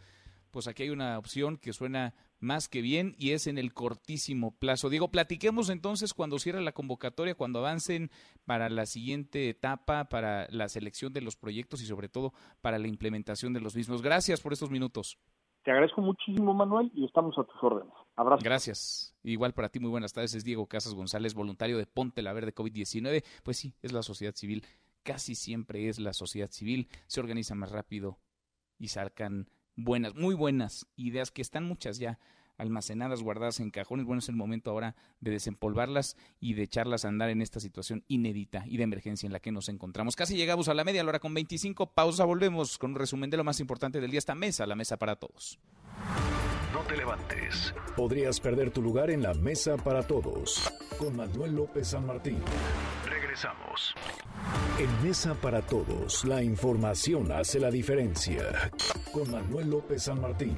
[0.52, 4.56] Pues aquí hay una opción que suena más que bien y es en el cortísimo
[4.56, 4.90] plazo.
[4.90, 8.12] Diego, platiquemos entonces cuando cierre la convocatoria, cuando avancen
[8.44, 12.86] para la siguiente etapa, para la selección de los proyectos y sobre todo para la
[12.86, 14.02] implementación de los mismos.
[14.02, 15.18] Gracias por estos minutos.
[15.64, 17.94] Te agradezco muchísimo, Manuel, y estamos a tus órdenes.
[18.16, 18.42] Abrazo.
[18.44, 19.16] Gracias.
[19.22, 20.34] Igual para ti, muy buenas tardes.
[20.34, 23.24] Es Diego Casas González, voluntario de Ponte la Verde COVID-19.
[23.42, 24.62] Pues sí, es la sociedad civil.
[25.02, 26.88] Casi siempre es la sociedad civil.
[27.06, 28.18] Se organiza más rápido
[28.78, 32.18] y sacan buenas, muy buenas ideas, que están muchas ya
[32.56, 34.06] almacenadas, guardadas en cajones.
[34.06, 38.04] Bueno, es el momento ahora de desempolvarlas y de echarlas a andar en esta situación
[38.08, 40.16] inédita y de emergencia en la que nos encontramos.
[40.16, 41.92] Casi llegamos a la media hora con 25.
[41.92, 44.18] Pausa, volvemos con un resumen de lo más importante del día.
[44.18, 45.58] Esta mesa, la mesa para todos.
[46.72, 47.72] No te levantes.
[47.96, 50.72] Podrías perder tu lugar en la mesa para todos.
[50.98, 52.38] Con Manuel López San Martín.
[53.08, 53.94] Regresamos.
[54.78, 58.70] En Mesa para Todos, la información hace la diferencia.
[59.12, 60.56] Con Manuel López San Martín.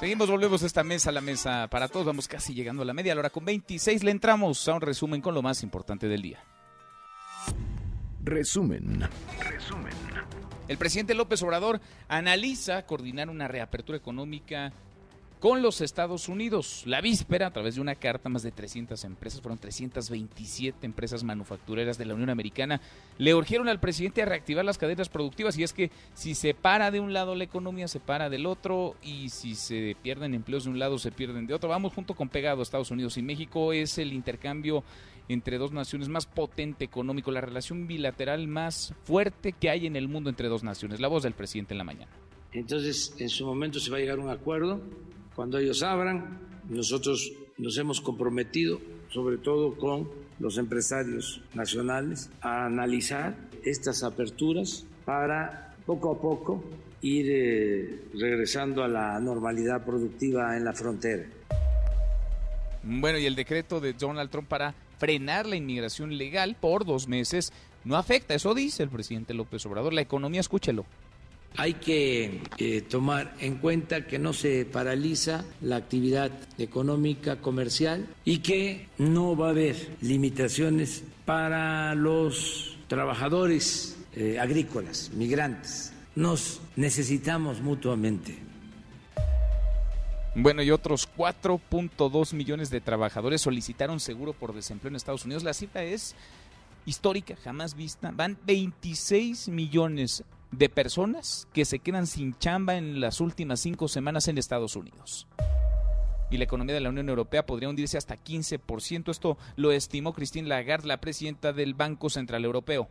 [0.00, 2.06] Seguimos, volvemos a esta mesa, la mesa para todos.
[2.06, 4.80] Vamos casi llegando a la media, a la hora con 26 le entramos a un
[4.80, 6.42] resumen con lo más importante del día.
[8.24, 9.06] Resumen.
[9.38, 9.92] Resumen.
[10.68, 14.72] El presidente López Obrador analiza coordinar una reapertura económica
[15.40, 16.82] con los Estados Unidos.
[16.86, 21.96] La víspera, a través de una carta, más de 300 empresas, fueron 327 empresas manufactureras
[21.96, 22.80] de la Unión Americana,
[23.18, 26.90] le urgieron al presidente a reactivar las cadenas productivas y es que si se para
[26.90, 30.70] de un lado la economía, se para del otro y si se pierden empleos de
[30.70, 31.70] un lado, se pierden de otro.
[31.70, 34.84] Vamos junto con pegado Estados Unidos y México, es el intercambio
[35.28, 40.08] entre dos naciones más potente económico, la relación bilateral más fuerte que hay en el
[40.08, 41.00] mundo entre dos naciones.
[41.00, 42.10] La voz del presidente en la mañana.
[42.52, 44.82] Entonces, en su momento se va a llegar a un acuerdo
[45.34, 46.38] cuando ellos abran.
[46.68, 48.80] Nosotros nos hemos comprometido,
[49.10, 50.08] sobre todo con
[50.38, 56.64] los empresarios nacionales, a analizar estas aperturas para poco a poco
[57.02, 61.26] ir eh, regresando a la normalidad productiva en la frontera.
[62.82, 67.52] Bueno, y el decreto de Donald Trump para frenar la inmigración legal por dos meses
[67.84, 69.92] no afecta, eso dice el presidente López Obrador.
[69.92, 70.84] La economía, escúchelo.
[71.56, 78.38] Hay que eh, tomar en cuenta que no se paraliza la actividad económica comercial y
[78.38, 85.92] que no va a haber limitaciones para los trabajadores eh, agrícolas, migrantes.
[86.14, 88.50] Nos necesitamos mutuamente.
[90.34, 95.42] Bueno, y otros 4.2 millones de trabajadores solicitaron seguro por desempleo en Estados Unidos.
[95.42, 96.14] La cifra es
[96.86, 98.12] histórica, jamás vista.
[98.14, 104.28] Van 26 millones de personas que se quedan sin chamba en las últimas cinco semanas
[104.28, 105.26] en Estados Unidos.
[106.30, 109.10] Y la economía de la Unión Europea podría hundirse hasta 15%.
[109.10, 112.88] Esto lo estimó Christine Lagarde, la presidenta del Banco Central Europeo.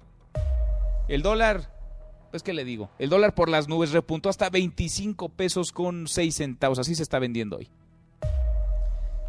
[1.07, 1.73] El dólar,
[2.31, 6.36] pues qué le digo, el dólar por las nubes repuntó hasta 25 pesos con 6
[6.36, 6.80] centavos.
[6.80, 7.69] Así se está vendiendo hoy.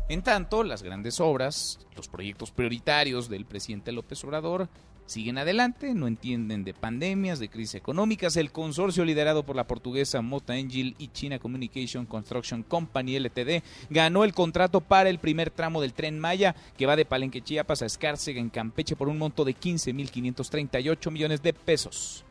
[0.09, 4.69] En tanto, las grandes obras, los proyectos prioritarios del presidente López Obrador
[5.11, 8.37] siguen adelante, no entienden de pandemias, de crisis económicas.
[8.37, 14.23] El consorcio liderado por la portuguesa Mota Engil y China Communication Construction Company LTD ganó
[14.23, 17.87] el contrato para el primer tramo del tren Maya que va de Palenque, Chiapas a
[17.87, 22.25] Escárcega en Campeche por un monto de 15.538 millones de pesos.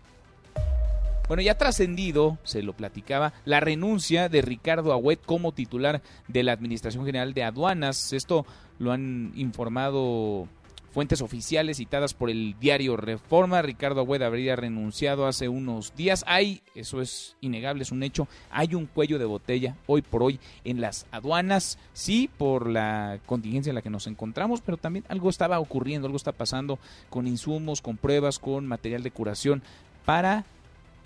[1.27, 6.53] Bueno, ya trascendido, se lo platicaba, la renuncia de Ricardo Agüet como titular de la
[6.53, 8.13] Administración General de Aduanas.
[8.13, 8.47] Esto
[8.79, 10.47] lo han informado
[10.91, 16.23] Fuentes oficiales citadas por el diario Reforma, Ricardo Agüed habría renunciado hace unos días.
[16.25, 20.39] Hay, eso es innegable, es un hecho, hay un cuello de botella hoy por hoy
[20.63, 25.29] en las aduanas, sí, por la contingencia en la que nos encontramos, pero también algo
[25.29, 26.79] estaba ocurriendo, algo está pasando
[27.11, 29.61] con insumos, con pruebas, con material de curación
[30.05, 30.43] para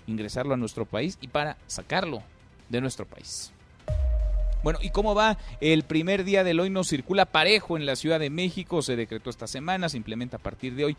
[0.06, 2.22] ingresarlo a nuestro país y para sacarlo
[2.70, 3.52] de nuestro país.
[4.64, 5.36] Bueno, ¿y cómo va?
[5.60, 9.28] El primer día del hoy no circula parejo en la Ciudad de México, se decretó
[9.28, 10.96] esta semana, se implementa a partir de hoy.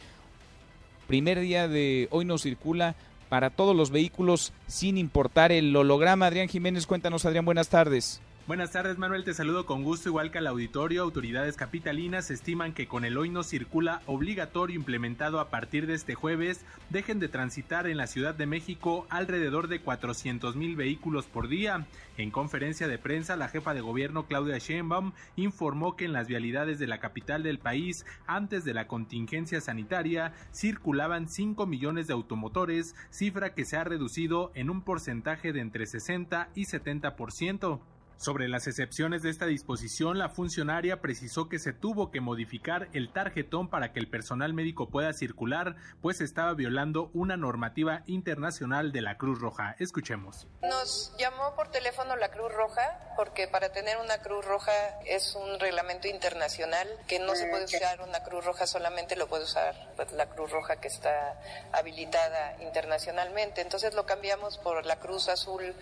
[1.07, 2.93] Primer día de hoy no circula
[3.27, 6.27] para todos los vehículos sin importar el holograma.
[6.27, 8.21] Adrián Jiménez, cuéntanos, Adrián, buenas tardes.
[8.47, 11.01] Buenas tardes Manuel, te saludo con gusto igual que al auditorio.
[11.01, 16.13] Autoridades capitalinas estiman que con el hoy no circula obligatorio implementado a partir de este
[16.13, 21.47] jueves, dejen de transitar en la Ciudad de México alrededor de 400 mil vehículos por
[21.47, 21.87] día.
[22.17, 26.77] En conferencia de prensa, la jefa de gobierno Claudia Sheinbaum informó que en las vialidades
[26.77, 32.95] de la capital del país, antes de la contingencia sanitaria, circulaban 5 millones de automotores,
[33.09, 37.79] cifra que se ha reducido en un porcentaje de entre 60 y 70%.
[38.17, 43.11] Sobre las excepciones de esta disposición, la funcionaria precisó que se tuvo que modificar el
[43.11, 49.01] tarjetón para que el personal médico pueda circular, pues estaba violando una normativa internacional de
[49.01, 49.75] la Cruz Roja.
[49.79, 50.47] Escuchemos.
[50.61, 54.71] Nos llamó por teléfono la Cruz Roja porque para tener una Cruz Roja
[55.05, 59.43] es un reglamento internacional que no se puede usar una Cruz Roja solamente lo puede
[59.43, 61.39] usar pues, la Cruz Roja que está
[61.71, 63.61] habilitada internacionalmente.
[63.61, 65.75] Entonces lo cambiamos por la Cruz Azul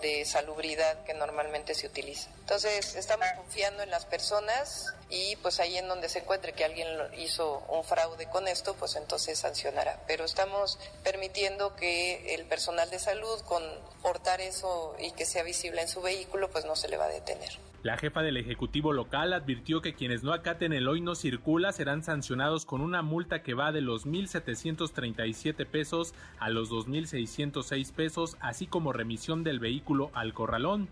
[0.00, 2.30] de salubridad que normalmente se utiliza.
[2.40, 6.88] Entonces, estamos confiando en las personas y pues ahí en donde se encuentre que alguien
[7.16, 10.00] hizo un fraude con esto, pues entonces sancionará.
[10.06, 13.62] Pero estamos permitiendo que el personal de salud con
[14.02, 17.08] portar eso y que sea visible en su vehículo, pues no se le va a
[17.08, 17.58] detener.
[17.84, 22.02] La jefa del Ejecutivo local advirtió que quienes no acaten el hoy no circula serán
[22.02, 28.66] sancionados con una multa que va de los 1.737 pesos a los 2.606 pesos, así
[28.66, 30.88] como remisión del vehículo al corralón.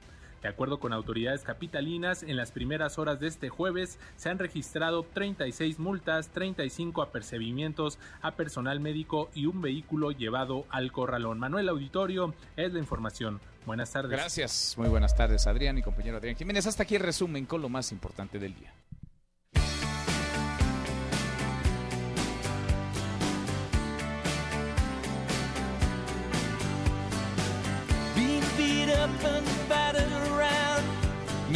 [0.47, 5.02] De acuerdo con autoridades capitalinas, en las primeras horas de este jueves se han registrado
[5.02, 11.40] 36 multas, 35 apercibimientos a personal médico y un vehículo llevado al corralón.
[11.40, 13.40] Manuel Auditorio es la información.
[13.66, 14.12] Buenas tardes.
[14.12, 14.77] Gracias.
[14.78, 16.64] Muy buenas tardes, Adrián y compañero Adrián Jiménez.
[16.68, 18.73] Hasta aquí el resumen con lo más importante del día.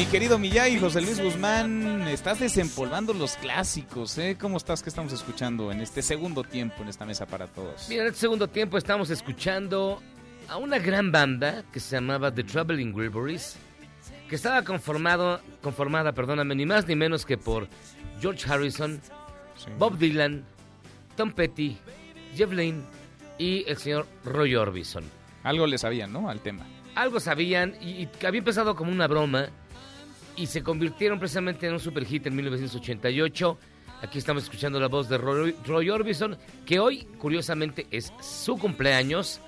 [0.01, 4.35] Mi querido Millay, José Luis Guzmán, estás desempolvando los clásicos, ¿eh?
[4.41, 4.83] ¿Cómo estás?
[4.83, 7.87] ¿Qué estamos escuchando en este segundo tiempo, en esta mesa para todos?
[7.91, 10.01] Mira, en este segundo tiempo estamos escuchando
[10.49, 13.57] a una gran banda que se llamaba The Traveling Wilburys,
[14.27, 17.69] que estaba conformado, conformada, perdóname, ni más ni menos que por
[18.23, 19.03] George Harrison,
[19.79, 20.47] Bob Dylan,
[21.15, 21.77] Tom Petty,
[22.35, 22.85] Jeff Lynne
[23.37, 25.05] y el señor Roy Orbison.
[25.43, 26.31] Algo le sabían, ¿no?
[26.31, 26.67] Al tema.
[26.95, 29.51] Algo sabían y, y había empezado como una broma
[30.41, 33.59] y se convirtieron precisamente en un super hit en 1988.
[34.03, 39.43] Aquí estamos escuchando la voz de Roy, Roy, Orbison, que hoy, curiosamente, es su cumpleaños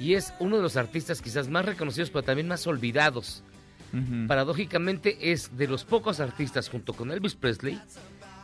[0.00, 3.44] y es uno de los artistas quizás más reconocidos, pero también más olvidados.
[3.92, 4.26] Uh -huh.
[4.26, 7.80] Paradójicamente, es de los pocos artistas, junto con Elvis Presley,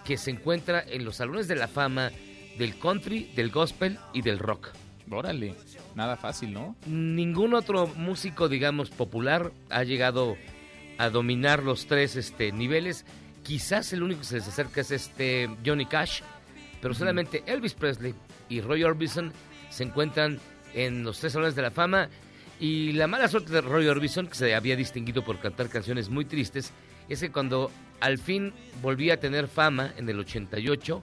[0.05, 2.13] que se encuentra en los salones de la fama
[2.59, 4.69] del country, del gospel y del rock.
[5.11, 5.57] Órale,
[5.97, 6.77] nada fácil, ¿no?
[6.87, 10.37] Ningún otro músico, digamos, popular ha llegado
[10.99, 13.05] a dominar los tres este, niveles.
[13.43, 16.21] Quizás el único que se les acerca es este Johnny Cash,
[16.83, 18.15] pero solamente Elvis Presley
[18.49, 19.33] y Roy Orbison
[19.71, 20.39] se encuentran
[20.75, 22.09] en los tres salones de la fama.
[22.61, 26.25] Y la mala suerte de Roy Orbison, que se había distinguido por cantar canciones muy
[26.25, 26.73] tristes,
[27.09, 27.71] es que cuando
[28.01, 28.53] al fin
[28.83, 31.03] volvía a tener fama en el 88,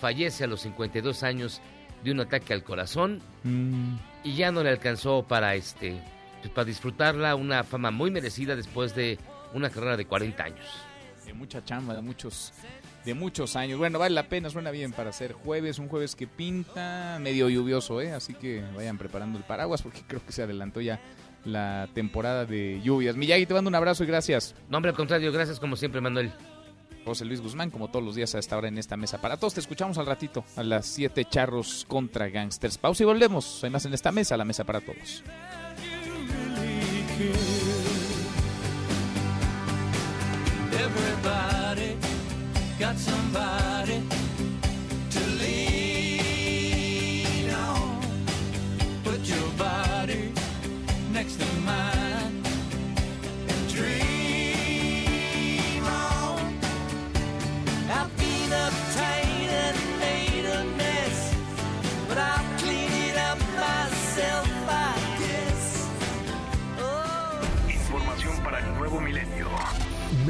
[0.00, 1.62] fallece a los 52 años
[2.04, 3.96] de un ataque al corazón mm.
[4.24, 6.00] y ya no le alcanzó para este
[6.40, 9.18] pues, para disfrutarla una fama muy merecida después de
[9.56, 10.66] una carrera de 40 años.
[11.24, 12.52] De mucha chamba, de muchos,
[13.04, 13.78] de muchos años.
[13.78, 18.00] Bueno, vale la pena, suena bien para hacer jueves, un jueves que pinta medio lluvioso,
[18.00, 18.12] ¿eh?
[18.12, 21.00] Así que vayan preparando el paraguas porque creo que se adelantó ya
[21.44, 23.16] la temporada de lluvias.
[23.16, 24.54] Miyagi, te mando un abrazo y gracias.
[24.68, 26.32] No, hombre, al contrario, gracias como siempre, Manuel.
[27.04, 29.20] José Luis Guzmán, como todos los días a esta hora en esta mesa.
[29.20, 32.78] Para todos, te escuchamos al ratito, a las 7 charros contra gangsters.
[32.78, 33.62] Pausa y volvemos.
[33.62, 35.22] Hay más en esta mesa, la mesa para todos.
[40.86, 41.96] Everybody
[42.78, 43.75] got somebody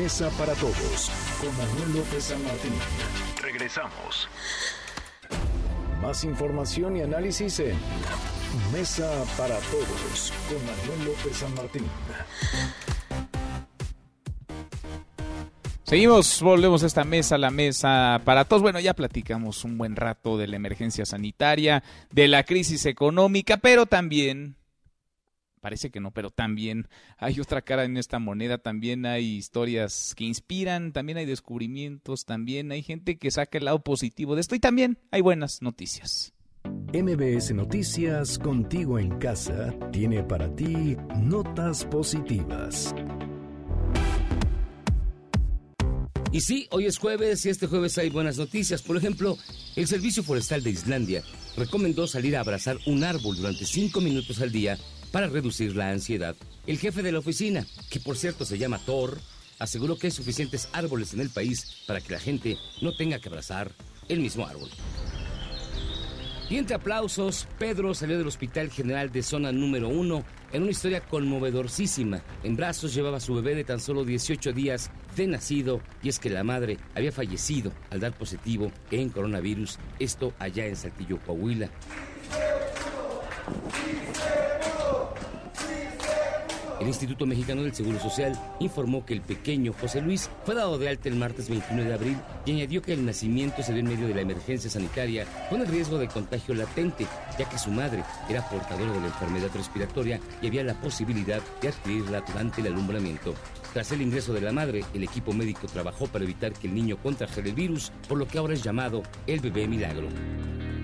[0.06, 1.10] Mesa para todos
[1.40, 2.70] con Manuel López San Martín.
[3.42, 4.28] Regresamos.
[6.00, 7.76] Más información y análisis en
[8.72, 11.82] Mesa para todos con Manuel López San Martín.
[15.82, 18.62] Seguimos, volvemos a esta mesa, la mesa para todos.
[18.62, 23.86] Bueno, ya platicamos un buen rato de la emergencia sanitaria, de la crisis económica, pero
[23.86, 24.54] también
[25.66, 26.86] parece que no, pero también
[27.18, 32.70] hay otra cara en esta moneda, también hay historias que inspiran, también hay descubrimientos, también
[32.70, 36.32] hay gente que saca el lado positivo de esto y también hay buenas noticias.
[36.94, 42.94] MBS Noticias contigo en casa tiene para ti notas positivas.
[46.30, 48.82] Y sí, hoy es jueves y este jueves hay buenas noticias.
[48.82, 49.36] Por ejemplo,
[49.74, 51.24] el Servicio Forestal de Islandia
[51.56, 54.78] recomendó salir a abrazar un árbol durante cinco minutos al día
[55.12, 56.36] para reducir la ansiedad.
[56.66, 59.20] El jefe de la oficina, que por cierto se llama Thor,
[59.58, 63.28] aseguró que hay suficientes árboles en el país para que la gente no tenga que
[63.28, 63.72] abrazar
[64.08, 64.70] el mismo árbol.
[66.48, 71.00] Y entre aplausos, Pedro salió del Hospital General de Zona Número 1 en una historia
[71.00, 72.22] conmovedorísima.
[72.44, 76.30] En brazos llevaba su bebé de tan solo 18 días de nacido y es que
[76.30, 81.68] la madre había fallecido al dar positivo en coronavirus, esto allá en Saltillo, Coahuila.
[86.86, 90.88] El Instituto Mexicano del Seguro Social informó que el pequeño José Luis fue dado de
[90.88, 94.06] alta el martes 21 de abril y añadió que el nacimiento se dio en medio
[94.06, 97.06] de la emergencia sanitaria con el riesgo de contagio latente,
[97.38, 101.68] ya que su madre era portadora de la enfermedad respiratoria y había la posibilidad de
[101.68, 103.34] adquirirla durante el alumbramiento.
[103.76, 106.96] Tras el ingreso de la madre, el equipo médico trabajó para evitar que el niño
[106.96, 110.08] contrajera el virus, por lo que ahora es llamado el bebé milagro.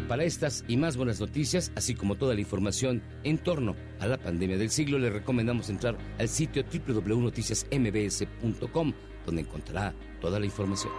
[0.08, 4.18] Para estas y más buenas noticias, así como toda la información en torno a la
[4.18, 8.92] pandemia del siglo, le recomendamos entrar al sitio www.noticiasmbs.com,
[9.24, 10.92] donde encontrará toda la información.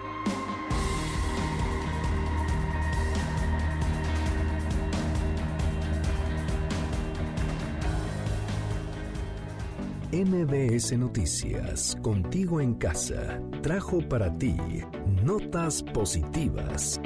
[10.14, 14.56] MBS Noticias, contigo en casa, trajo para ti
[15.24, 17.02] notas positivas.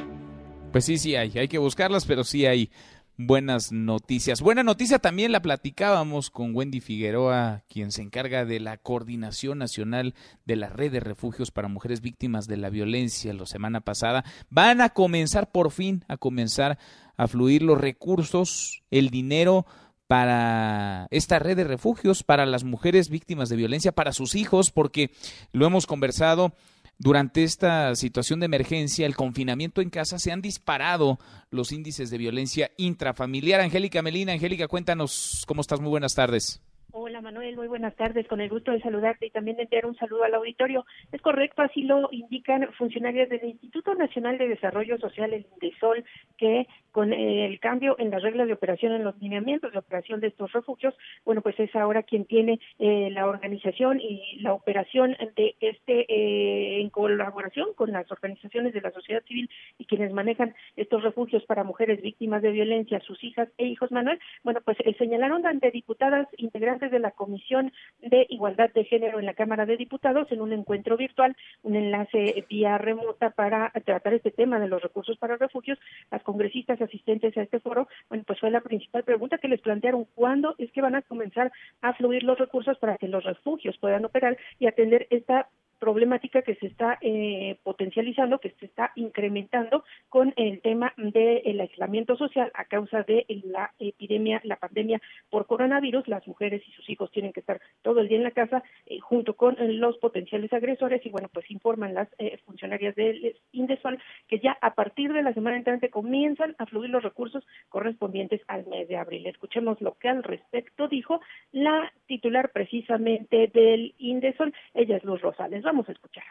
[0.74, 2.70] Pues sí, sí hay, hay que buscarlas, pero sí hay
[3.16, 4.42] buenas noticias.
[4.42, 10.14] Buena noticia también la platicábamos con Wendy Figueroa, quien se encarga de la coordinación nacional
[10.44, 14.26] de la red de refugios para mujeres víctimas de la violencia la semana pasada.
[14.50, 16.78] Van a comenzar por fin a comenzar
[17.16, 19.66] a fluir los recursos, el dinero
[20.08, 25.12] para esta red de refugios para las mujeres víctimas de violencia, para sus hijos, porque
[25.52, 26.54] lo hemos conversado
[27.00, 31.20] durante esta situación de emergencia, el confinamiento en casa, se han disparado
[31.52, 33.62] los índices de violencia intrafamiliar.
[33.62, 35.80] Angélica Melina, Angélica, cuéntanos cómo estás.
[35.80, 36.62] Muy buenas tardes.
[37.00, 38.28] Hola Manuel, muy buenas tardes.
[38.28, 40.84] Con el gusto de saludarte y también de enviar un saludo al auditorio.
[41.12, 46.04] Es correcto, así lo indican funcionarios del Instituto Nacional de Desarrollo Social, el INDESOL,
[46.40, 46.66] que
[46.98, 50.52] con el cambio en las reglas de operación, en los lineamientos de operación de estos
[50.52, 56.12] refugios, bueno, pues es ahora quien tiene eh, la organización y la operación de este
[56.12, 59.48] eh, en colaboración con las organizaciones de la sociedad civil
[59.78, 64.18] y quienes manejan estos refugios para mujeres víctimas de violencia, sus hijas e hijos, Manuel.
[64.44, 69.26] Bueno, pues eh, señalaron ante diputadas integrantes de la Comisión de Igualdad de Género en
[69.26, 74.32] la Cámara de Diputados en un encuentro virtual, un enlace vía remota para tratar este
[74.32, 75.80] tema de los recursos para refugios.
[76.12, 80.06] Las congresistas asistentes a este foro, bueno, pues fue la principal pregunta que les plantearon,
[80.16, 81.52] ¿cuándo es que van a comenzar
[81.82, 86.56] a fluir los recursos para que los refugios puedan operar y atender esta problemática que
[86.56, 92.66] se está eh, potencializando, que se está incrementando con el tema del aislamiento social a
[92.66, 96.08] causa de la epidemia, la pandemia por coronavirus.
[96.08, 99.00] Las mujeres y sus hijos tienen que estar todo el día en la casa eh,
[99.00, 104.40] junto con los potenciales agresores y bueno, pues informan las eh, funcionarias del Indesol que
[104.40, 108.88] ya a partir de la semana entrante comienzan a fluir los recursos correspondientes al mes
[108.88, 109.28] de abril.
[109.28, 111.22] Escuchemos lo que al respecto dijo
[111.52, 115.64] la titular precisamente del Indesol, ella es Luz Rosales.
[115.68, 116.24] Vamos a escuchar.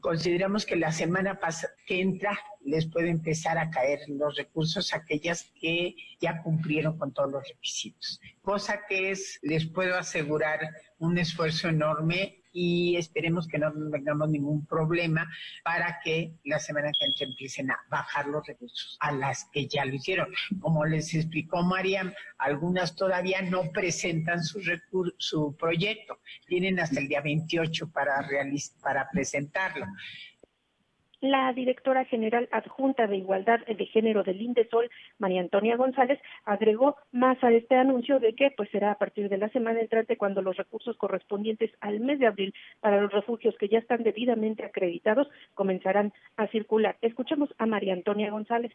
[0.00, 1.38] Consideramos que la semana
[1.86, 7.14] que entra les puede empezar a caer los recursos a aquellas que ya cumplieron con
[7.14, 8.20] todos los requisitos.
[8.44, 10.60] Cosa que es, les puedo asegurar,
[10.98, 15.26] un esfuerzo enorme y esperemos que no tengamos ningún problema
[15.64, 19.86] para que la semana que entra empiecen a bajar los recursos a las que ya
[19.86, 20.28] lo hicieron.
[20.60, 24.60] Como les explicó Mariam, algunas todavía no presentan su,
[25.16, 28.28] su proyecto, tienen hasta el día 28 para,
[28.82, 29.86] para presentarlo.
[31.24, 37.42] La directora general adjunta de Igualdad de Género del INDESOL, María Antonia González, agregó más
[37.42, 40.54] a este anuncio de que pues será a partir de la semana entrante cuando los
[40.54, 46.12] recursos correspondientes al mes de abril para los refugios que ya están debidamente acreditados comenzarán
[46.36, 46.98] a circular.
[47.00, 48.72] Escuchemos a María Antonia González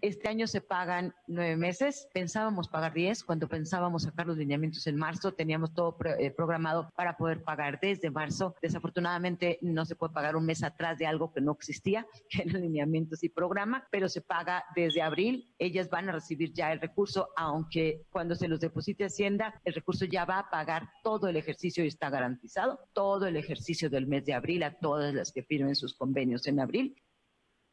[0.00, 2.08] Este año se pagan nueve meses.
[2.12, 3.24] Pensábamos pagar diez.
[3.24, 7.78] Cuando pensábamos sacar los lineamientos en marzo, teníamos todo pro- eh, programado para poder pagar
[7.80, 8.54] desde marzo.
[8.60, 12.60] Desafortunadamente, no se puede pagar un mes atrás de algo que no existía, que eran
[12.60, 15.54] lineamientos y programa, pero se paga desde abril.
[15.58, 20.04] Ellas van a recibir ya el recurso, aunque cuando se los deposite Hacienda, el recurso
[20.04, 24.24] ya va a pagar todo el ejercicio y está garantizado, todo el ejercicio del mes
[24.26, 26.96] de abril a todas las que firmen sus convenios en abril.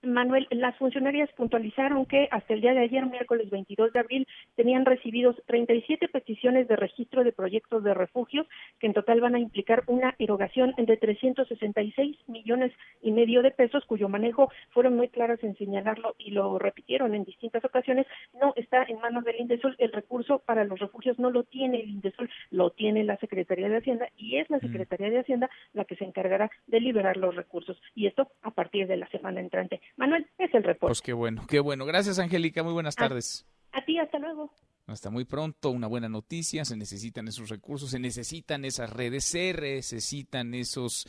[0.03, 4.83] Manuel, las funcionarias puntualizaron que hasta el día de ayer, miércoles 22 de abril, tenían
[4.83, 8.47] recibidos 37 peticiones de registro de proyectos de refugios,
[8.79, 12.71] que en total van a implicar una erogación de 366 millones
[13.03, 17.23] y medio de pesos, cuyo manejo fueron muy claras en señalarlo y lo repitieron en
[17.23, 18.07] distintas ocasiones.
[18.33, 19.75] No está en manos del Indesol.
[19.77, 23.77] El recurso para los refugios no lo tiene el Indesol, lo tiene la Secretaría de
[23.77, 27.79] Hacienda y es la Secretaría de Hacienda la que se encargará de liberar los recursos.
[27.93, 29.79] Y esto a partir de la semana entrante.
[29.97, 30.89] Manuel, es el reporte.
[30.91, 31.85] Pues qué bueno, qué bueno.
[31.85, 32.63] Gracias, Angélica.
[32.63, 33.45] Muy buenas tardes.
[33.71, 34.51] A ti, hasta luego.
[34.87, 39.53] Hasta muy pronto, una buena noticia, se necesitan esos recursos, se necesitan esas redes, se
[39.53, 41.07] necesitan esos,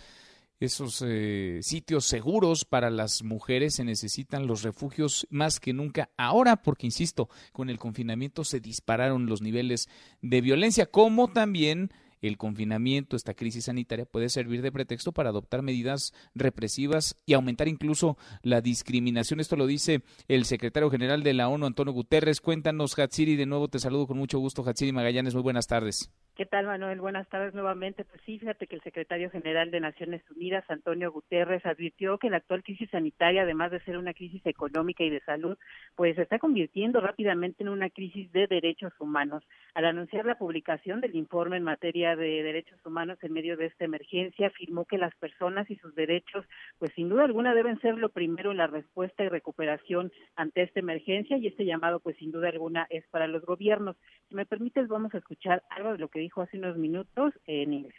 [0.61, 6.63] esos eh, sitios seguros para las mujeres, se necesitan los refugios más que nunca ahora,
[6.63, 9.89] porque insisto, con el confinamiento se dispararon los niveles
[10.21, 11.91] de violencia, como también
[12.23, 17.69] el confinamiento, esta crisis sanitaria puede servir de pretexto para adoptar medidas represivas y aumentar
[17.69, 19.41] incluso la discriminación.
[19.41, 22.41] Esto lo dice el secretario general de la ONU, Antonio Guterres.
[22.41, 25.35] Cuéntanos, Hatsiri, de nuevo te saludo con mucho gusto, Hatsiri Magallanes.
[25.35, 26.11] Muy buenas tardes.
[26.35, 26.99] ¿Qué tal, Manuel?
[26.99, 28.05] Buenas tardes nuevamente.
[28.05, 32.39] Pues sí, fíjate que el secretario general de Naciones Unidas, Antonio Guterres, advirtió que la
[32.39, 35.59] actual crisis sanitaria, además de ser una crisis económica y de salud,
[35.95, 39.45] pues se está convirtiendo rápidamente en una crisis de derechos humanos.
[39.75, 43.85] Al anunciar la publicación del informe en materia de derechos humanos en medio de esta
[43.85, 46.47] emergencia, afirmó que las personas y sus derechos,
[46.79, 50.81] pues sin duda alguna deben ser lo primero en la respuesta y recuperación ante esta
[50.81, 53.97] emergencia y este llamado, pues sin duda alguna es para los gobiernos.
[54.31, 57.73] Si me permites, vamos a escuchar algo de lo que dijo hace unos minutos en
[57.73, 57.95] inglés.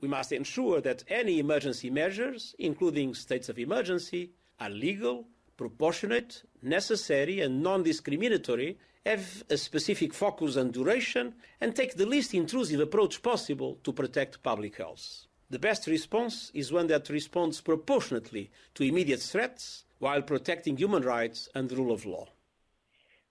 [0.00, 7.40] We must ensure that any emergency measures, including states of emergency, are legal, proportionate, necessary,
[7.40, 13.22] and non discriminatory, have a specific focus and duration, and take the least intrusive approach
[13.22, 15.26] possible to protect public health.
[15.50, 21.48] The best response is one that responds proportionately to immediate threats while protecting human rights
[21.54, 22.28] and the rule of law.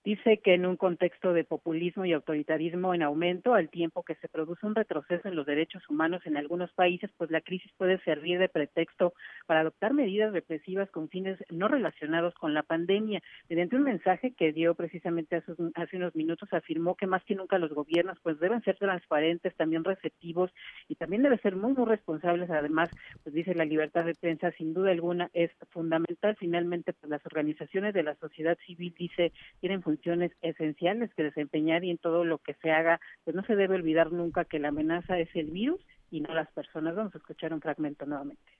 [0.03, 4.28] Dice que en un contexto de populismo y autoritarismo en aumento, al tiempo que se
[4.28, 8.40] produce un retroceso en los derechos humanos en algunos países, pues la crisis puede servir
[8.40, 9.14] de pretexto
[9.45, 13.22] para adoptar medidas represivas con fines no relacionados con la pandemia.
[13.48, 17.72] Mediante un mensaje que dio precisamente hace, unos minutos, afirmó que más que nunca los
[17.72, 20.52] gobiernos pues deben ser transparentes, también receptivos
[20.88, 22.49] y también deben ser muy, muy responsables.
[22.49, 22.90] Además,
[23.22, 26.36] pues dice la libertad de prensa, sin duda alguna, es fundamental.
[26.40, 31.91] Finalmente, pues las organizaciones de la sociedad civil, dice, tienen funciones esenciales que desempeñar y
[31.91, 35.19] en todo lo que se haga, pues no se debe olvidar nunca que la amenaza
[35.19, 36.95] es el virus y no las personas.
[36.95, 38.51] Vamos a escuchar un fragmento nuevamente.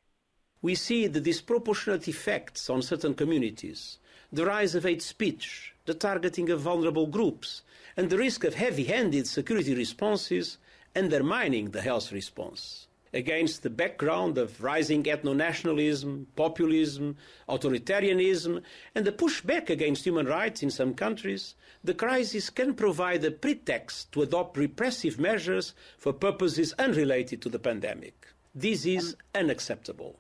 [0.62, 3.98] we see the disproportionate effects on certain communities,
[4.32, 7.64] the rise of hate speech, the targeting of vulnerable groups,
[7.98, 10.60] and the risk of heavy handed security responses
[10.96, 12.88] undermining the health response.
[13.14, 17.18] Against the background of rising ethno nationalism, populism,
[17.50, 18.62] authoritarianism,
[18.96, 24.12] and the pushback against human rights in some countries, the crisis can provide a pretext
[24.14, 28.28] to adopt repressive measures for purposes unrelated to the pandemic.
[28.56, 30.18] This is unacceptable.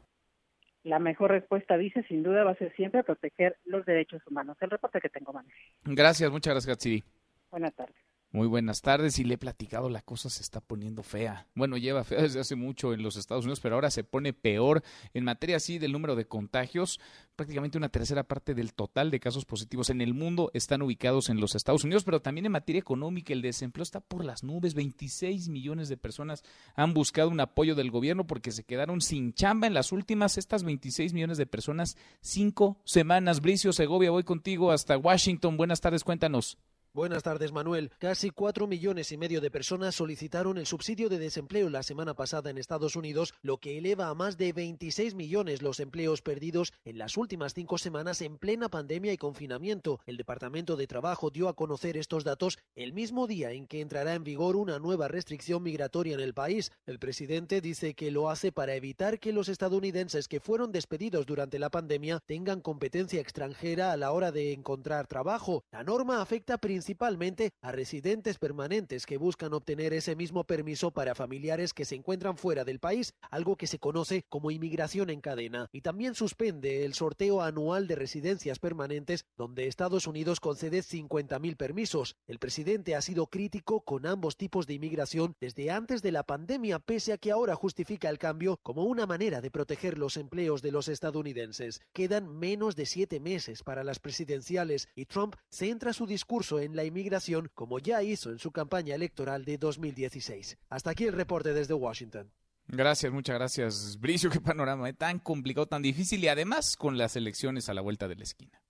[0.84, 4.58] La mejor respuesta, dice, sin duda va a ser siempre proteger los derechos humanos.
[4.60, 5.54] El reporte que tengo, Manuel.
[5.86, 7.04] Gracias, muchas gracias, Hatsiri.
[7.52, 7.96] Buenas tardes.
[8.34, 11.48] Muy buenas tardes y le he platicado, la cosa se está poniendo fea.
[11.54, 14.84] Bueno, lleva fea desde hace mucho en los Estados Unidos, pero ahora se pone peor
[15.14, 17.02] en materia así del número de contagios.
[17.36, 21.42] Prácticamente una tercera parte del total de casos positivos en el mundo están ubicados en
[21.42, 24.76] los Estados Unidos, pero también en materia económica el desempleo está por las nubes.
[24.76, 29.68] 26 millones de personas han buscado un apoyo del gobierno porque se quedaron sin chamba
[29.68, 33.42] en las últimas, estas 26 millones de personas, cinco semanas.
[33.42, 35.58] Bricio Segovia, voy contigo hasta Washington.
[35.58, 36.58] Buenas tardes, cuéntanos.
[36.94, 37.90] Buenas tardes, Manuel.
[38.00, 42.50] Casi cuatro millones y medio de personas solicitaron el subsidio de desempleo la semana pasada
[42.50, 46.98] en Estados Unidos, lo que eleva a más de 26 millones los empleos perdidos en
[46.98, 50.02] las últimas cinco semanas en plena pandemia y confinamiento.
[50.06, 54.14] El Departamento de Trabajo dio a conocer estos datos el mismo día en que entrará
[54.14, 56.74] en vigor una nueva restricción migratoria en el país.
[56.86, 61.58] El presidente dice que lo hace para evitar que los estadounidenses que fueron despedidos durante
[61.58, 65.64] la pandemia tengan competencia extranjera a la hora de encontrar trabajo.
[65.72, 71.14] La norma afecta principalmente principalmente a residentes permanentes que buscan obtener ese mismo permiso para
[71.14, 75.70] familiares que se encuentran fuera del país, algo que se conoce como inmigración en cadena,
[75.72, 82.16] y también suspende el sorteo anual de residencias permanentes donde Estados Unidos concede 50.000 permisos.
[82.26, 86.80] El presidente ha sido crítico con ambos tipos de inmigración desde antes de la pandemia,
[86.80, 90.72] pese a que ahora justifica el cambio como una manera de proteger los empleos de
[90.72, 91.80] los estadounidenses.
[91.94, 96.84] Quedan menos de siete meses para las presidenciales y Trump centra su discurso en la
[96.84, 100.58] inmigración como ya hizo en su campaña electoral de 2016.
[100.70, 102.32] Hasta aquí el reporte desde Washington.
[102.68, 104.30] Gracias, muchas gracias, Bricio.
[104.30, 104.94] Qué panorama ¿eh?
[104.94, 108.62] tan complicado, tan difícil y además con las elecciones a la vuelta de la esquina.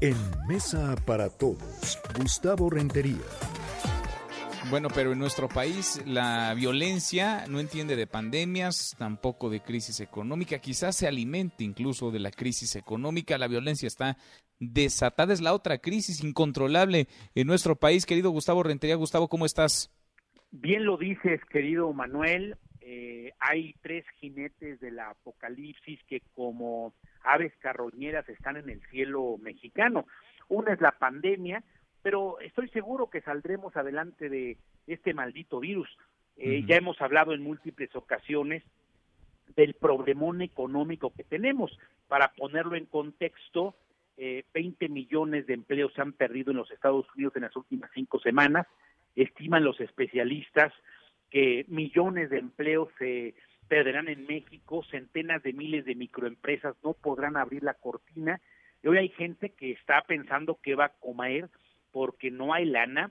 [0.00, 0.16] En
[0.48, 3.20] Mesa para Todos, Gustavo Rentería.
[4.70, 10.58] Bueno, pero en nuestro país la violencia no entiende de pandemias, tampoco de crisis económica,
[10.60, 14.16] quizás se alimente incluso de la crisis económica, la violencia está
[14.62, 18.06] desatada, es la otra crisis incontrolable en nuestro país.
[18.06, 19.90] Querido Gustavo Rentería, Gustavo, ¿cómo estás?
[20.52, 26.94] Bien lo dices, querido Manuel, eh, hay tres jinetes del apocalipsis que como
[27.24, 30.06] aves carroñeras están en el cielo mexicano.
[30.48, 31.64] Una es la pandemia,
[32.02, 35.88] pero estoy seguro que saldremos adelante de este maldito virus.
[36.36, 38.62] Eh, Ya hemos hablado en múltiples ocasiones
[39.56, 41.78] del problemón económico que tenemos.
[42.08, 43.74] Para ponerlo en contexto,
[44.16, 47.90] eh, 20 millones de empleos se han perdido en los Estados Unidos en las últimas
[47.94, 48.66] cinco semanas.
[49.16, 50.72] Estiman los especialistas
[51.30, 53.34] que millones de empleos se
[53.68, 58.40] perderán en México, centenas de miles de microempresas no podrán abrir la cortina.
[58.82, 61.48] Y hoy hay gente que está pensando que va a comer
[61.90, 63.10] porque no hay lana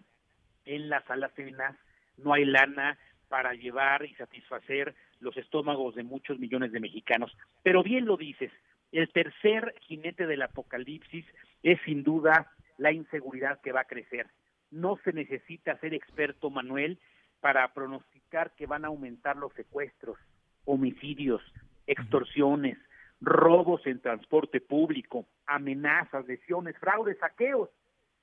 [0.66, 1.76] en las alacenas,
[2.18, 2.98] no hay lana
[3.28, 7.36] para llevar y satisfacer los estómagos de muchos millones de mexicanos.
[7.64, 8.52] Pero bien lo dices,
[8.92, 11.26] el tercer jinete del apocalipsis
[11.64, 14.28] es sin duda la inseguridad que va a crecer.
[14.70, 17.00] No se necesita ser experto, Manuel,
[17.40, 20.18] para pronosticar que van a aumentar los secuestros,
[20.66, 21.42] homicidios,
[21.88, 22.78] extorsiones,
[23.20, 27.70] robos en transporte público, amenazas, lesiones, fraudes, saqueos.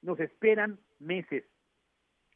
[0.03, 1.45] Nos esperan meses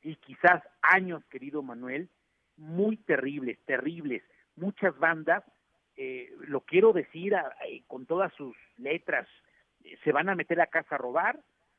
[0.02, 2.08] y quizás años, querido Manuel,
[2.56, 4.22] muy terribles, terribles.
[4.56, 5.44] Muchas bandas,
[6.04, 7.54] eh, lo quiero decir a-
[7.86, 9.28] con todas sus letras,
[9.84, 11.38] eh, se van a meter a casa a robar.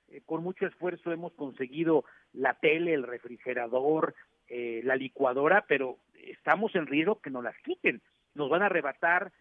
[0.09, 4.15] Eh, con mucho esfuerzo hemos conseguido la tele, el refrigerador,
[4.47, 8.01] eh, la licuadora, pero estamos en riesgo que nos las quiten.
[8.33, 9.31] Nos van a arrebatar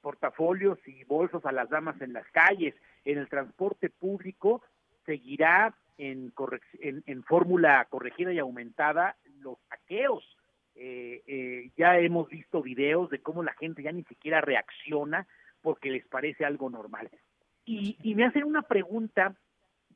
[0.00, 2.74] portafolios y bolsos a las damas en las calles.
[3.04, 4.62] En el transporte público
[5.04, 6.32] seguirá en,
[6.80, 10.24] en fórmula corregida y aumentada los saqueos.
[10.82, 15.26] Eh, eh, ya hemos visto videos de cómo la gente ya ni siquiera reacciona
[15.60, 17.10] porque les parece algo normal.
[17.66, 19.34] Y, y me hacen una pregunta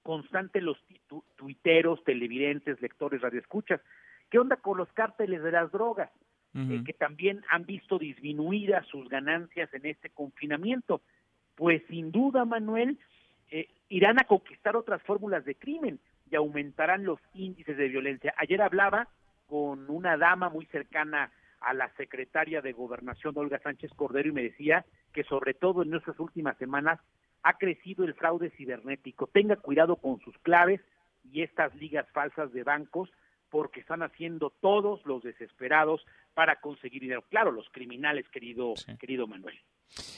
[0.02, 0.76] constante los
[1.08, 3.80] tu- tuiteros, televidentes, lectores, radioescuchas.
[4.28, 6.10] ¿Qué onda con los cárteles de las drogas?
[6.56, 11.00] eh, que también han visto disminuidas sus ganancias en este confinamiento.
[11.56, 12.96] Pues sin duda, Manuel,
[13.50, 15.98] eh, irán a conquistar otras fórmulas de crimen
[16.30, 18.34] y aumentarán los índices de violencia.
[18.36, 19.08] Ayer hablaba
[19.46, 24.42] con una dama muy cercana a la secretaria de Gobernación, Olga Sánchez Cordero, y me
[24.42, 27.00] decía que sobre todo en nuestras últimas semanas
[27.42, 29.26] ha crecido el fraude cibernético.
[29.26, 30.80] Tenga cuidado con sus claves
[31.30, 33.10] y estas ligas falsas de bancos
[33.50, 36.04] porque están haciendo todos los desesperados
[36.34, 37.22] para conseguir dinero.
[37.30, 39.54] Claro, los criminales, querido, querido Manuel.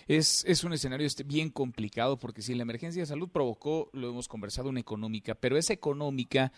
[0.09, 4.09] Es, es un escenario este bien complicado porque si la emergencia de salud provocó, lo
[4.09, 6.51] hemos conversado, una económica, pero esa económica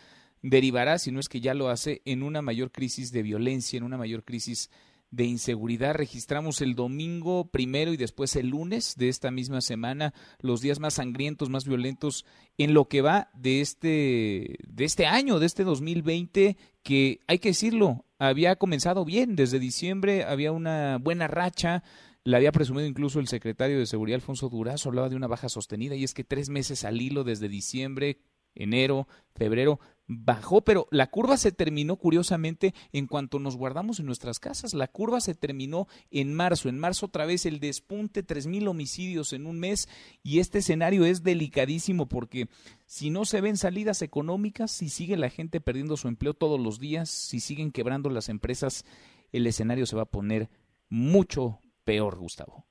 [0.42, 3.84] derivará, si no es que ya lo hace, en una mayor crisis de violencia, en
[3.84, 4.70] una mayor crisis
[5.10, 5.94] de inseguridad.
[5.94, 10.94] Registramos el domingo primero y después el lunes de esta misma semana los días más
[10.94, 12.24] sangrientos, más violentos
[12.58, 17.50] en lo que va de este, de este año, de este 2020, que hay que
[17.50, 19.36] decirlo, había comenzado bien.
[19.36, 21.82] Desde diciembre había una buena racha.
[22.24, 25.94] La había presumido incluso el secretario de Seguridad, Alfonso Durazo, hablaba de una baja sostenida
[25.94, 28.18] y es que tres meses al hilo desde diciembre,
[28.54, 34.40] enero, febrero, bajó, pero la curva se terminó curiosamente en cuanto nos guardamos en nuestras
[34.40, 34.72] casas.
[34.74, 36.68] La curva se terminó en marzo.
[36.68, 39.88] En marzo otra vez el despunte, tres mil homicidios en un mes
[40.22, 42.48] y este escenario es delicadísimo porque
[42.86, 46.80] si no se ven salidas económicas, si sigue la gente perdiendo su empleo todos los
[46.80, 48.84] días, si siguen quebrando las empresas,
[49.30, 50.48] el escenario se va a poner
[50.88, 52.64] mucho peor, Gustavo.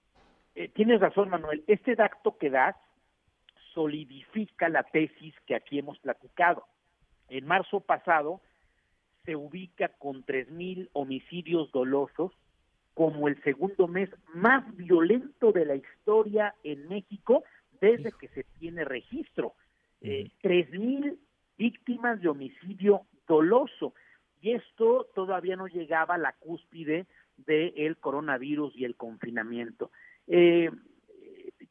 [0.56, 1.64] Eh, tienes razón, Manuel.
[1.68, 2.76] Este dato que das
[3.76, 6.66] solidifica la tesis que aquí hemos platicado.
[7.30, 8.42] En marzo pasado
[9.26, 12.32] se ubica con 3.000 homicidios dolosos
[12.94, 17.44] como el segundo mes más violento de la historia en México
[17.80, 19.54] desde que se tiene registro.
[20.02, 21.18] Eh, 3.000
[21.58, 23.94] víctimas de homicidio doloso.
[24.42, 27.06] Y esto todavía no llegaba a la cúspide
[27.38, 29.92] del coronavirus y el confinamiento.
[30.28, 30.72] Eh,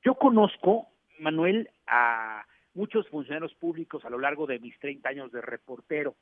[0.04, 0.88] yo conozco,
[1.18, 2.44] Manuel, a
[2.76, 6.14] muchos funcionarios públicos a lo largo de mis 30 años de reportero.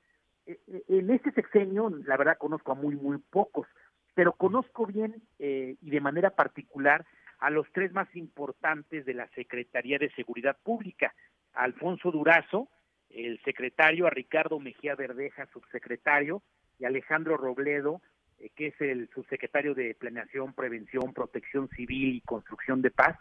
[0.47, 3.67] Eh, eh, En este sexenio, la verdad, conozco a muy, muy pocos,
[4.15, 7.05] pero conozco bien eh, y de manera particular
[7.41, 11.13] a los tres más importantes de la Secretaría de Seguridad Pública,
[11.53, 12.69] a Alfonso Durazo,
[13.11, 16.43] el secretario, a Ricardo Mejía Verdeja, subsecretario,
[16.79, 18.01] y Alejandro Robledo,
[18.39, 23.17] eh, que es el subsecretario de Planeación, Prevención, Protección Civil y Construcción de Paz,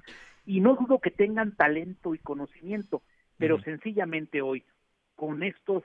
[0.45, 3.01] y no dudo que tengan talento y conocimiento,
[3.43, 4.63] pero sencillamente hoy,
[5.15, 5.83] con estos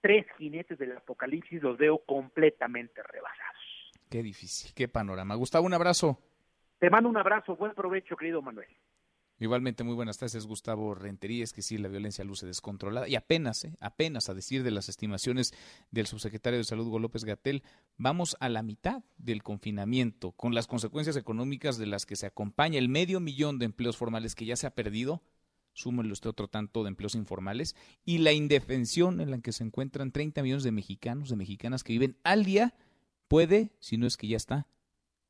[0.00, 3.92] tres jinetes del apocalipsis, los veo completamente rebasados.
[4.08, 5.34] Qué difícil, qué panorama.
[5.34, 6.18] Gustavo, un abrazo.
[6.78, 8.68] Te mando un abrazo, buen provecho, querido Manuel.
[9.38, 11.44] Igualmente, muy buenas tardes, es Gustavo Rentería.
[11.44, 13.06] Es que sí, la violencia luce descontrolada.
[13.06, 13.76] Y apenas, ¿eh?
[13.80, 15.52] apenas, a decir de las estimaciones
[15.90, 17.62] del subsecretario de Salud, Hugo López Gatel,
[17.98, 22.78] vamos a la mitad del confinamiento, con las consecuencias económicas de las que se acompaña
[22.78, 25.20] el medio millón de empleos formales que ya se ha perdido.
[25.74, 30.12] Súmenle usted otro tanto de empleos informales y la indefensión en la que se encuentran
[30.12, 32.74] 30 millones de mexicanos, de mexicanas que viven al día,
[33.28, 34.68] puede, si no es que ya está,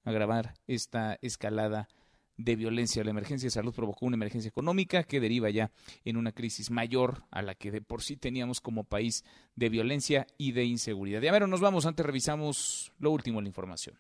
[0.04, 1.88] agravar esta escalada
[2.36, 3.04] de violencia.
[3.04, 5.70] La emergencia de salud provocó una emergencia económica que deriva ya
[6.04, 10.26] en una crisis mayor a la que de por sí teníamos como país de violencia
[10.36, 11.22] y de inseguridad.
[11.22, 13.98] Ya ver, nos vamos, antes revisamos lo último en la información.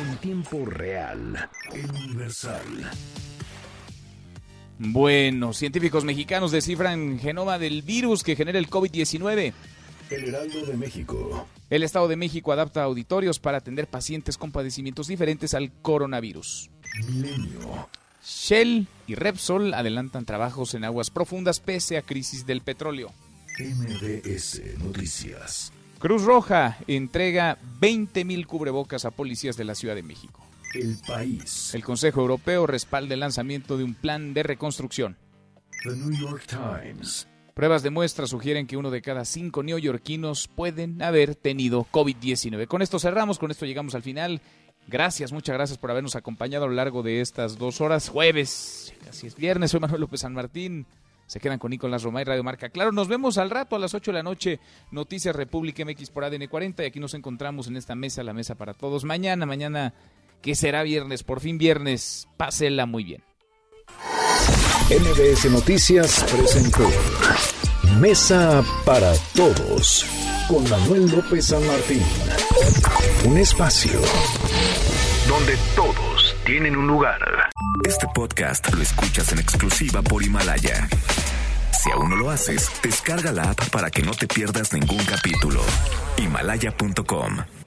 [0.00, 2.90] En tiempo real, Universal.
[4.82, 9.52] Bueno, científicos mexicanos descifran genoma del virus que genera el COVID-19.
[10.08, 11.46] El Heraldo de México.
[11.68, 16.70] El Estado de México adapta auditorios para atender pacientes con padecimientos diferentes al coronavirus.
[17.06, 17.90] Milenio.
[18.24, 23.12] Shell y Repsol adelantan trabajos en aguas profundas pese a crisis del petróleo.
[23.58, 25.74] MBS Noticias.
[25.98, 30.49] Cruz Roja entrega 20.000 cubrebocas a policías de la Ciudad de México.
[30.74, 31.74] El País.
[31.74, 35.16] El Consejo Europeo respalda el lanzamiento de un plan de reconstrucción.
[35.84, 37.26] The New York Times.
[37.54, 42.66] Pruebas de muestra sugieren que uno de cada cinco neoyorquinos pueden haber tenido COVID-19.
[42.66, 44.40] Con esto cerramos, con esto llegamos al final.
[44.86, 48.08] Gracias, muchas gracias por habernos acompañado a lo largo de estas dos horas.
[48.08, 50.86] Jueves, casi es viernes, soy Manuel López San Martín.
[51.26, 52.70] Se quedan con Nicolás Romay, Radio Marca.
[52.70, 54.58] Claro, nos vemos al rato a las 8 de la noche.
[54.90, 56.82] Noticias República MX por ADN 40.
[56.82, 59.04] Y aquí nos encontramos en esta mesa, la mesa para todos.
[59.04, 59.94] Mañana, mañana,
[60.42, 62.28] que será viernes, por fin viernes.
[62.36, 63.22] Pásela muy bien.
[64.90, 66.90] MBS Noticias presentó
[68.00, 70.04] Mesa para Todos
[70.48, 72.02] con Manuel López San Martín.
[73.24, 74.00] Un espacio
[75.28, 77.20] donde todos tienen un lugar.
[77.86, 80.88] Este podcast lo escuchas en exclusiva por Himalaya.
[81.70, 85.62] Si aún no lo haces, descarga la app para que no te pierdas ningún capítulo.
[86.16, 87.59] Himalaya.com